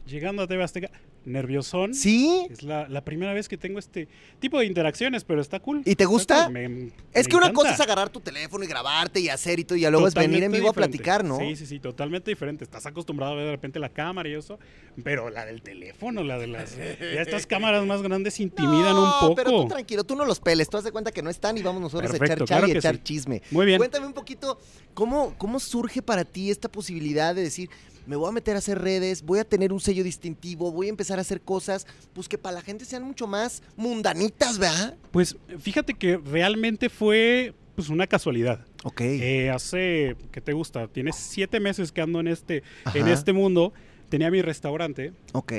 [0.08, 0.90] llegando a TV Azteca.
[1.26, 1.94] Nerviosón.
[1.94, 2.48] ¿Sí?
[2.50, 4.08] Es la, la primera vez que tengo este
[4.40, 5.82] tipo de interacciones, pero está cool.
[5.86, 6.44] ¿Y te gusta?
[6.46, 9.60] cool, me- me Es que una cosa es agarrar tu teléfono y grabarte y hacer
[9.60, 11.38] y todo, y luego es venir en vivo a platicar, ¿no?
[11.40, 12.64] Sí, sí, sí, totalmente diferente.
[12.64, 14.60] Estás acostumbrado a ver de repente la cámara y eso,
[15.04, 16.78] pero la del teléfono, la de las...
[16.78, 19.36] ya estas cámaras más grandes intimidan un poco.
[19.36, 21.62] pero tú tranquilo, tú no los peles, tú haz de cuenta que no están y
[21.62, 23.02] vamos nosotros a echar chal claro y echar sí.
[23.04, 23.42] chisme.
[23.52, 23.78] Muy bien.
[23.78, 24.60] Cuéntame un poquito,
[24.94, 27.70] ¿cómo, ¿cómo surge para ti esta posibilidad de decir,
[28.08, 30.90] me voy a meter a hacer redes, voy a tener un sello distintivo, voy a
[30.90, 34.96] empezar a hacer cosas, pues que para la gente sean mucho más mundanitas, ¿verdad?
[35.12, 38.66] Pues fíjate que realmente fue pues una casualidad.
[38.84, 39.02] Ok.
[39.02, 40.88] Eh, hace, ¿qué te gusta?
[40.88, 43.74] Tienes siete meses que ando en este, en este mundo.
[44.10, 45.52] Tenía mi restaurante, ok.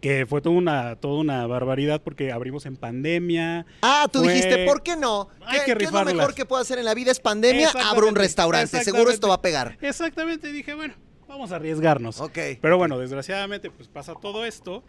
[0.00, 3.66] que fue toda una, toda una barbaridad porque abrimos en pandemia.
[3.82, 5.28] Ah, tú Fue- dijiste, ¿por qué no?
[5.44, 7.10] Hay ¿Qué, que qué es lo mejor que puedo hacer en la vida?
[7.10, 9.78] Es pandemia, abro un restaurante, seguro esto va a pegar.
[9.80, 10.94] Exactamente, dije, bueno,
[11.28, 12.20] vamos a arriesgarnos.
[12.20, 12.38] Ok.
[12.60, 14.82] Pero bueno, desgraciadamente, pues pasa todo esto.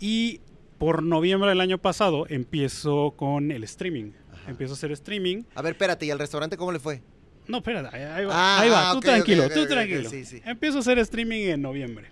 [0.00, 0.40] Y
[0.78, 4.12] por noviembre del año pasado empiezo con el streaming.
[4.46, 5.44] Empiezo a hacer streaming.
[5.54, 7.02] A ver, espérate, ¿y al restaurante cómo le fue?
[7.46, 8.32] No, espérate, ahí, va.
[8.34, 10.08] Ah, ahí va, ah, tú tranquilo, tú tranquilo.
[10.08, 10.42] sí, sí.
[10.44, 12.10] Empiezo a hacer streaming en noviembre.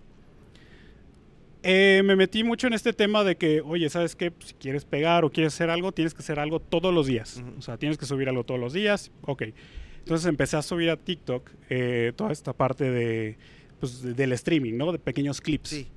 [1.62, 4.32] Eh, me metí mucho en este tema de que, oye, ¿sabes qué?
[4.38, 7.42] Si quieres pegar o quieres hacer algo, tienes que hacer algo todos los días.
[7.58, 9.10] O sea, tienes que subir algo todos los días.
[9.22, 9.42] Ok.
[10.07, 13.36] Entonces empecé a subir a TikTok eh, toda esta parte de,
[13.80, 14.92] pues, de- del streaming, ¿no?
[14.92, 15.68] De pequeños clips.
[15.68, 15.88] Sí.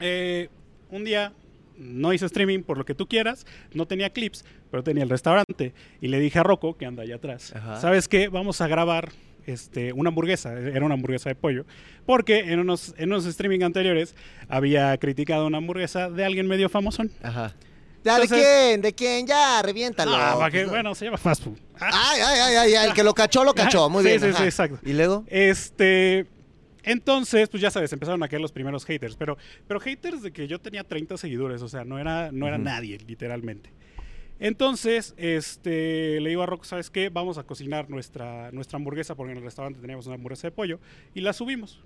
[0.00, 0.48] Eh,
[0.90, 1.34] un día
[1.76, 5.74] no hice streaming por lo que tú quieras, no tenía clips, pero tenía el restaurante.
[6.00, 7.76] Y le dije a Rocco, que anda allá atrás, Ajá.
[7.78, 8.28] ¿sabes qué?
[8.28, 9.10] Vamos a grabar
[9.46, 11.66] este, una hamburguesa, era una hamburguesa de pollo,
[12.06, 14.14] porque en unos, en unos streaming anteriores
[14.48, 17.10] había criticado una hamburguesa de alguien medio famosón.
[17.22, 17.54] Ajá.
[18.04, 18.80] Ya, ¿De quién?
[18.80, 19.26] ¿De quién?
[19.26, 20.12] Ya, reviéntalo.
[20.14, 21.58] Ah, para que- bueno, se llama fast food.
[21.78, 23.90] Ay, ay, ay, ay, el que lo cachó, lo cachó.
[23.90, 24.20] Muy Sí, bien.
[24.20, 24.38] sí, ajá.
[24.38, 24.78] sí, exacto.
[24.84, 25.24] ¿Y luego?
[25.28, 26.26] Este.
[26.84, 29.36] Entonces, pues ya sabes, empezaron a caer los primeros haters, pero,
[29.66, 32.96] pero haters de que yo tenía 30 seguidores, o sea, no era, no era nadie,
[33.06, 33.70] literalmente.
[34.40, 37.08] Entonces, este, le digo a Rocco, ¿sabes qué?
[37.08, 40.78] Vamos a cocinar nuestra, nuestra hamburguesa, porque en el restaurante teníamos una hamburguesa de pollo,
[41.14, 41.82] y la subimos.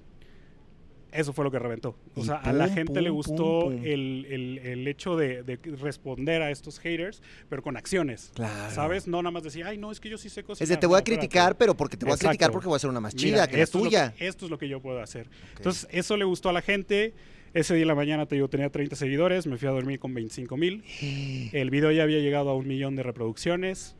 [1.12, 1.94] Eso fue lo que reventó.
[2.14, 3.80] O Y sea, a la gente pum, le gustó pum.
[3.84, 8.32] El, el- el hecho de, de responder a estos haters, pero con acciones.
[8.34, 8.74] Claro.
[8.74, 9.06] ¿Sabes?
[9.06, 10.64] No nada más decir, ay, no, es que yo sí sé cocinar.
[10.64, 12.74] Es de te voy a No, criticar, pero porque te voy a criticar porque voy
[12.74, 14.14] a hacer una más chida Mira, que la esto es lo tuya.
[14.16, 15.28] que- esto es lo que yo puedo hacer.
[15.56, 17.12] Entonces, eso le gustó a la gente.
[17.54, 19.46] Ese día en la mañana, te digo, tenía 30 seguidores.
[19.46, 20.82] Me fui a dormir con 25 mil.
[21.52, 23.96] El video ya había llegado a un millón de reproducciones.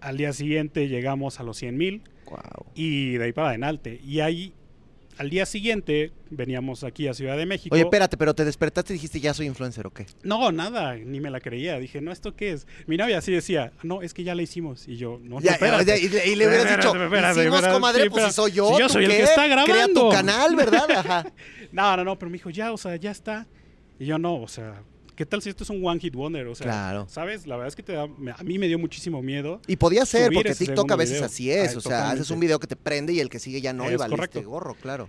[0.00, 2.02] Al día siguiente llegamos a los 100 mil.
[2.26, 2.66] Guau.
[2.76, 4.00] Y de ahí para adelante.
[4.04, 4.52] Y ahí,
[5.18, 7.74] al día siguiente, veníamos aquí a Ciudad de México.
[7.74, 10.06] Oye, espérate, pero te despertaste y dijiste, ya soy influencer, ¿o qué?
[10.22, 11.78] No, nada, ni me la creía.
[11.78, 12.66] Dije, no, ¿esto qué es?
[12.86, 14.88] Mi novia así decía, no, es que ya la hicimos.
[14.88, 15.98] Y yo, no, no, espérate.
[16.00, 18.68] y, le- y le hubieras Espérate, dicho, espérate, hicimos, espérate, comadre, pues si soy yo,
[18.74, 19.16] si yo ¿tú soy el qué?
[19.18, 20.08] que está Crea tu grabando.
[20.10, 20.90] canal, ¿verdad?
[20.96, 21.32] Ajá.
[21.72, 23.46] No, no, no, pero me dijo, ya, o sea, ya está.
[23.98, 24.82] Y yo no, o sea,
[25.16, 26.46] ¿qué tal si esto es un one hit wonder?
[26.46, 27.06] O sea, Claro.
[27.08, 27.46] ¿sabes?
[27.46, 28.04] La verdad es que te da-
[28.36, 29.60] a mí me dio muchísimo miedo.
[29.66, 31.26] Y podía ser, porque TikTok a veces video.
[31.26, 31.70] así es.
[31.70, 32.20] Ay, o sea, totalmente.
[32.22, 34.16] haces un video que te prende y el que sigue ya no, y Es valiste
[34.16, 34.42] correcto.
[34.50, 35.08] gorro, claro.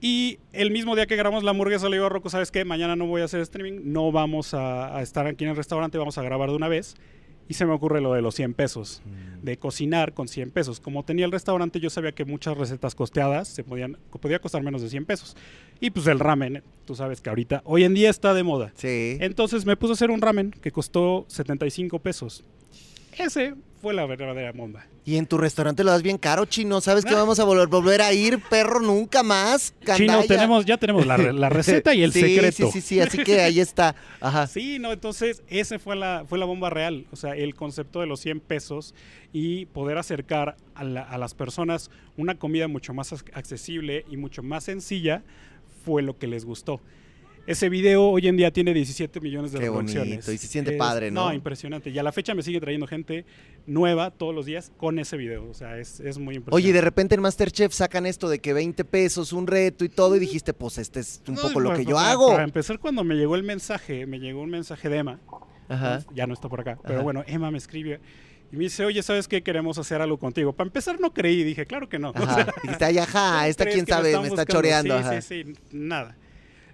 [0.00, 2.64] Y el mismo día que grabamos la hamburguesa le digo a Rocco, ¿sabes qué?
[2.66, 5.96] Mañana no voy a hacer streaming, no vamos a, a estar aquí en el restaurante,
[5.96, 6.94] vamos a grabar de una vez.
[7.48, 9.02] Y se me ocurre lo de los 100 pesos,
[9.42, 10.80] de cocinar con 100 pesos.
[10.80, 14.80] Como tenía el restaurante, yo sabía que muchas recetas costeadas se podían, podía costar menos
[14.80, 15.36] de 100 pesos.
[15.80, 18.72] Y pues el ramen, tú sabes que ahorita, hoy en día está de moda.
[18.76, 19.18] Sí.
[19.20, 22.44] Entonces me puse a hacer un ramen que costó 75 pesos.
[23.18, 23.54] Ese
[23.84, 24.86] fue la verdadera bomba.
[25.04, 26.80] Y en tu restaurante lo das bien caro, chino.
[26.80, 28.80] ¿Sabes que vamos a volver, volver a ir, perro?
[28.80, 29.74] Nunca más.
[29.80, 30.26] Chino, Candaya.
[30.26, 32.66] tenemos, ya tenemos la, la receta y el Sí, secreto.
[32.72, 33.94] Sí, sí, sí, así que ahí está.
[34.20, 34.46] Ajá.
[34.54, 38.06] Sí, no, entonces ese fue la, fue la bomba real, o sea, el concepto de
[38.06, 38.94] los 100 pesos
[39.32, 44.16] y poder acercar a, la- a las personas una comida mucho más ac- accesible y
[44.16, 45.22] mucho más sencilla
[45.84, 46.80] fue lo que les gustó.
[47.46, 50.08] Ese video hoy en día tiene 17 millones de Qué reproducciones.
[50.08, 51.26] bonito, y se siente padre, ¿no?
[51.28, 51.90] No, impresionante.
[51.90, 53.26] Y a la fecha me sigue trayendo gente
[53.66, 56.54] nueva todos los días con ese video, o sea, es, es muy impresionante.
[56.56, 59.90] Oye, y de repente en Masterchef sacan esto de que 20 pesos, un reto y
[59.90, 62.28] todo, y dijiste, pues este es un No, poco lo que yo para- hago.
[62.30, 65.20] Para empezar, cuando me llegó el mensaje, me llegó un mensaje de Emma,
[65.68, 66.00] Ajá.
[66.14, 66.78] ya no está por acá.
[66.82, 67.02] Pero Ajá.
[67.02, 68.00] bueno, Emma me escribe
[68.52, 69.42] y me dice, oye, ¿sabes qué?
[69.42, 70.54] Queremos hacer algo contigo.
[70.54, 71.44] Para empezar, no creí.
[71.44, 72.08] Dije, claro que no.
[72.08, 72.54] O sea, Ajá.
[72.62, 74.96] Dijiste, ay, ajá, ¿cómo esta quién sabe, me está choreando.
[74.96, 75.20] Sí, ajá.
[75.20, 76.16] sí, sí, nada.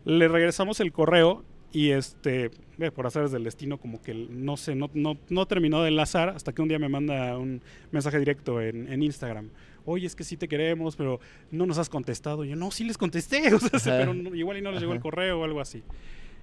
[0.04, 4.74] Le regresamos el correo y este, ve, por hacer del destino, como que no sé,
[4.74, 8.60] no, no, no terminó de enlazar hasta que un día me manda un mensaje directo
[8.60, 9.50] en, en Instagram.
[9.84, 11.20] Oye, es que sí te queremos, pero
[11.50, 12.44] no nos has contestado.
[12.44, 13.98] Y yo, no, sí les contesté, o sea, Ajá.
[14.00, 15.82] pero no- igual y no les llegó el correo o algo así.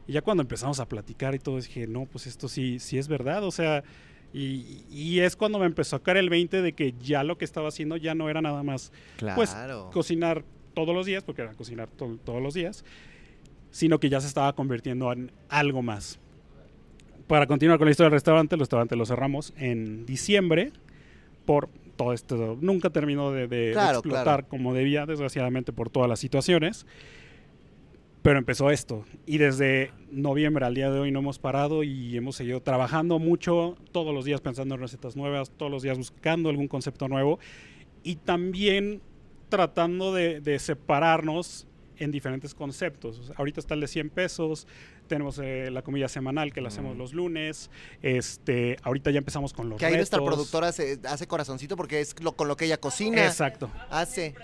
[0.07, 3.07] Y ya cuando empezamos a platicar y todo, dije, no, pues esto sí, sí es
[3.09, 3.83] verdad, o sea,
[4.33, 7.43] y, y es cuando me empezó a caer el 20 de que ya lo que
[7.45, 8.91] estaba haciendo ya no era nada más
[9.35, 9.89] pues, Claro.
[9.91, 10.43] cocinar
[10.73, 12.85] todos los días, porque era cocinar to- todos los días,
[13.71, 16.19] sino que ya se estaba convirtiendo en algo más.
[17.27, 20.71] Para continuar con la historia del restaurante, el restaurante lo cerramos en diciembre
[21.45, 22.57] por todo esto.
[22.61, 24.47] Nunca terminó de, de- de Claro, explotar claro.
[24.47, 26.85] como debía, desgraciadamente por todas las situaciones.
[28.21, 29.05] Pero empezó esto.
[29.25, 33.77] Y desde noviembre al día de hoy no hemos parado y hemos seguido trabajando mucho,
[33.91, 37.39] todos los días pensando en recetas nuevas, todos los días buscando algún concepto nuevo
[38.03, 39.01] y también
[39.49, 41.67] tratando de, de separarnos
[41.99, 43.19] en diferentes conceptos.
[43.19, 44.67] O sea, ahorita está el de 100 pesos,
[45.07, 46.99] tenemos eh, la comida semanal que la hacemos Mm.
[46.99, 47.69] los lunes,
[48.01, 52.15] este, ahorita ya empezamos con los Que ahí nuestra productora hace, hace corazoncito porque es
[52.21, 53.25] lo, con lo que ella cocina.
[53.25, 53.69] Exacto.
[53.89, 54.35] Hace.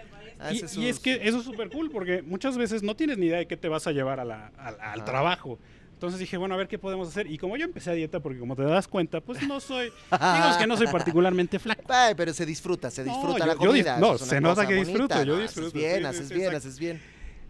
[0.51, 3.37] Y, y es que eso es súper cool porque muchas veces no tienes ni idea
[3.37, 5.57] de qué te vas a llevar a la- al- trabajo.
[5.93, 7.27] Entonces dije, bueno, a ver qué podemos hacer.
[7.31, 10.57] Y como yo empecé a dieta, porque como te das cuenta, pues no soy, digamos
[10.57, 11.83] que no soy particularmente flaco.
[11.87, 13.97] Ay, pero se disfruta, se disfruta la yo comida.
[13.99, 16.57] no, se nota que disfruto, yo disfruto, Haces bien, sí, haces sí, bien, exacto.
[16.67, 17.01] haces bien.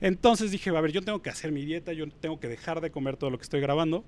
[0.04, 2.91] Entonces dije, a ver, yo tengo que hacer mi dieta, yo tengo que dejar de
[2.91, 4.04] comer todo lo que estoy grabando.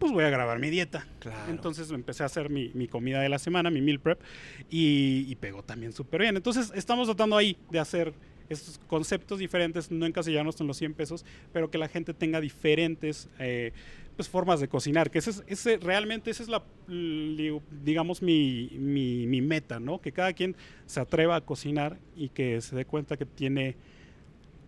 [0.00, 1.06] Pues voy a grabar mi dieta.
[1.20, 1.48] Claro.
[1.52, 4.20] Entonces empecé a hacer mi, mi comida de la semana, mi meal prep,
[4.68, 6.36] y, y pegó también súper bien.
[6.36, 8.12] Entonces estamos tratando ahí de hacer
[8.48, 13.28] estos conceptos diferentes, no encasillarnos en los 100 pesos, pero que la gente tenga diferentes
[13.38, 13.72] eh,
[14.16, 16.64] pues, formas de cocinar, que ese, es- ese realmente esa es la,
[17.84, 20.00] digamos, mi, mi, mi meta, ¿no?
[20.00, 20.56] Que cada quien
[20.86, 23.76] se atreva a cocinar y que se dé cuenta que tiene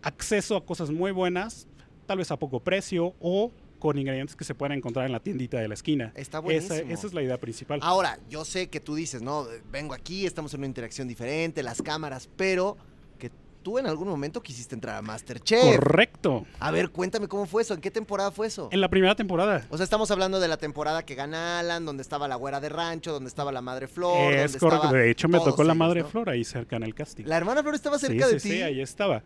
[0.05, 1.67] acceso a cosas muy buenas,
[2.07, 5.59] tal vez a poco precio o con ingredientes que se pueden encontrar en la tiendita
[5.59, 6.13] de la esquina.
[6.15, 6.75] Está buenísimo.
[6.75, 7.81] esa es la idea principal.
[7.83, 11.83] Ahora, yo sé que tú dices, no, vengo aquí, estamos en una interacción diferente, las
[11.83, 12.79] cámaras, pero
[13.19, 13.31] que
[13.63, 15.77] tú en algún momento quisiste entrar a Masterchef.
[15.77, 16.47] Correcto.
[16.61, 18.71] A ver, cuéntame cómo fue eso, ¿en qué temporada fue eso?
[18.73, 19.67] En la primera temporada.
[19.69, 22.71] O sea, estamos hablando de la temporada que gana Alan, donde estaba la güera de
[22.71, 24.93] rancho, donde estaba la madre Flor, es donde correcto.
[24.95, 26.09] De hecho, me tocó la madre ¿no?
[26.09, 27.25] Flor ahí cerca en el casting.
[27.27, 28.49] La hermana Flor estaba Sí, cerca sí, de ti.
[28.49, 29.23] Sí, ahí estaba.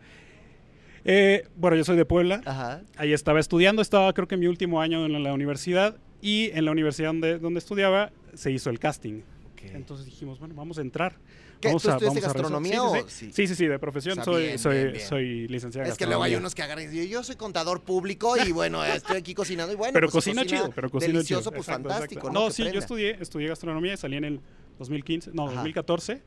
[1.05, 2.41] Eh, bueno, yo soy de Puebla.
[2.45, 2.81] Ajá.
[2.97, 6.65] Ahí estaba estudiando, estaba creo que en mi último año en la universidad y en
[6.65, 9.21] la universidad donde, donde estudiaba se hizo el casting.
[9.61, 11.17] Entonces dijimos, bueno, vamos a entrar.
[11.59, 11.67] ¿Qué?
[11.67, 13.25] Vamos ¿Tú a, estudiaste vamos a gastronomía Sí, o sí, sí?
[13.25, 13.31] sí?
[13.33, 15.05] Sí, sí, sí, de profesión O sea, soy, bien, soy, bien, bien.
[15.07, 16.37] soy licenciado en Es que luego hay gastronomía.
[16.39, 19.75] unos que agarran y dicen, yo soy contador público y bueno, estoy aquí cocinando y
[19.75, 21.51] bueno, pero pues, cocina cocina chido, pero cocina delicioso, chido.
[21.51, 22.39] pues Exacto, fantástico, exacto.
[22.39, 22.47] ¿no?
[22.47, 24.39] Que sí, yo estudié, estudié gastronomía y salí en el
[24.77, 25.55] 2015, no, Ajá.
[25.55, 26.21] 2014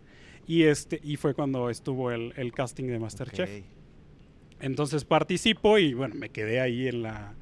[0.46, 3.48] y este y fue cuando estuvo el, el casting de MasterChef.
[3.48, 3.64] Ok.
[4.62, 7.34] Entonces participo y bueno, me quedé ahí en la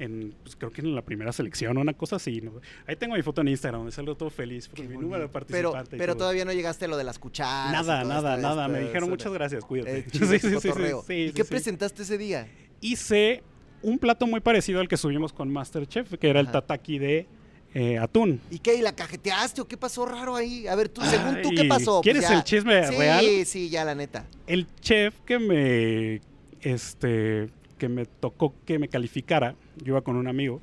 [0.00, 2.40] en, pues, creo que en la primera selección o una cosa así.
[2.40, 2.52] ¿no?
[2.86, 5.02] Ahí tengo mi foto en Instagram donde salgo todo feliz por Qué mi bonito.
[5.02, 5.96] número de Pero, participante.
[5.96, 6.18] pero todo.
[6.24, 7.70] todavía no llegaste a lo de las cucharas.
[7.72, 8.66] Nada, nada, esto- nada.
[8.68, 9.98] Me dijeron muchas gracias, cuídate.
[9.98, 11.04] eh, ese cotorreo.
[11.06, 11.48] sí, ¿Y sí, qué sí.
[11.48, 12.48] presentaste ese día?
[12.80, 13.42] Hice
[13.82, 17.26] un plato muy parecido al que subimos con Masterchef, que era el tataki de
[17.74, 18.40] eh, atún.
[18.50, 18.74] ¿Y qué?
[18.74, 20.66] ¿Y la cajeteaste o qué pasó raro ahí?
[20.66, 22.00] A ver, tú, según tú, ¿qué pasó?
[22.00, 23.24] Pues ¿quieres ya- el chisme sí, real?
[23.24, 24.26] Sí, sí, ya la neta.
[24.48, 26.20] El chef que me
[26.64, 30.60] este que me tocó que me calificara, yo iba con un amigo,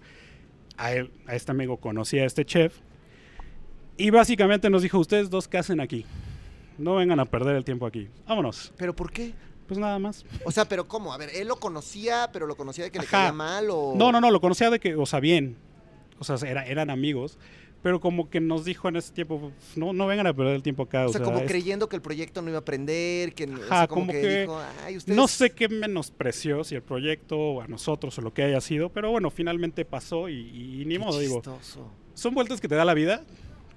[0.77, 2.79] a él, a este amigo conocía a este chef,
[3.97, 6.05] y básicamente nos dijo, ustedes dos, ¿qué hacen aquí?
[6.77, 8.07] No vengan a perder el tiempo aquí.
[8.27, 8.73] Vámonos.
[8.77, 9.33] ¿Pero por qué?
[9.67, 10.25] Pues nada más.
[10.45, 11.13] O sea, ¿pero cómo?
[11.13, 13.17] A ver, ¿él lo conocía, pero lo conocía de que le Ajá.
[13.19, 13.93] caía mal o...?
[13.95, 15.55] No, no, no, lo conocía de que, o sea, bien.
[16.17, 17.37] O sea, era- eran amigos.
[17.83, 20.61] Pero como que nos dijo en ese tiempo, "Pues, no, no vengan a perder el
[20.63, 21.07] tiempo acá.
[21.07, 23.65] O sea, como es- creyendo que el proyecto no iba a aprender, que, o sea,
[23.69, 25.17] Ajá, como, como que, que dijo, ay, ustedes...
[25.17, 28.89] No sé qué menospreció, si el proyecto o a nosotros o lo que haya sido,
[28.89, 31.35] pero bueno, finalmente pasó y, y ni Qué modo, digo.
[31.37, 31.89] chistoso.
[32.13, 33.23] Son vueltas que te da la vida,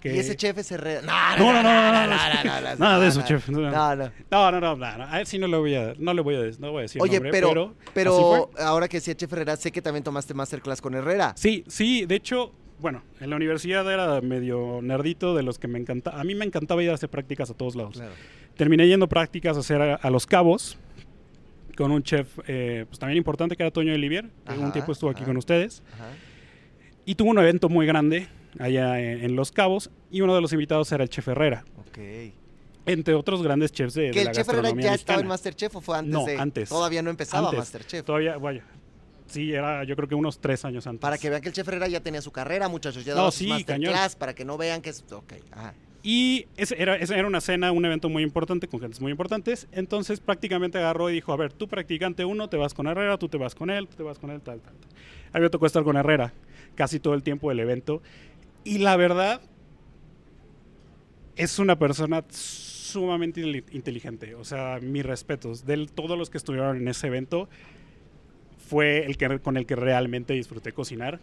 [0.00, 0.14] que...
[0.14, 1.00] Y ese chef es Herrera.
[1.00, 3.48] No, no, no, no, no, Nada de eso, chef.
[3.48, 4.60] No, No, no.
[4.60, 6.80] no, no, A él sí no le voy a, no le voy a, no voy
[6.80, 10.04] a decir Oye, nombre, pero, pero, pero, ahora que decía Chef Herrera, sé que también
[10.04, 11.32] tomaste masterclass con Herrera.
[11.38, 15.78] Sí, sí, de hecho, bueno, en la universidad era medio nerdito de los que me
[15.78, 16.20] encantaba.
[16.20, 18.00] A mí me encantaba ir a hacer prácticas a todos lados.
[18.56, 20.76] Terminé yendo prácticas a hacer a, a Los Cabos
[21.76, 24.92] con un chef eh, pues también importante que era Toño Olivier, que Ajá, un tiempo
[24.92, 25.26] estuvo aquí ajá.
[25.26, 25.82] con ustedes.
[25.94, 26.08] Ajá.
[27.04, 30.52] Y tuvo un evento muy grande allá en, en Los Cabos y uno de los
[30.52, 31.98] invitados era el chef Herrera, Ok.
[32.86, 35.28] entre otros grandes chefs de, ¿Que de el la chef Herrera ya estaba en mexicana.
[35.28, 36.38] Masterchef o fue antes No, de?
[36.38, 36.68] antes.
[36.68, 37.58] Todavía no empezaba Antes.
[37.58, 38.04] Masterchef.
[38.04, 38.64] Todavía, vaya,
[39.26, 41.00] sí, era yo creo que unos tres años antes.
[41.00, 43.04] Para que vean que el chef Herrera ya tenía su carrera, muchachos.
[43.04, 45.04] Ya No, daba sí, masterclass, para que no vean que es...
[45.10, 45.74] Ok, ajá.
[46.06, 49.66] Y ese era, esa era una cena, un evento muy importante, con gentes muy importantes.
[49.72, 53.28] Entonces prácticamente agarró y dijo, a ver, tú practicante uno, te vas con Herrera, tú
[53.30, 54.90] te vas con él, tú te vas con él, tal, tal, tal.
[55.32, 56.34] A mí me tocó estar con Herrera
[56.74, 58.02] casi todo el tiempo del evento.
[58.64, 59.40] Y la verdad,
[61.36, 64.34] es una persona sumamente inteli- inteligente.
[64.34, 65.64] O sea, mis respetos.
[65.64, 67.48] De todos los que estuvieron en ese evento,
[68.66, 71.20] fue el que, con el que realmente disfruté cocinar.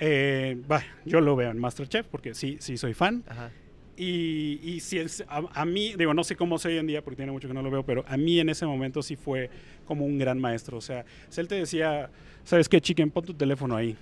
[0.00, 3.24] Eh, bah, yo lo veo en Masterchef porque sí, sí soy fan.
[3.28, 3.50] Ajá.
[3.96, 7.02] Y, y si es- a, a mí, digo, no sé cómo es hoy en día
[7.02, 9.50] porque tiene mucho que no lo veo, pero a mí en ese momento sí fue
[9.86, 10.78] como un gran maestro.
[10.78, 12.08] O sea, si él te decía,
[12.44, 13.10] ¿sabes qué, chicken?
[13.10, 13.96] Pon tu teléfono ahí.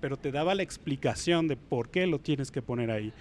[0.00, 3.12] Pero te daba la explicación de por qué lo tienes que poner ahí.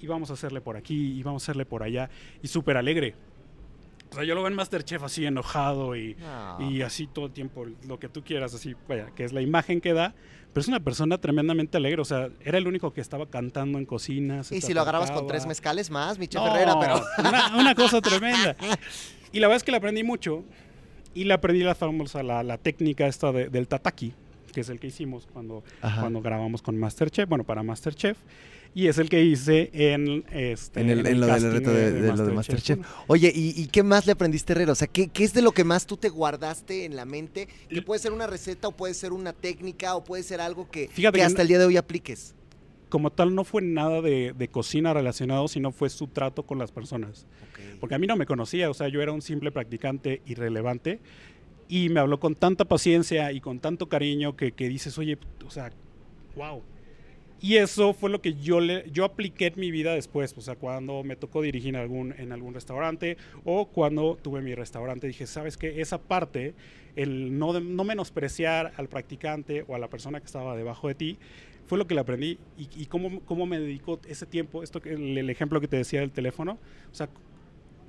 [0.00, 2.10] Y vamos a hacerle por aquí, y vamos a hacerle por allá.
[2.42, 3.14] Y súper alegre.
[4.12, 6.16] O sea, yo lo veo en Masterchef así enojado y,
[6.60, 9.80] y así todo el tiempo, lo que tú quieras, así, vaya, que es la imagen
[9.80, 10.14] que da.
[10.52, 12.02] Pero es una persona tremendamente alegre.
[12.02, 14.44] O sea, era el único que estaba cantando en cocina.
[14.44, 17.00] se Y si lo agarrabas con tres mezcales más, mi No, Herrera, pero...
[17.28, 18.54] Una, una cosa tremenda.
[19.32, 20.44] Y la verdad es que la aprendí mucho.
[21.14, 24.12] Y la aprendí la famosa, la, la técnica esta de- del tataki,
[24.52, 26.00] que es el que hicimos cuando, Ajá.
[26.02, 28.18] cuando grabamos con Masterchef, bueno, para Masterchef.
[28.74, 32.16] Y es el que hice en, este, En, el, en lo del reto de, de
[32.16, 32.78] lo de Masterchef.
[33.06, 34.72] Oye, ¿y, y qué más le aprendiste Herrera?
[34.72, 37.48] O sea, ¿qué, qué es de lo que más tú te guardaste en la mente?
[37.68, 40.88] Que puede ser una receta o puede ser una técnica o puede ser algo que,
[40.88, 42.34] Fíjate que hasta el día de hoy apliques.
[42.88, 46.72] Como tal, no fue nada de, de cocina relacionado, sino fue su trato con las
[46.72, 47.26] personas.
[47.80, 51.00] Porque a mí no me conocía, o sea, yo era un simple practicante irrelevante
[51.68, 55.50] y me habló con tanta paciencia y con tanto cariño que, que dices, oye, o
[55.50, 55.72] sea,
[56.36, 56.62] wow.
[57.42, 60.54] Y eso fue lo que yo le, yo apliqué en mi vida después, o sea,
[60.54, 65.26] cuando me tocó dirigir en algún, en algún restaurante o cuando tuve mi restaurante, dije,
[65.26, 66.54] sabes que esa parte,
[66.94, 71.18] el no, no menospreciar al practicante o a la persona que estaba debajo de ti,
[71.66, 72.38] fue lo que le aprendí.
[72.56, 75.98] Y, y cómo, cómo me dedicó ese tiempo, esto el, el ejemplo que te decía
[75.98, 76.58] del teléfono,
[76.92, 77.08] o sea,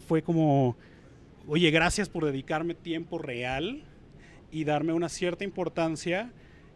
[0.07, 0.75] fue como,
[1.47, 3.83] oye, gracias por dedicarme tiempo real
[4.51, 6.31] y darme una cierta importancia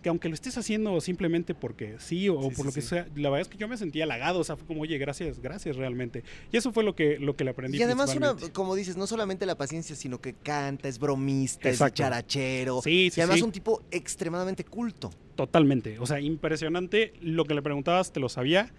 [0.08, 2.88] que aunque lo estés haciendo simplemente porque sí o Sí, por sí, lo que sí.
[2.88, 5.42] sea, la verdad es que yo me sentía halagado, o sea, fue como, oye, gracias,
[5.42, 6.24] gracias realmente.
[6.50, 7.78] Y eso fue lo que, lo que le aprendí.
[7.78, 11.96] Y además, una, como dices, no solamente la paciencia, sino que canta, es bromista, Exacto.
[11.96, 12.82] es charachero.
[12.82, 15.10] Sí, sí, y además un tipo extremadamente culto.
[15.36, 16.00] Totalmente.
[16.00, 17.12] O sea, impresionante.
[17.22, 18.72] Lo que le preguntabas te lo sabía.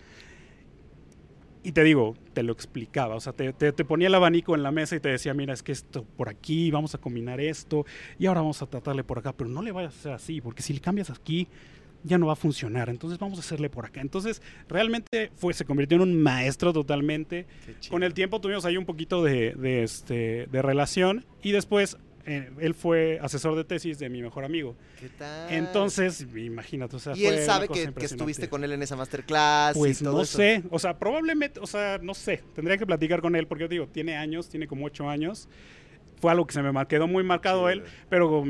[1.63, 3.17] Y te digo, te lo explicaba.
[3.17, 5.53] O sea, te, te- te ponía el abanico en la mesa y te decía, mira,
[5.53, 7.85] es que esto por aquí, vamos a combinar esto,
[8.19, 10.63] y ahora vamos a tratarle por acá, pero no le vayas a hacer así, porque
[10.63, 11.49] si le cambias aquí,
[12.05, 12.89] ya no va a funcionar.
[12.91, 14.01] Entonces vamos a hacerle por acá.
[14.01, 17.47] Entonces, realmente fue, se convirtió en un maestro totalmente.
[17.91, 21.97] Con el tiempo tuvimos ahí un poquito de, de, este, de relación y después
[22.29, 24.77] eh, él fue asesor de tesis de mi mejor amigo.
[25.01, 25.51] ¿Qué tal?
[25.51, 28.97] Entonces, imagínate, o sea, y él sabe una cosa que, estuviste con él en esa
[28.97, 29.75] masterclass.
[29.75, 30.37] y Pues todo no eso.
[30.37, 33.69] sé, o sea, probablemente, o sea, no sé, tendría que platicar con él porque yo
[33.69, 35.49] digo, tiene años, tiene como ocho años.
[36.21, 38.45] Fue algo que se me quedó muy marcado Sí, él, pero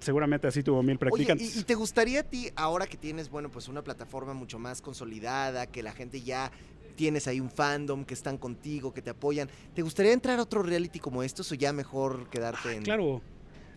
[0.00, 1.56] seguramente así tuvo mil Oye, practicantes.
[1.56, 4.82] ¿y, y te gustaría a ti, ahora que tienes, bueno, pues una plataforma mucho más
[4.82, 6.52] consolidada, que la gente ya
[6.94, 10.62] tienes ahí un fandom, que están contigo, que te apoyan, ¿te gustaría entrar a otro
[10.62, 12.82] reality como estos o ya mejor quedarte Ay, en...
[12.82, 13.20] claro.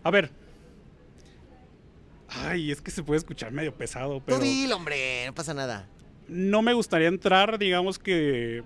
[0.02, 0.30] A ver.
[2.28, 5.88] Ay, es que se puede escuchar medio pesado, pero Tú dilo, hombre, no pasa nada.
[6.28, 8.62] no me gustaría entrar, digamos que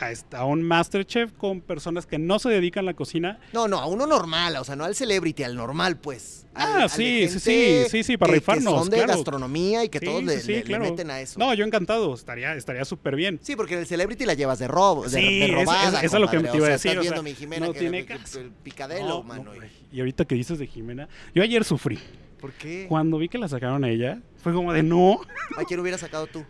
[0.00, 3.38] a, a un Masterchef con personas que no se dedican a la cocina.
[3.52, 6.46] No, no, a uno normal, o sea, no al celebrity, al normal, pues.
[6.54, 9.12] Al- Ah, sí, sí, sí, sí, sí, para que- rifarnos, Que son de claro.
[9.14, 10.84] gastronomía y que Sí, todos le, sí, le- le claro.
[10.84, 11.38] meten a eso.
[11.38, 13.38] No, yo encantado, estaría estaría súper bien.
[13.42, 16.04] Sí, porque en el celebrity la llevas de robo, de, Sí, de es- robada, es-
[16.04, 17.66] eso es lo que te iba a decir, Estás o viendo sea, a mi Jimena
[17.66, 18.40] no que tiene el- caso.
[18.40, 19.44] el picadelo, No, mano.
[19.44, 21.98] no, y- y ahorita que dices de Jimena, yo ayer sufrí.
[22.40, 22.86] ¿Por qué?
[22.88, 25.20] Cuando vi que la sacaron a ella, fue como de no.
[25.58, 26.44] ¿A quién hubiera sacado tú?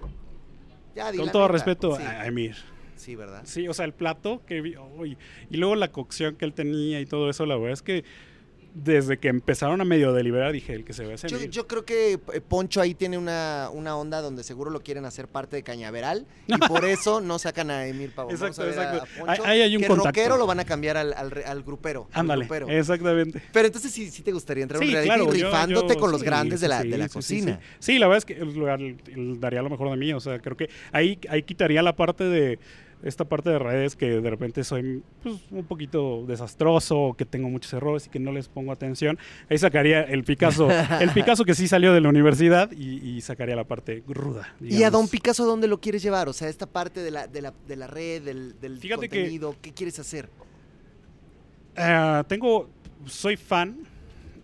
[0.95, 1.53] Ya, Con todo neta.
[1.53, 2.57] respeto a Emir.
[3.01, 3.43] Sí, ¿verdad?
[3.45, 4.75] Sí, o sea, el plato que vi,
[5.51, 8.05] y luego la cocción que él tenía y todo eso, la verdad es que
[8.73, 11.85] desde que empezaron a medio deliberar, dije, el que se ve ese Yo, yo creo
[11.85, 15.65] que eh, Poncho ahí tiene una, una onda donde seguro lo quieren hacer parte de
[15.65, 18.37] Cañaveral y por eso no sacan a Emil Pavón.
[18.39, 19.23] Vamos Exacto, a ver a- exacto.
[19.23, 20.09] a Poncho, Ahí- hay un que contacto.
[20.21, 22.07] rockero lo van a cambiar al, al, al grupero.
[22.13, 22.69] al Ándale, grupero.
[22.69, 23.43] exactamente.
[23.53, 26.13] Pero entonces sí, sí te gustaría entrar a un Sí, reality claro, rifándote yo- con
[26.13, 27.61] los sí, grandes de la, sí, de la cocina.
[27.81, 30.13] Sí, la verdad es que el lugar el- daría lo mejor de mí.
[30.13, 32.61] O sea, creo que ahí, ahí quitaría la parte de
[33.03, 37.73] esta parte de redes que de repente soy pues, un poquito desastroso, que tengo muchos
[37.73, 39.19] errores y que no les pongo atención.
[39.49, 40.69] Ahí sacaría el Picasso,
[41.01, 44.55] el Picasso que sí salió de la universidad y, y sacaría la parte ruda.
[44.61, 44.91] ¿Y a.
[44.91, 46.29] Don Picasso dónde lo quieres llevar?
[46.29, 49.17] O sea, esta parte de la, de la, de la red, del, del Fíjate que-
[49.19, 50.29] contenido, ¿qué quieres hacer?
[51.77, 52.69] Ah, tengo,
[53.07, 53.79] soy fan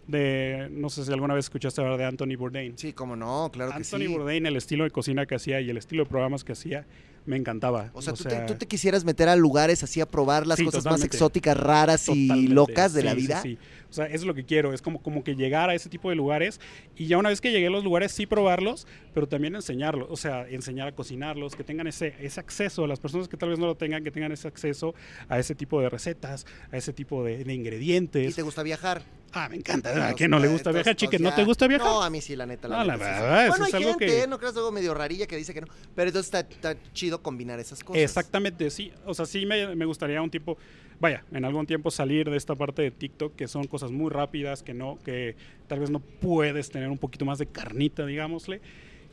[0.06, 2.78] de, no sé si alguna vez escuchaste hablar de Anthony Bourdain.
[2.78, 4.06] Sí, cómo no, claro que Anthony sí.
[4.06, 6.86] Bourdain, el estilo de cocina que hacía y el estilo de programas que hacía,
[7.26, 7.90] me encantaba.
[7.92, 10.64] O sea, ¿tú, te, tú te quisieras meter a lugares así a probar las Sí,
[10.64, 13.42] cosas más exóticas, raras y locas de la Sí, sí, vida?
[13.42, 13.58] sí.
[13.88, 14.72] O sea, eso es lo que quiero.
[14.72, 16.60] Es como, como que llegar a ese tipo de lugares
[16.96, 20.08] y ya una vez que llegué a los lugares, sí probarlos, pero también enseñarlos.
[20.10, 23.58] O sea, enseñar a cocinarlos, que tengan ese, ese acceso, las personas que tal vez
[23.58, 24.94] no lo tengan, que tengan ese acceso
[25.28, 28.34] a ese tipo de recetas, a ese tipo de, de ¿Y ingredientes.
[28.34, 29.02] te gusta viajar?
[29.38, 30.08] Ah, me encanta.
[30.08, 31.18] ¿A quién no le gusta viajar, chique?
[31.18, 31.86] ¿No te gusta viajar?
[31.86, 32.68] No, a mí sí, la neta.
[32.68, 33.20] La No, la neta, sí, sí.
[33.22, 35.52] verdad, eso Bueno, es hay algo gente, que- no creas algo medio rarilla que dice
[35.52, 35.66] que no.
[35.94, 38.02] Pero entonces está, está chido combinar esas cosas.
[38.02, 38.92] Exactamente, sí.
[39.04, 40.56] O sea, sí me, me gustaría un tipo,
[40.98, 44.62] vaya, en algún tiempo salir de esta parte de TikTok, que son cosas muy rápidas,
[44.62, 48.62] que no, que tal vez no puedes tener un poquito más de carnita, digámosle,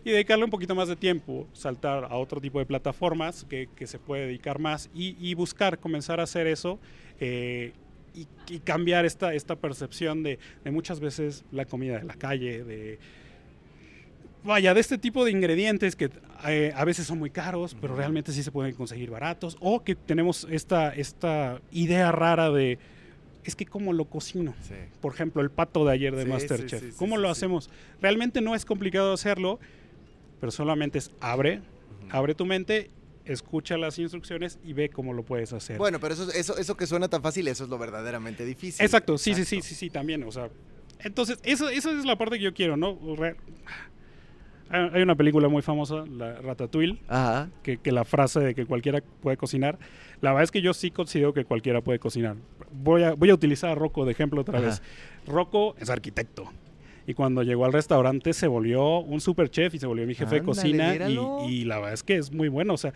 [0.05, 3.87] y dedicarle un poquito más de tiempo, saltar a otro tipo de plataformas que, que
[3.87, 6.79] se puede dedicar más y, y buscar comenzar a hacer eso.
[7.19, 7.73] eh,
[8.15, 12.63] y, y cambiar esta, esta percepción de, de muchas veces la comida de la calle,
[12.63, 12.99] de,
[14.43, 16.09] vaya, de este tipo de ingredientes que
[16.47, 19.95] eh, a veces son muy caros, pero realmente sí se pueden conseguir baratos, o que
[19.95, 22.77] tenemos esta, esta idea rara de,
[23.45, 24.53] es que cómo lo cocino.
[24.67, 24.75] Sí.
[25.01, 26.81] Por ejemplo, el pato de ayer de Sí, Masterchef.
[26.81, 27.69] sí, ¿Cómo lo hacemos?
[28.01, 29.59] Realmente no es complicado hacerlo,
[30.39, 31.61] pero solamente es abre,
[32.09, 32.89] abre tu mente,
[33.25, 35.77] escucha las instrucciones y ve cómo lo puedes hacer.
[35.77, 38.83] Bueno, pero eso, eso, eso que suena tan fácil, eso es lo verdaderamente difícil.
[38.85, 40.49] Exacto, sí, sí, sí, sí, sí, también, o sea,
[40.99, 42.97] entonces, eso, esa es la parte que yo quiero, ¿no?
[43.17, 43.35] Re-
[44.69, 47.49] Hay hay una película muy famosa, la Ratatouille, Ajá.
[47.61, 49.77] que, que la frase de que cualquiera puede cocinar,
[50.21, 52.37] la verdad es que yo sí considero que cualquiera puede cocinar.
[52.71, 54.67] Voy a, voy a utilizar a Rocco de ejemplo otra Ajá.
[54.67, 54.81] vez.
[55.27, 56.49] Rocco es arquitecto.
[57.07, 60.35] Y cuando llegó al restaurante se volvió un super chef y se volvió mi jefe
[60.35, 60.95] de cocina.
[61.09, 61.17] Y,
[61.49, 62.73] y la verdad es que es muy bueno.
[62.73, 62.93] O sea,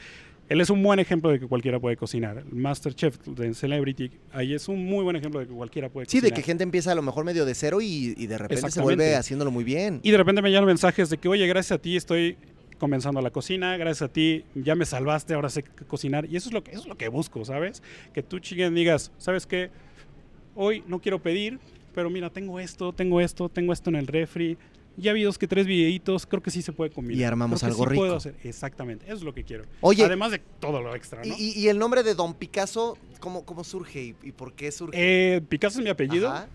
[0.50, 2.38] él es un buen ejemplo de que cualquiera puede cocinar.
[2.38, 6.20] El Masterchef de Celebrity, ahí es un muy buen ejemplo de que cualquiera puede Sí,
[6.20, 6.32] cocinar.
[6.32, 8.82] de que gente empieza a lo mejor medio de cero y, y de repente se
[8.82, 10.00] vuelve haciéndolo muy bien.
[10.04, 12.38] Y de repente me llegan mensajes de que, oye, gracias a ti estoy
[12.78, 16.26] comenzando la cocina, gracias a ti ya me salvaste, ahora sé cocinar.
[16.32, 17.84] Y eso es lo que, eso es lo que busco, ¿sabes?
[18.14, 19.70] Que tú, chiquen, digas, ¿sabes qué?
[20.56, 21.60] Hoy no quiero pedir,
[21.98, 24.56] pero mira, tengo esto, tengo esto, tengo esto en el refri.
[24.98, 27.20] Ya vi dos que tres videitos, creo que sí se puede combinar.
[27.20, 28.18] Y armamos Creo algo sí puedo rico.
[28.18, 28.36] hacer.
[28.44, 29.64] Exactamente, eso es lo que quiero.
[29.82, 30.06] Oye.
[30.06, 31.34] Además de todo lo extra, ¿no?
[31.36, 34.96] Y, el nombre de Don Picasso, ¿cómo, cómo surge y, y por qué surge?
[34.96, 36.48] Eh, Picasso es mi apellido Ajá.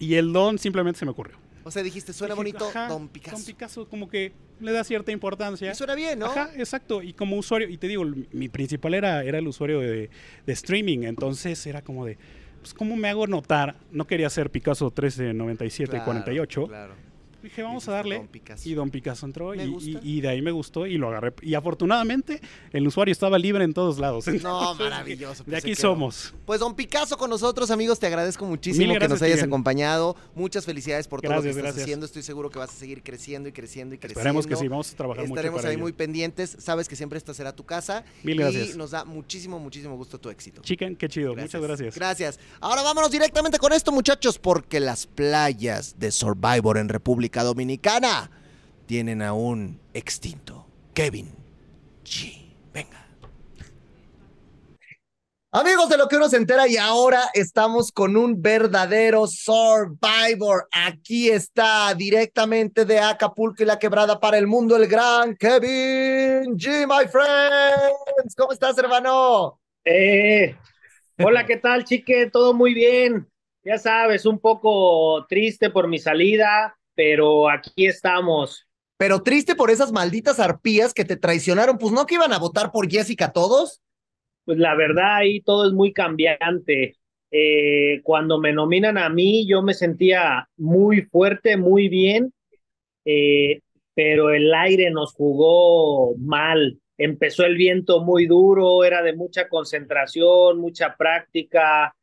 [0.00, 1.36] y el don simplemente se me ocurrió.
[1.62, 3.36] O sea, dijiste, suena Dije, bonito, ajá, Don Picasso.
[3.36, 5.70] Don Picasso como que le da cierta importancia.
[5.70, 6.26] Y suena bien, ¿no?
[6.26, 7.04] Ajá, exacto.
[7.04, 10.10] Y como usuario, y te digo, mi principal era, era el usuario de,
[10.44, 12.18] de streaming, entonces era como de,
[12.60, 13.76] pues, ¿cómo me hago notar?
[13.90, 16.66] No quería ser Picasso 1397 Claro, 48.
[16.66, 16.94] Claro.
[17.42, 18.16] Dije, vamos a darle.
[18.16, 18.68] Don Picasso.
[18.68, 21.32] Y Don Picasso entró y, y- y de ahí me gustó y lo agarré.
[21.42, 22.40] Y afortunadamente
[22.72, 24.26] el usuario estaba libre en todos lados.
[24.42, 25.44] No, maravilloso.
[25.44, 26.34] De pues, aquí somos.
[26.46, 30.16] Pues Don Picasso con nosotros, amigos, te agradezco muchísimo que nos hayas acompañado.
[30.34, 31.82] Muchas felicidades por todo lo que estás gracias.
[31.84, 32.06] haciendo.
[32.06, 34.20] Estoy seguro que vas a seguir creciendo y creciendo y creciendo.
[34.20, 35.82] Esperemos que sí, vamos a trabajar mucho Estaremos ahí ello.
[35.82, 36.56] muy pendientes.
[36.58, 38.04] Sabes que siempre esta será tu casa.
[38.22, 38.76] Mil Y gracias.
[38.76, 40.62] nos da muchísimo, muchísimo gusto tu éxito.
[40.62, 41.34] Chicken, qué chido.
[41.36, 41.94] Muchas gracias.
[41.94, 42.40] Gracias.
[42.60, 48.30] Ahora vámonos directamente con esto, muchachos, porque las playas de Survivor en República Dominicana
[48.86, 51.32] tienen a un extinto Kevin
[52.04, 52.52] G.
[52.74, 53.06] Venga.
[55.52, 60.68] Amigos de lo que uno se entera y ahora estamos con un verdadero Survivor.
[60.72, 66.86] Aquí está directamente de Acapulco y la quebrada para el mundo el gran Kevin G,
[66.86, 68.34] my friends.
[68.36, 69.60] ¿Cómo estás, hermano?
[69.84, 70.56] Eh,
[71.18, 72.28] hola, ¿qué tal, chique?
[72.30, 73.28] Todo muy bien.
[73.62, 78.68] Ya sabes, un poco triste por mi salida, pero aquí estamos.
[78.98, 81.78] Pero triste por esas malditas arpías que te traicionaron.
[81.78, 83.80] Pues no que iban a votar por Jessica todos.
[84.44, 86.98] Pues la verdad, ahí todo es muy cambiante.
[87.30, 92.34] Eh, cuando me nominan a mí, yo me sentía muy fuerte, muy bien,
[93.06, 93.62] eh,
[93.94, 96.80] pero el aire nos jugó mal.
[96.98, 101.96] Empezó el viento muy duro, era de mucha concentración, mucha práctica,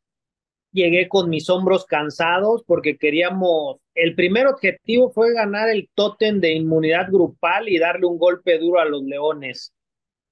[0.72, 6.52] llegué con mis hombros cansados porque queríamos, el primer objetivo fue ganar el tótem de
[6.52, 9.72] inmunidad grupal y darle un golpe duro a los Leones.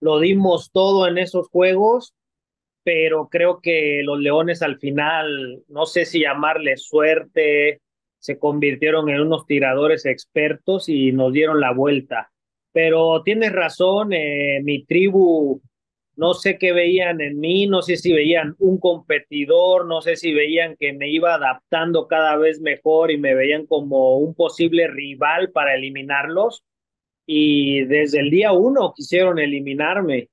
[0.00, 2.14] Lo dimos todo en esos juegos,
[2.82, 7.80] pero creo que los Leones al final, no sé si llamarle suerte,
[8.18, 12.30] se convirtieron en unos tiradores expertos y nos dieron la vuelta.
[12.72, 15.62] Pero tienes razón, eh, mi tribu
[16.16, 20.32] no sé qué veían en mí, no sé si veían un competidor, no sé si
[20.32, 25.50] veían que me iba adaptando cada vez mejor y me veían como un posible rival
[25.52, 26.64] para eliminarlos.
[27.26, 30.28] Y desde el día uno quisieron eliminarme.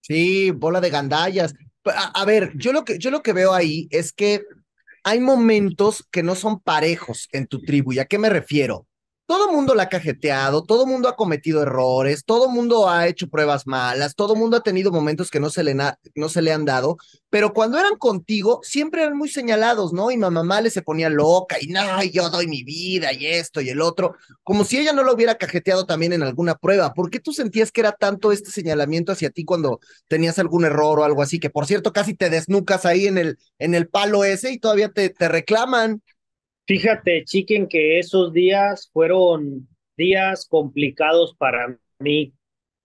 [0.00, 1.54] Sí, bola de gandallas.
[1.84, 4.42] A, a ver, yo lo que yo lo que veo ahí es que
[5.02, 7.92] hay momentos que no son parejos en tu tribu.
[7.92, 8.86] ¿Y a qué me refiero?
[9.26, 13.66] Todo mundo la ha cajeteado, todo mundo ha cometido errores, todo mundo ha hecho pruebas
[13.66, 16.98] malas, todo mundo ha tenido momentos que no se, le no se le han dado,
[17.30, 20.10] pero cuando eran contigo siempre eran muy señalados, ¿no?
[20.10, 23.70] Y mamá le se ponía loca y no, yo doy mi vida y esto y
[23.70, 26.92] el otro, como si ella no lo hubiera cajeteado también en alguna prueba.
[26.92, 31.00] ¿Por qué tú sentías que era tanto este señalamiento hacia ti cuando tenías algún error
[31.00, 31.40] o algo así?
[31.40, 34.90] Que por cierto casi te desnucas ahí en el, en el palo ese y todavía
[34.90, 36.02] te, te reclaman.
[36.66, 42.32] Fíjate, Chiquen, que esos días fueron días complicados para mí.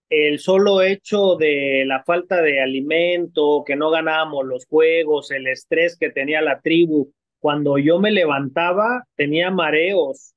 [0.09, 5.97] El solo hecho de la falta de alimento, que no ganábamos los juegos, el estrés
[5.97, 7.13] que tenía la tribu.
[7.39, 10.33] Cuando yo me levantaba, tenía mareos,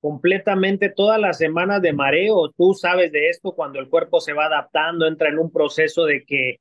[0.00, 2.50] completamente todas las semanas de mareos.
[2.58, 6.24] Tú sabes de esto cuando el cuerpo se va adaptando, entra en un proceso de
[6.26, 6.58] que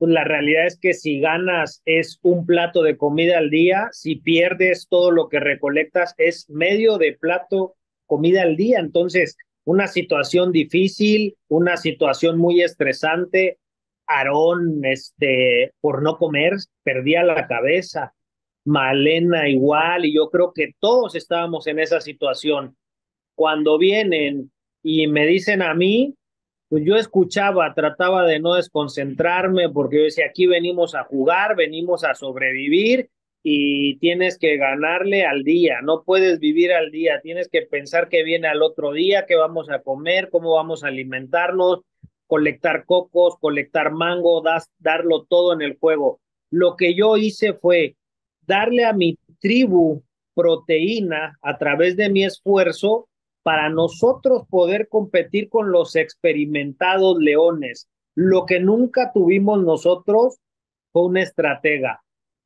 [0.00, 4.16] pues la realidad es que si ganas es un plato de comida al día, si
[4.16, 7.76] pierdes todo lo que recolectas es medio de plato
[8.06, 8.78] comida al día.
[8.78, 13.58] Entonces, una situación difícil, una situación muy estresante.
[14.06, 18.14] Aarón, este, por no comer, perdía la cabeza.
[18.64, 22.74] Malena igual, y yo creo que todos estábamos en esa situación.
[23.34, 24.50] Cuando vienen
[24.82, 26.14] y me dicen a mí,
[26.70, 32.04] pues yo escuchaba, trataba de no desconcentrarme porque yo decía, aquí venimos a jugar, venimos
[32.04, 33.10] a sobrevivir
[33.42, 38.22] y tienes que ganarle al día, no puedes vivir al día, tienes que pensar que
[38.22, 41.80] viene al otro día, qué vamos a comer, cómo vamos a alimentarnos,
[42.28, 46.20] colectar cocos, colectar mango, das, darlo todo en el juego.
[46.50, 47.96] Lo que yo hice fue
[48.46, 50.04] darle a mi tribu
[50.34, 53.08] proteína a través de mi esfuerzo
[53.42, 57.88] para nosotros poder competir con los experimentados leones.
[58.14, 60.38] Lo que nunca tuvimos nosotros
[60.92, 62.02] fue una estratega,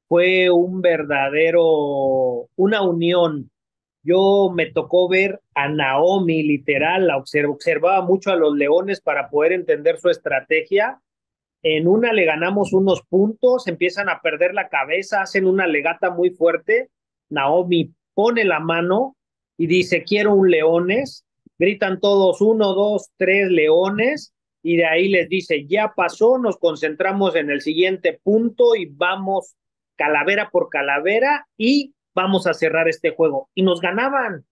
[0.09, 3.51] fue un verdadero, una unión.
[4.03, 9.53] Yo me tocó ver a Naomi, literal, la observaba mucho a los leones para poder
[9.53, 11.01] entender su estrategia.
[11.63, 16.31] En una le ganamos unos puntos, empiezan a perder la cabeza, hacen una legata muy
[16.31, 16.91] fuerte.
[17.31, 19.17] Naomi pone la mano
[19.57, 21.25] y dice, quiero un leones,
[21.59, 24.33] gritan todos uno, dos, tres leones,
[24.63, 29.55] y de ahí les dice, ya pasó, nos concentramos en el siguiente punto y vamos
[29.97, 33.51] calavera por calavera y vamos a cerrar este juego.
[33.55, 34.45] Y nos ganaban,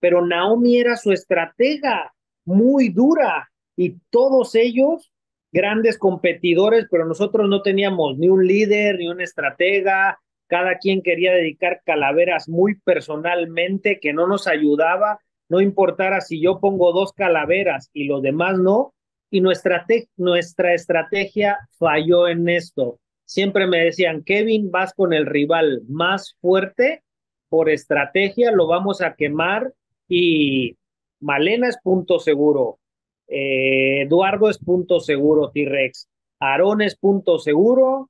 [0.00, 5.12] pero Naomi era su estratega, muy dura, y todos ellos
[5.52, 10.18] grandes competidores, pero nosotros no teníamos ni un líder, ni una estratega,
[10.48, 16.58] cada quien quería dedicar calaveras muy personalmente, que no nos ayudaba, no importara si yo
[16.58, 18.94] pongo dos calaveras y los demás no,
[19.30, 19.86] y nuestra,
[20.16, 22.98] nuestra estrategia falló en esto.
[23.24, 27.02] Siempre me decían, Kevin, vas con el rival más fuerte,
[27.48, 29.72] por estrategia lo vamos a quemar
[30.08, 30.76] y
[31.20, 32.78] Malena es punto seguro,
[33.26, 36.08] eh, Eduardo es punto seguro, T-Rex,
[36.40, 38.08] Aarón es punto seguro,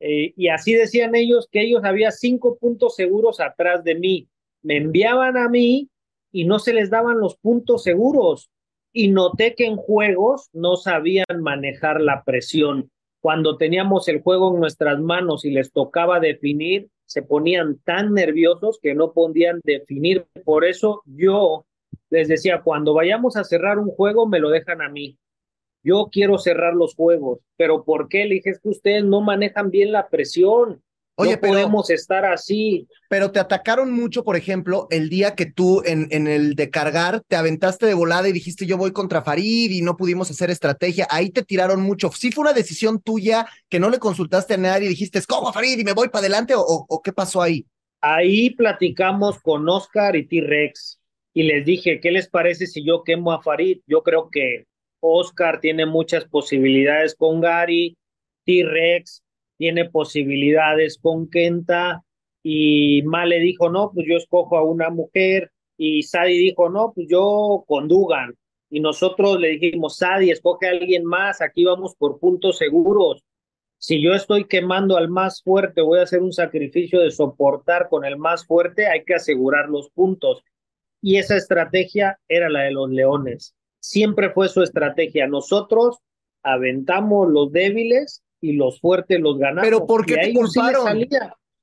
[0.00, 4.28] eh, y así decían ellos que ellos había cinco puntos seguros atrás de mí.
[4.62, 5.90] Me enviaban a mí
[6.32, 8.50] y no se les daban los puntos seguros.
[8.92, 12.90] Y noté que en juegos no sabían manejar la presión.
[13.20, 18.78] Cuando teníamos el juego en nuestras manos y les tocaba definir, se ponían tan nerviosos
[18.82, 20.26] que no podían definir.
[20.44, 21.66] Por eso yo
[22.08, 25.18] les decía, cuando vayamos a cerrar un juego, me lo dejan a mí
[25.82, 28.24] yo quiero cerrar los juegos, pero ¿por qué?
[28.24, 30.82] Le dije, es que ustedes no manejan bien la presión.
[31.16, 32.86] Oye, no podemos estar así.
[33.10, 37.20] Pero te atacaron mucho, por ejemplo, el día que tú en, en el de cargar
[37.28, 41.06] te aventaste de volada y dijiste yo voy contra Farid y no pudimos hacer estrategia.
[41.10, 42.10] Ahí te tiraron mucho.
[42.12, 45.52] ¿Sí fue una decisión tuya que no le consultaste a nadie y dijiste escojo a
[45.52, 47.66] Farid y me voy para adelante o, o qué pasó ahí?
[48.00, 51.00] Ahí platicamos con Oscar y T-Rex
[51.34, 53.80] y les dije, ¿qué les parece si yo quemo a Farid?
[53.86, 54.64] Yo creo que
[55.00, 57.96] Oscar tiene muchas posibilidades con Gary,
[58.44, 59.22] T-Rex
[59.56, 62.02] tiene posibilidades con Kenta
[62.42, 66.92] y Ma le dijo, no, pues yo escojo a una mujer, y Sadi dijo, no,
[66.94, 68.34] pues yo con Dugan,
[68.70, 73.22] y nosotros le dijimos, Sadi, escoge a alguien más, aquí vamos por puntos seguros.
[73.78, 78.04] Si yo estoy quemando al más fuerte, voy a hacer un sacrificio de soportar con
[78.04, 80.42] el más fuerte, hay que asegurar los puntos.
[81.02, 83.54] Y esa estrategia era la de los leones.
[83.80, 85.26] Siempre fue su estrategia.
[85.26, 85.98] Nosotros
[86.42, 89.64] aventamos los débiles y los fuertes los ganamos.
[89.64, 91.06] Pero ¿por qué te sí culparon?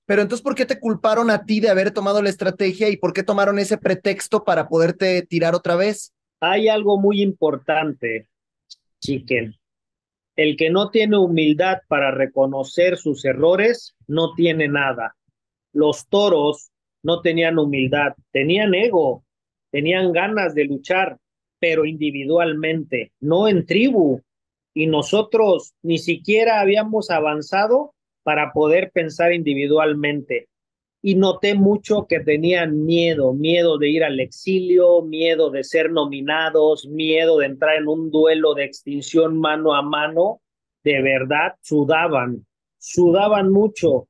[0.05, 3.11] Pero entonces, ¿por qué te culparon a ti de haber tomado la estrategia y por
[3.11, 6.13] qué tomaron ese pretexto para poderte tirar otra vez?
[6.39, 8.29] Hay algo muy importante,
[9.01, 9.53] Chicken.
[10.37, 15.15] El que no tiene humildad para reconocer sus errores, no tiene nada.
[15.73, 16.71] Los toros
[17.03, 19.25] no tenían humildad, tenían ego,
[19.71, 21.17] tenían ganas de luchar,
[21.59, 24.21] pero individualmente, no en tribu.
[24.73, 27.93] Y nosotros ni siquiera habíamos avanzado
[28.23, 30.47] para poder pensar individualmente.
[31.01, 36.87] Y noté mucho que tenían miedo, miedo de ir al exilio, miedo de ser nominados,
[36.87, 40.41] miedo de entrar en un duelo de extinción mano a mano.
[40.83, 42.45] De verdad, sudaban,
[42.77, 44.07] sudaban mucho.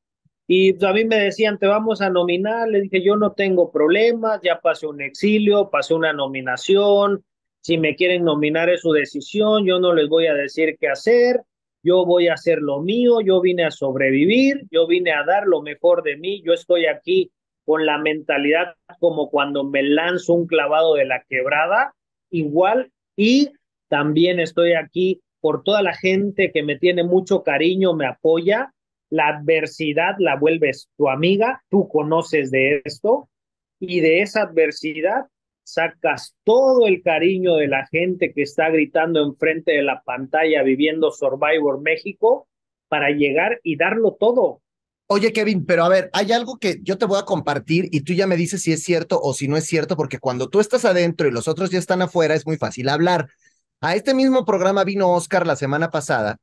[0.47, 2.69] Y a mí me decían, te vamos a nominar.
[2.69, 7.23] Le dije, yo no tengo problemas, ya pasé un exilio, pasé una nominación.
[7.67, 11.41] Si me quieren nominar es su decisión, yo no les voy a decir qué hacer.
[11.83, 15.61] Yo voy a hacer lo mío, yo vine a sobrevivir, yo vine a dar lo
[15.61, 16.41] mejor de mí.
[16.45, 17.29] Yo estoy aquí
[17.65, 21.93] con la mentalidad como cuando me lanzo un clavado de la quebrada,
[22.29, 22.89] igual.
[23.17, 23.51] Y
[23.89, 28.71] también estoy aquí por toda la gente que me tiene mucho cariño, me apoya
[29.09, 33.27] la adversidad la vuelves tu amiga, tú conoces de esto
[33.77, 35.25] y de esa adversidad
[35.67, 41.11] sacas todo el cariño de la gente que está gritando enfrente de la pantalla viviendo
[41.11, 42.47] Survivor México
[42.87, 44.61] para llegar y darlo todo.
[45.07, 48.13] Oye, Kevin, pero a ver, hay algo que yo te voy a compartir y tú
[48.13, 50.85] ya me dices si es cierto o si no es cierto, porque cuando tú estás
[50.85, 53.27] adentro y los otros ya están afuera, es muy fácil hablar.
[53.81, 56.37] A este mismo programa vino Oscar la semana pasada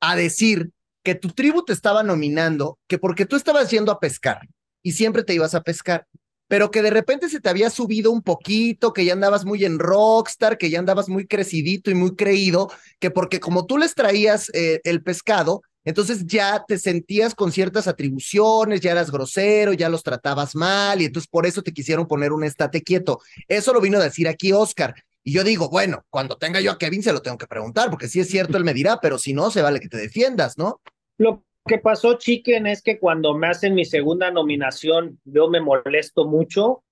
[0.00, 0.70] a decir
[1.02, 4.48] que tu tribu te estaba nominando, que porque tú estabas yendo a pescar
[4.82, 6.06] y siempre te ibas a pescar,
[6.50, 9.78] pero que de repente se te había subido un poquito, que ya andabas muy en
[9.78, 14.50] rockstar, que ya andabas muy crecidito y muy creído, que porque como tú les traías
[14.52, 20.02] eh, el pescado, entonces ya te sentías con ciertas atribuciones, ya eras grosero, ya los
[20.02, 23.20] tratabas mal y entonces por eso te quisieron poner un estate quieto.
[23.46, 24.96] Eso lo vino a decir aquí Oscar.
[25.22, 28.08] Y yo digo, bueno, cuando tenga yo a Kevin se lo tengo que preguntar, porque
[28.08, 30.80] si es cierto él me dirá, pero si no, se vale que te defiendas, ¿no?
[31.16, 36.26] Lo que pasó, Chicken, es que cuando me hacen mi segunda nominación, yo me molesto
[36.26, 36.82] mucho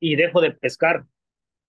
[0.00, 1.04] y dejo de pescar.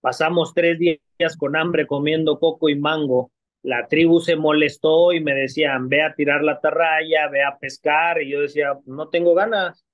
[0.02, 3.32] Pasamos tres días con hambre comiendo coco y mango.
[3.64, 8.22] La tribu se molestó y me decían, ve a tirar la tarraya, ve a pescar.
[8.22, 9.86] Y yo decía, no tengo ganas,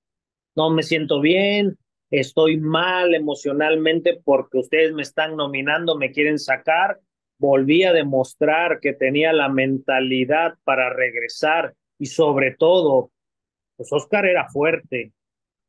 [0.54, 1.76] no me siento bien,
[2.10, 7.00] estoy mal emocionalmente porque ustedes me están nominando, me quieren sacar.
[7.38, 13.10] Volví a demostrar que tenía la mentalidad para regresar y sobre todo,
[13.76, 15.12] pues Oscar era fuerte,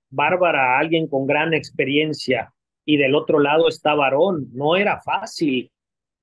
[0.10, 2.54] Bárbara, alguien con gran experiencia,
[2.86, 5.72] y del otro lado está Varón, no era fácil.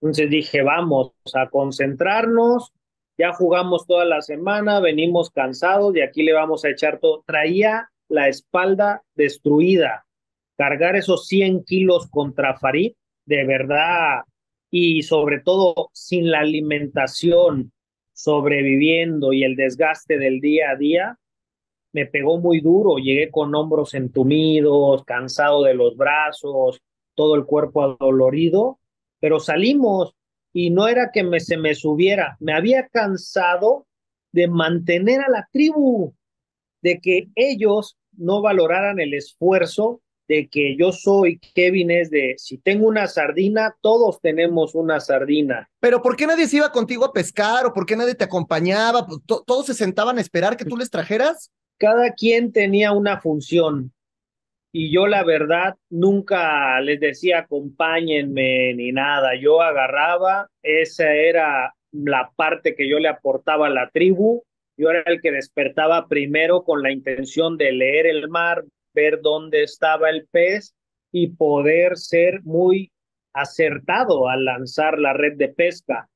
[0.00, 2.72] Entonces dije, vamos a concentrarnos,
[3.18, 7.22] ya jugamos toda la semana, venimos cansados y aquí le vamos a echar todo.
[7.26, 10.06] Traía la espalda destruida,
[10.56, 12.94] cargar esos 100 kilos contra Farid,
[13.26, 14.22] de verdad,
[14.70, 17.72] y sobre todo sin la alimentación,
[18.12, 21.18] sobreviviendo y el desgaste del día a día,
[21.92, 26.80] me pegó muy duro, llegué con hombros entumidos, cansado de los brazos,
[27.14, 28.78] todo el cuerpo adolorido,
[29.20, 30.14] pero salimos
[30.52, 33.86] y no era que me, se me subiera, me había cansado
[34.32, 36.14] de mantener a la tribu,
[36.80, 40.00] de que ellos no valoraran el esfuerzo
[40.32, 45.68] de que yo soy, Kevin es de, si tengo una sardina, todos tenemos una sardina.
[45.80, 49.06] Pero ¿por qué nadie se iba contigo a pescar o por qué nadie te acompañaba?
[49.06, 51.50] Pues, to- ¿Todos se sentaban a esperar que tú les trajeras?
[51.78, 53.92] Cada quien tenía una función
[54.74, 59.34] y yo la verdad nunca les decía acompáñenme ni nada.
[59.38, 64.42] Yo agarraba, esa era la parte que yo le aportaba a la tribu.
[64.78, 68.64] Yo era el que despertaba primero con la intención de leer el mar,
[68.94, 70.74] ver dónde estaba el pez
[71.10, 72.92] y poder ser muy
[73.32, 76.08] acertado al lanzar la red de pesca.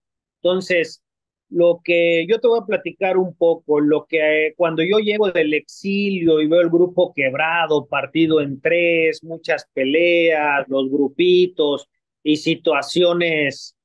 [0.42, 1.02] Entonces,
[1.48, 5.30] lo que yo te voy a platicar un poco, lo que eh, cuando yo llego
[5.30, 11.88] del exilio y veo el grupo quebrado, partido en tres, muchas peleas, los grupitos
[12.22, 13.76] y situaciones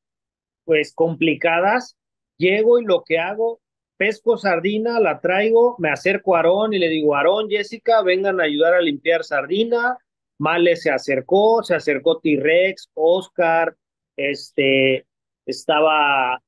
[0.63, 1.97] pues complicadas,
[2.37, 3.61] llego y lo que hago,
[4.01, 8.45] pesco sardina, la traigo, me acerco a Aarón y le digo, Aarón, Jessica, vengan a
[8.45, 9.95] ayudar a limpiar sardina.
[10.39, 13.75] Male se acercó, se acercó T-Rex, Oscar,
[14.17, 15.05] este,
[15.45, 16.41] estaba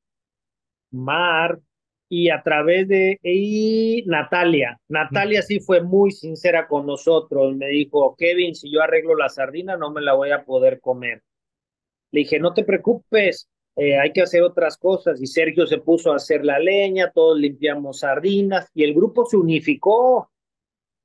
[0.89, 1.59] Mar,
[2.09, 4.79] y a través de y Natalia.
[4.87, 7.55] Natalia sí fue muy sincera con nosotros.
[7.55, 11.21] Me dijo, Kevin, si yo arreglo la sardina, no me la voy a poder comer.
[12.09, 15.21] Le dije, no te preocupes, eh, hay que hacer otras cosas.
[15.21, 19.37] Y Sergio se puso a hacer la leña, todos limpiamos sardinas y el grupo se
[19.37, 20.29] unificó.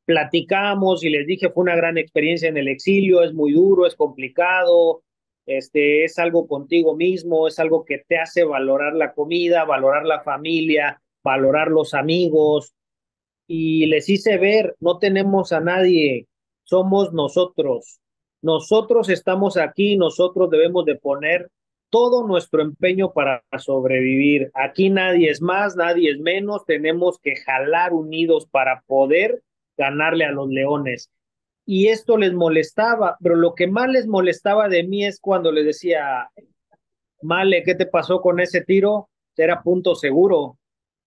[0.05, 3.95] Platicamos y les dije, fue una gran experiencia en el exilio, es muy duro, es
[3.95, 5.03] complicado,
[5.45, 10.23] este, es algo contigo mismo, es algo que te hace valorar la comida, valorar la
[10.23, 12.74] familia, valorar los amigos.
[13.47, 16.27] Y les hice ver, no tenemos a nadie,
[16.65, 18.01] somos nosotros.
[18.40, 21.51] Nosotros estamos aquí, nosotros debemos de poner
[21.90, 24.51] todo nuestro empeño para sobrevivir.
[24.55, 29.43] Aquí nadie es más, nadie es menos, tenemos que jalar unidos para poder
[29.77, 31.10] ganarle a los leones
[31.70, 35.66] y esto les molestaba, pero lo que más les molestaba de mí es cuando les
[35.66, 36.31] decía,
[37.20, 39.10] Male, ¿qué te pasó con ese tiro?
[39.36, 40.56] Era punto seguro.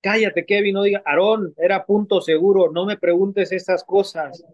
[0.02, 4.46] Cállate, Kevin, no diga, Aarón, era punto seguro, no me preguntes esas cosas.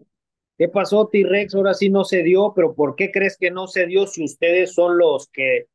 [0.57, 1.55] ¿Qué pasó, T-Rex?
[1.55, 4.73] Ahora sí no se dio, pero ¿por qué crees que no se dio si ustedes
[4.73, 5.67] son los que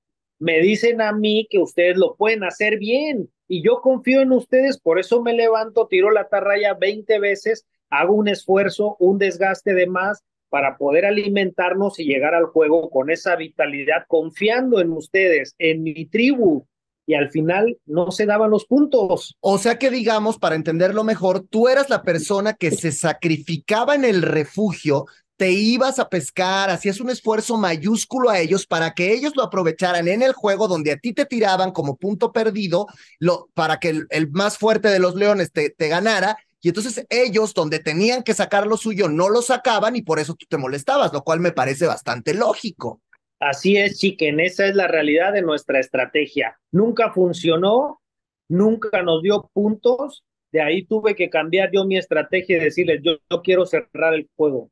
[0.42, 3.30] me dicen a mí que ustedes lo pueden hacer bien?
[3.46, 8.14] Y yo confío en ustedes, por eso me levanto, tiro la tarraya 20 veces hago
[8.14, 13.36] un esfuerzo, un desgaste de más para poder alimentarnos y llegar al juego con esa
[13.36, 16.66] vitalidad, confiando en ustedes, en mi tribu,
[17.06, 19.36] y al final no se daban los puntos.
[19.40, 24.04] O sea que digamos, para entenderlo mejor, tú eras la persona que se sacrificaba en
[24.04, 25.06] el refugio,
[25.42, 30.06] te ibas a pescar, hacías un esfuerzo mayúsculo a ellos para que ellos lo aprovecharan
[30.06, 32.86] en el juego donde a ti te tiraban como punto perdido,
[33.18, 37.54] lo, para que el, más fuerte de los leones te, te ganara y entonces ellos,
[37.54, 41.12] donde tenían que sacar lo suyo, no lo sacaban y por eso tú te molestabas,
[41.12, 43.00] lo cual me parece bastante lógico.
[43.40, 46.56] Así es, chiquen, esa es la realidad de nuestra estrategia.
[46.70, 48.00] Nunca funcionó,
[48.46, 53.16] nunca nos dio puntos, de ahí tuve que cambiar yo mi estrategia y decirles, yo,
[53.28, 54.70] yo quiero cerrar el juego.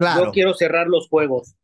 [0.00, 0.24] Claro.
[0.24, 1.56] Yo quiero cerrar los juegos.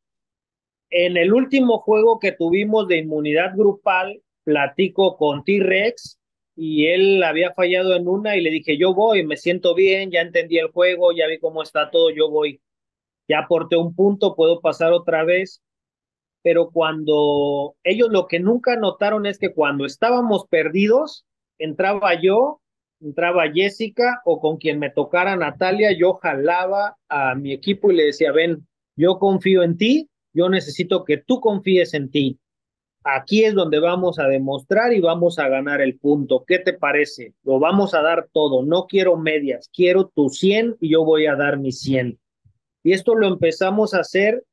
[0.90, 6.18] En el último juego que tuvimos de inmunidad grupal, platico con T-Rex
[6.54, 10.20] y él había fallado en una y le dije, yo voy, me siento bien, ya
[10.20, 12.60] entendí el juego, ya vi cómo está todo, yo voy.
[13.26, 15.62] Ya aporté un punto, puedo pasar otra vez.
[16.42, 21.24] Pero cuando ellos lo que nunca notaron es que cuando estábamos perdidos,
[21.56, 22.60] entraba yo,
[23.00, 28.04] entraba Jessica o con quien me tocara Natalia, yo jalaba a mi equipo y le
[28.06, 28.66] decía, ven,
[28.96, 32.38] yo confío en ti, yo necesito que tú confíes en ti
[33.06, 36.44] aquí es donde vamos a demostrar y vamos a ganar el punto.
[36.46, 37.34] ¿Qué te parece?
[37.44, 38.64] Lo vamos a dar todo.
[38.64, 42.18] No quiero medias, quiero tu 100 y yo voy a dar mi 100.
[42.82, 44.44] Y esto lo empezamos a hacer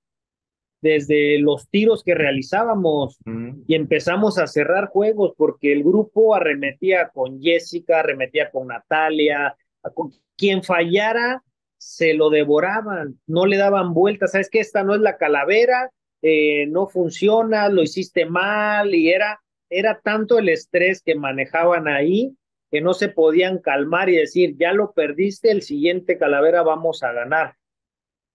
[0.84, 3.18] desde los tiros que realizábamos
[3.66, 9.56] y empezamos a cerrar juegos porque el grupo arremetía con Jessica, arremetía con Natalia,
[9.96, 11.42] con quien fallara
[11.78, 15.90] se lo devoraban, no le daban vueltas, sabes que esta no es la calavera,
[16.22, 22.36] eh, no funciona, lo hiciste mal y era, era tanto el estrés que manejaban ahí
[22.72, 27.14] que no se podían calmar y decir, ya lo perdiste, el siguiente calavera vamos a
[27.14, 27.56] ganar.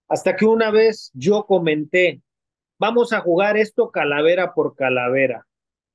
[0.08, 2.22] Hasta que una vez yo comenté,
[2.78, 5.46] vamos a jugar esto calavera por calavera.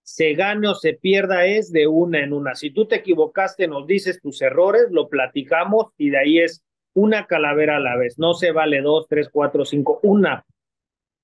[0.04, 2.56] Se gane o se pierda es de una en una.
[2.56, 7.26] Si tú te equivocaste, nos dices tus errores, lo platicamos y de ahí es una
[7.26, 8.20] calavera a la vez.
[8.20, 10.46] No se vale dos, tres, cuatro, cinco, una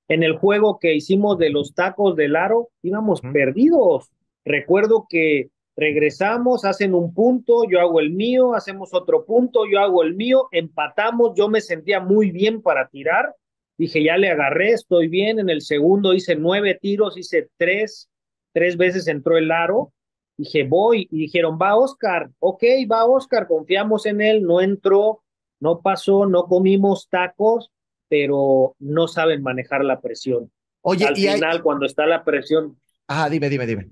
[0.09, 4.11] en el juego que hicimos de los tacos del aro, íbamos perdidos.
[4.43, 10.01] Recuerdo que regresamos, hacen un punto, yo hago el mío, hacemos otro punto, yo hago
[10.01, 13.35] el mío, empatamos, yo me sentía muy bien para tirar.
[13.79, 15.39] Dije, ya le agarré, estoy bien.
[15.39, 18.11] En el segundo hice nueve tiros, hice tres,
[18.53, 19.91] tres veces entró el aro.
[20.37, 21.07] Dije, voy.
[21.09, 22.29] Y dijeron, va Oscar.
[22.37, 24.43] Ok, va Oscar, confiamos en él.
[24.43, 25.23] No entró,
[25.59, 27.71] no pasó, no comimos tacos
[28.09, 30.51] pero no saben manejar la presión.
[30.81, 32.77] Oye, al final, cuando está la presión.
[33.07, 33.89] Ah, dime, dime, dime.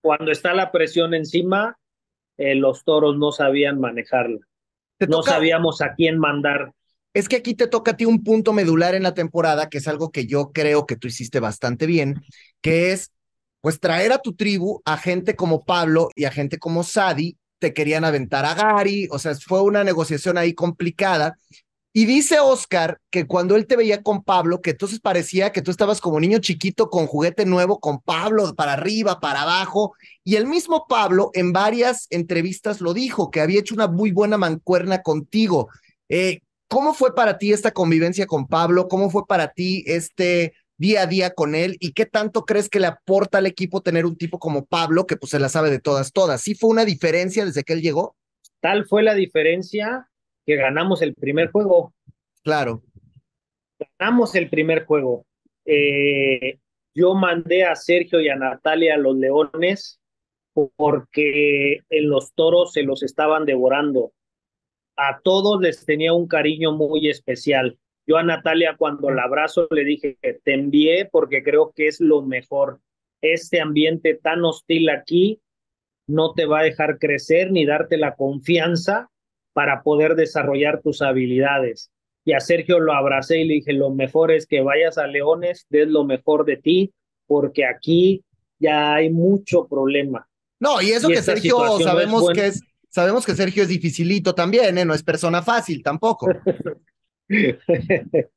[0.00, 1.76] Cuando está la presión encima,
[2.38, 4.38] eh, los toros no sabían manejarla.
[5.08, 6.72] No sabíamos a quién mandar.
[7.14, 9.88] Es que aquí te toca a ti un punto medular en la temporada, que es
[9.88, 12.22] algo que yo creo que tú hiciste bastante bien,
[12.62, 13.10] que es
[13.60, 17.72] pues traer a tu tribu a gente como Pablo y a gente como Sadi, te
[17.74, 21.36] querían aventar a Gary, o sea, fue una negociación ahí complicada,
[21.94, 25.70] Y dice Oscar que cuando él te veía con Pablo, que entonces parecía que tú
[25.70, 29.94] estabas como niño chiquito con juguete nuevo, con Pablo para arriba, para abajo.
[30.24, 34.38] Y el mismo Pablo en varias entrevistas lo dijo, que había hecho una muy buena
[34.38, 35.68] mancuerna contigo.
[36.08, 36.40] Eh,
[36.72, 38.88] ¿Cómo fue para ti esta convivencia con Pablo?
[38.88, 41.76] ¿Cómo fue para ti este día a día con él?
[41.80, 45.18] ¿Y qué tanto crees que le aporta al equipo tener un tipo como Pablo, que
[45.18, 46.40] pues se la sabe de todas, todas?
[46.40, 48.16] ¿Sí fue una diferencia desde que él llegó?
[48.60, 50.08] Tal fue la diferencia
[50.46, 51.92] que ganamos el primer juego.
[52.42, 52.82] Claro.
[53.98, 55.26] Ganamos el primer juego.
[55.66, 56.58] Eh,
[56.94, 60.00] yo mandé a Sergio y a Natalia a los Leones
[60.54, 64.14] porque en los toros se los estaban devorando.
[64.96, 67.78] A todos les tenía un cariño muy especial.
[68.06, 72.22] Yo a Natalia cuando la abrazo le dije, te envié porque creo que es lo
[72.22, 72.80] mejor.
[73.20, 75.40] Este ambiente tan hostil aquí
[76.06, 79.10] no te va a dejar crecer ni darte la confianza
[79.52, 81.90] para poder desarrollar tus habilidades.
[82.24, 85.66] Y a Sergio lo abracé y le dije, lo mejor es que vayas a Leones,
[85.70, 86.92] des lo mejor de ti,
[87.26, 88.24] porque aquí
[88.58, 90.28] ya hay mucho problema.
[90.60, 92.62] No, y eso que Sergio sabemos que es,
[92.92, 94.84] sabemos que Sergio es dificilito también, ¿eh?
[94.84, 96.28] no es persona fácil tampoco.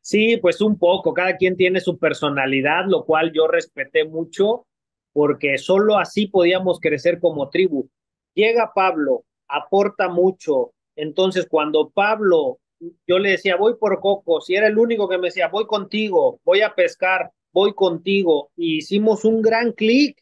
[0.00, 4.66] sí, pues un poco, cada quien tiene su personalidad, lo cual yo respeté mucho,
[5.12, 7.88] porque solo así podíamos crecer como tribu.
[8.34, 10.72] Llega Pablo, aporta mucho.
[10.96, 12.60] Entonces, cuando Pablo,
[13.06, 16.40] yo le decía, voy por cocos, y era el único que me decía, voy contigo,
[16.44, 20.18] voy a pescar, voy contigo, y hicimos un gran clic.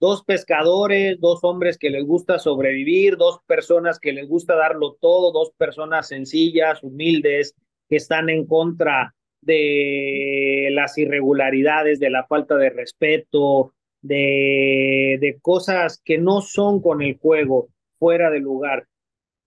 [0.00, 5.30] Dos pescadores, dos hombres que les gusta sobrevivir, dos personas que les gusta darlo todo,
[5.30, 7.54] dos personas sencillas, humildes,
[7.86, 16.00] que están en contra de las irregularidades, de la falta de respeto, de, de cosas
[16.02, 17.68] que no son con el juego
[17.98, 18.86] fuera de lugar.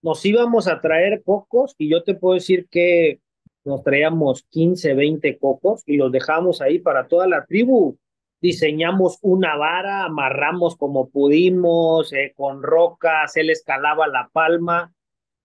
[0.03, 3.19] Nos íbamos a traer cocos y yo te puedo decir que
[3.65, 7.97] nos traíamos 15, 20 cocos y los dejamos ahí para toda la tribu.
[8.43, 14.93] Diseñamos una vara, amarramos como pudimos, eh, con rocas, él escalaba la palma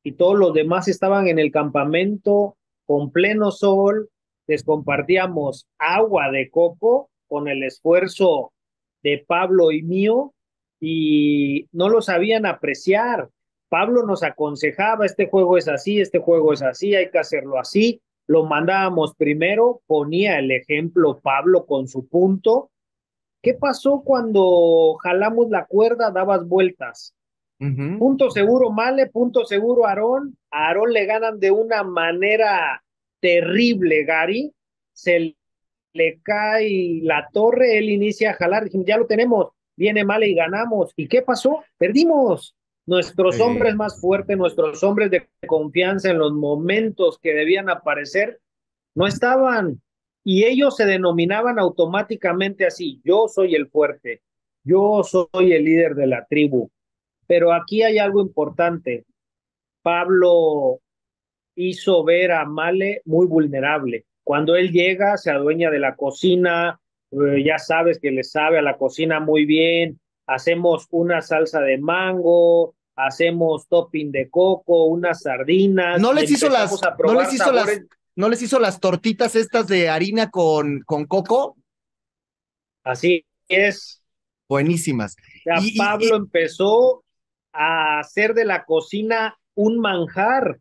[0.03, 2.57] y todos los demás estaban en el campamento
[2.87, 4.11] con pleno sol,
[4.49, 8.53] les compartíamos agua de coco con el esfuerzo
[9.05, 10.35] de Pablo y mío
[10.81, 13.29] y no lo sabían apreciar.
[13.69, 18.03] Pablo nos aconsejaba, este juego es así, este juego es así, hay que hacerlo así.
[18.27, 22.73] Lo mandábamos primero, ponía el ejemplo Pablo con su punto.
[23.49, 27.15] ¿Qué pasó cuando jalamos la cuerda, dabas vueltas?
[27.59, 30.37] Punto seguro Male, punto seguro Aarón.
[30.51, 32.85] A Aarón le ganan de una manera
[33.21, 34.53] terrible, Gary.
[34.93, 35.35] Se
[35.95, 38.65] le cae la torre, él inicia a jalar.
[38.65, 39.49] Dijimos, ya lo tenemos
[39.79, 40.93] viene mal y ganamos.
[40.95, 41.65] ¿Y qué pasó?
[41.79, 42.55] Perdimos.
[42.85, 48.41] Nuestros hombres más fuertes, nuestros hombres de confianza en los momentos que debían aparecer,
[48.95, 49.81] no estaban.
[50.31, 54.21] Y ellos se denominaban automáticamente así, yo soy el fuerte,
[54.63, 56.71] yo soy el líder de la tribu.
[57.27, 59.07] Pero aquí hay algo importante.
[59.81, 60.81] Pablo
[61.55, 64.05] hizo ver a Male muy vulnerable.
[64.23, 66.79] Cuando él llega, se adueña de la cocina,
[67.11, 71.79] eh, ya sabes que le sabe a la cocina muy bien, hacemos una salsa de
[71.79, 75.99] mango, hacemos topping de coco, unas sardinas.
[75.99, 77.81] No les hizo las, no les hizo las,
[78.19, 81.57] no les hizo las tortitas estas de harina con, con coco.
[82.83, 84.03] Así es.
[84.49, 85.15] Buenísimas.
[85.77, 87.05] Pablo empezó
[87.53, 90.59] a hacer de la cocina un manjar.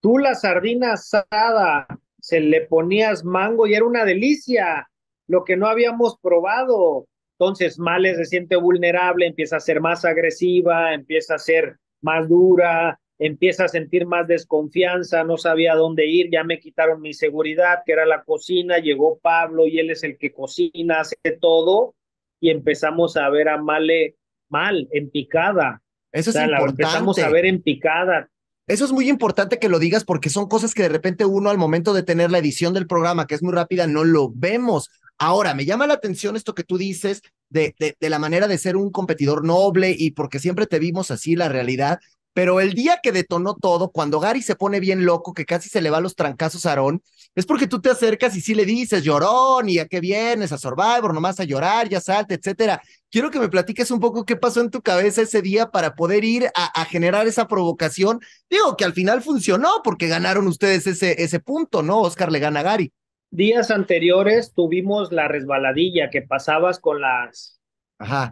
[0.00, 1.88] Tú la sardina asada,
[2.20, 4.88] se le ponías mango y era una delicia
[5.26, 7.08] lo que no habíamos probado.
[7.36, 13.00] Entonces, Male se siente vulnerable, empieza a ser más agresiva, empieza a ser más dura,
[13.26, 17.92] empieza a sentir más desconfianza, no sabía dónde ir, ya me quitaron mi seguridad, que
[17.92, 21.94] era la cocina, llegó Pablo y él es el que cocina, hace todo,
[22.40, 24.16] y empezamos a ver a Male
[24.48, 25.82] mal, en picada.
[26.10, 26.82] Eso es importante.
[26.82, 28.28] empezamos a ver en picada.
[28.66, 31.58] Eso es muy importante que lo digas porque son cosas que de repente uno al
[31.58, 34.90] momento de tener la edición del programa, que es muy rápida, no lo vemos.
[35.16, 38.76] Ahora, me llama la atención esto que tú dices de, de, la manera de ser
[38.76, 42.00] un competidor noble y porque siempre te vimos así la realidad,
[42.32, 45.80] pero el día que detonó todo, cuando Gary se pone bien loco, que casi se
[45.80, 47.02] le va los trancazos a Aarón,
[47.34, 50.58] es porque tú te acercas y sí le dices, llorón, y a qué vienes, a
[50.58, 52.82] Survivor, nomás a llorar, ya salte, etcétera.
[53.10, 56.24] Quiero que me platiques un poco qué pasó en tu cabeza ese día para poder
[56.24, 58.20] ir a, a, generar esa provocación.
[58.48, 62.00] Digo que al final funcionó porque ganaron ustedes ese, ese punto, ¿no?
[62.00, 62.92] Oscar le gana a Gary
[63.32, 67.60] días anteriores tuvimos la resbaladilla que pasabas con las,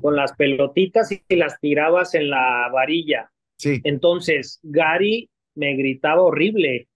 [0.03, 3.33] con las pelotitas y las tirabas en la varilla.
[3.61, 3.81] Sí.
[3.85, 6.89] Entonces, Gary me gritaba horrible.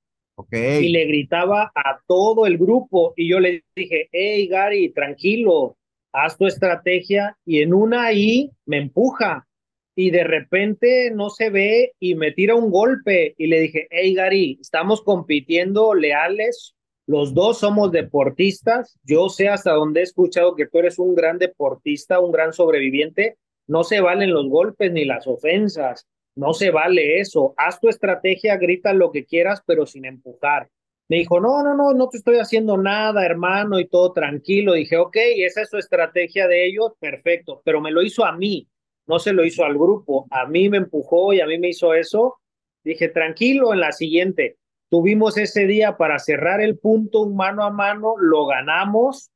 [0.50, 3.12] y le gritaba a todo el grupo.
[3.16, 5.76] Y yo le dije, hey Gary, tranquilo,
[6.12, 9.46] haz tu estrategia y en una ahí me empuja.
[9.94, 13.34] Y de repente no se ve y me tira un golpe.
[13.36, 16.74] Y le dije, hey Gary, estamos compitiendo leales,
[17.06, 21.36] los dos somos deportistas, yo sé hasta donde he escuchado que tú eres un gran
[21.36, 23.36] deportista, un gran sobreviviente,
[23.66, 27.54] no se valen los golpes ni las ofensas, no se vale eso.
[27.56, 30.68] Haz tu estrategia, grita lo que quieras, pero sin empujar.
[31.08, 34.72] Me dijo, no, no, no, no te estoy haciendo nada, hermano, y todo tranquilo.
[34.72, 38.68] Dije, ok, esa es su estrategia de ellos, perfecto, pero me lo hizo a mí,
[39.06, 40.26] no se lo hizo al grupo.
[40.30, 42.38] A mí me empujó y a mí me hizo eso.
[42.82, 44.56] Dije, tranquilo, en la siguiente.
[44.88, 49.30] Tuvimos ese día para cerrar el punto mano a mano, lo ganamos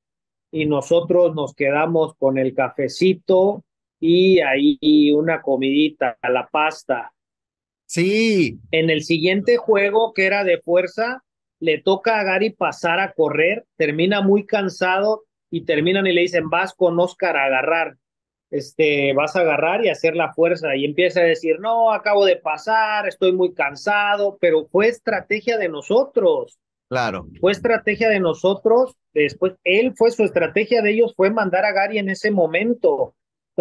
[0.51, 3.65] y nosotros nos quedamos con el cafecito,
[4.01, 7.13] y ahí una comidita, a la pasta.
[7.87, 8.59] Sí.
[8.71, 11.25] En el siguiente juego, que era de fuerza,
[11.61, 16.51] le toca a Gary pasar a correr, termina muy cansado y terminan y le dicen,
[16.51, 17.97] vas con Oscar a agarrar,
[18.51, 20.77] este, vas a agarrar y hacer la fuerza.
[20.77, 25.69] Y empieza a decir, no, acabo de pasar, estoy muy cansado, pero fue estrategia de
[25.69, 26.59] nosotros.
[26.89, 27.27] Claro.
[27.41, 28.95] Fue estrategia de nosotros.
[29.13, 33.15] Después, él fue su estrategia de ellos, fue mandar a Gary en ese momento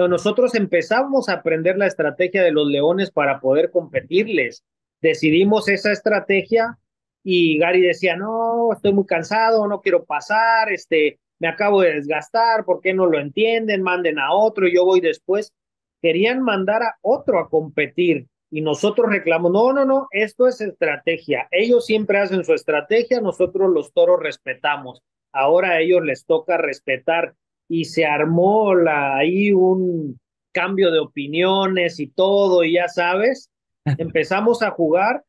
[0.07, 4.63] nosotros empezamos a aprender la estrategia de los leones para poder competirles.
[5.01, 6.77] Decidimos esa estrategia
[7.23, 12.63] y Gary decía, no, estoy muy cansado, no quiero pasar, este, me acabo de desgastar,
[12.63, 13.81] ¿por qué no lo entienden?
[13.81, 15.51] Manden a otro y yo voy después.
[15.99, 21.47] Querían mandar a otro a competir y nosotros reclamamos, no, no, no, esto es estrategia.
[21.49, 25.01] Ellos siempre hacen su estrategia, nosotros los toros respetamos.
[25.33, 27.33] Ahora a ellos les toca respetar
[27.67, 30.19] y se armó la, ahí un
[30.51, 33.51] cambio de opiniones y todo, y ya sabes,
[33.97, 35.23] empezamos a jugar,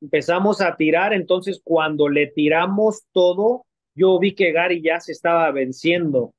[0.00, 3.64] empezamos a tirar, entonces cuando le tiramos todo,
[3.94, 6.34] yo vi que Gary ya se estaba venciendo.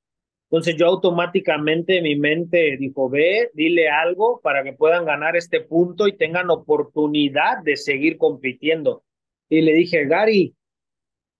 [0.50, 6.08] Entonces yo automáticamente mi mente dijo, ve, dile algo para que puedan ganar este punto
[6.08, 9.04] y tengan oportunidad de seguir compitiendo.
[9.50, 10.56] Y le dije, Gary,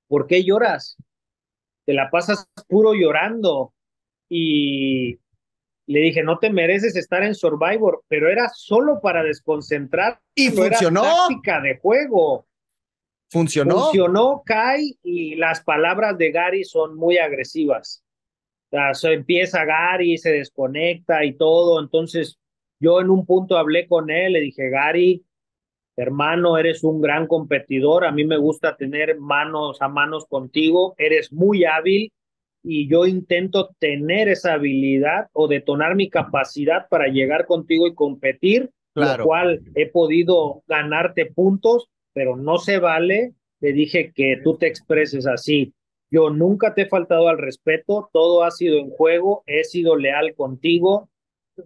[0.08, 0.98] ¿por qué lloras?
[1.86, 3.74] Te la pasas puro llorando.
[4.30, 5.20] Y
[5.86, 10.20] le dije, no te mereces estar en Survivor, pero era solo para desconcentrar.
[10.36, 11.04] Y funcionó.
[11.04, 12.48] Era táctica de juego.
[13.30, 13.80] Funcionó.
[13.80, 18.04] Funcionó, Kai, y las palabras de Gary son muy agresivas.
[18.72, 21.80] O sea, empieza Gary, se desconecta y todo.
[21.80, 22.40] Entonces,
[22.80, 25.24] yo en un punto hablé con él, le dije, Gary,
[25.96, 31.32] hermano, eres un gran competidor, a mí me gusta tener manos a manos contigo, eres
[31.32, 32.12] muy hábil
[32.64, 38.72] y yo intento tener esa habilidad o detonar mi capacidad para llegar contigo y competir,
[38.96, 44.68] lo cual he podido ganarte puntos, pero no se vale, le dije que tú te
[44.68, 45.74] expreses así.
[46.10, 50.36] Yo nunca te he faltado al respeto, todo ha sido en juego, he sido leal
[50.36, 51.10] contigo,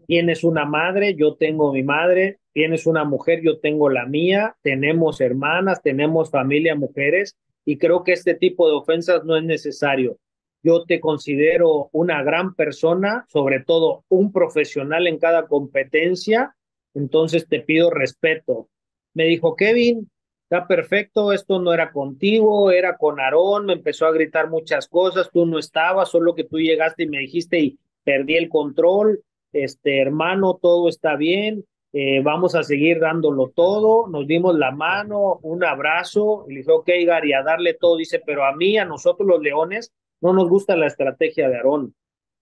[0.08, 5.22] tienes una madre, yo tengo mi madre, tienes una mujer, yo tengo la mía, tenemos
[5.22, 10.18] hermanas, tenemos familia, mujeres, y creo que este tipo de ofensas no es necesario.
[10.64, 16.56] Yo te considero una gran persona, sobre todo un profesional en cada competencia,
[16.96, 18.70] entonces te pido respeto.
[19.14, 20.10] Me dijo, Kevin,
[20.50, 25.30] está perfecto, esto no era contigo, era con Aarón, me empezó a gritar muchas cosas,
[25.32, 29.22] tú no estabas, solo que tú llegaste y me dijiste y perdí el control,
[29.54, 31.64] este hermano, todo está bien,
[31.94, 36.72] eh, vamos a seguir dándolo todo, nos dimos la mano, un abrazo, y le dije,
[36.72, 40.50] ok, Gary, a darle todo, dice, pero a mí, a nosotros los leones, no nos
[40.50, 41.96] gusta la estrategia de Aarón.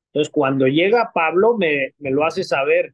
[0.08, 2.94] Entonces, cuando llega Pablo, me, me lo hace saber,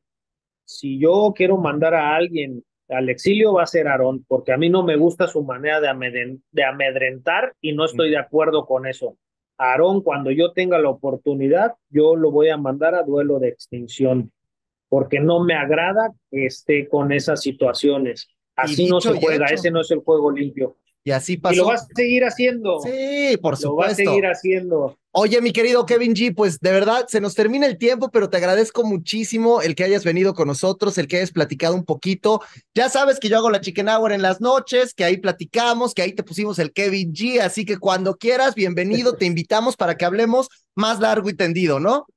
[0.66, 4.70] si yo quiero mandar a alguien al exilio va a ser Aarón, porque a mí
[4.70, 9.18] no me gusta su manera de, de amedrentar y no estoy de acuerdo con eso.
[9.58, 14.32] Aarón, cuando yo tenga la oportunidad, yo lo voy a mandar a duelo de extinción,
[14.92, 18.28] porque no me agrada que esté con esas situaciones.
[18.58, 20.76] Así no se juega, ese no es el juego limpio.
[21.06, 21.54] Y así pasó.
[21.54, 22.82] Y lo vas a seguir haciendo.
[22.82, 23.70] Sí, por supuesto.
[23.70, 25.00] Lo vas a seguir haciendo.
[25.12, 28.36] Oye, mi querido Kevin G, pues de verdad se nos termina el tiempo, pero te
[28.36, 32.42] agradezco muchísimo el que hayas venido con nosotros, el que hayas platicado un poquito.
[32.76, 36.02] Ya sabes que yo hago la Chicken Hour en las noches, que ahí platicamos, que
[36.02, 40.04] ahí te pusimos el Kevin G, así que cuando quieras, bienvenido, te invitamos para que
[40.04, 42.08] hablemos más largo y tendido, ¿no?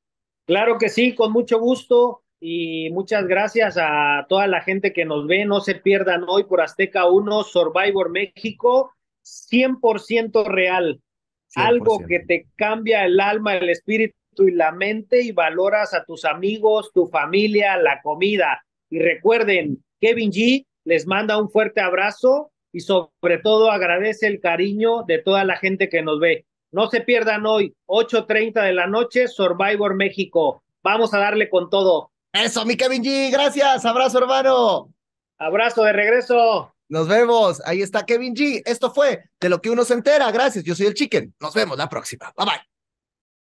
[0.45, 5.27] Claro que sí, con mucho gusto y muchas gracias a toda la gente que nos
[5.27, 5.47] ve.
[5.47, 8.93] No se pierdan hoy por Azteca 1 Survivor México,
[9.25, 11.01] 100% real.
[11.55, 16.27] Algo que te cambia el alma, el espíritu y la mente y valoras a tus
[16.27, 18.63] amigos, tu familia, la comida.
[18.91, 25.05] Y recuerden, Kevin G les manda un fuerte abrazo y sobre todo agradece el cariño
[25.05, 26.45] de toda la gente que nos ve.
[26.73, 30.63] No se pierdan hoy, 8.30 de la noche, Survivor México.
[30.83, 32.11] Vamos a darle con todo.
[32.35, 34.93] Eso, mi Kevin G, gracias, abrazo hermano.
[35.39, 36.75] Abrazo de regreso.
[36.89, 38.61] Nos vemos, ahí está Kevin G.
[38.65, 41.33] Esto fue de lo que uno se entera, gracias, yo soy el Chicken.
[41.39, 42.74] Nos vemos la próxima, bye bye.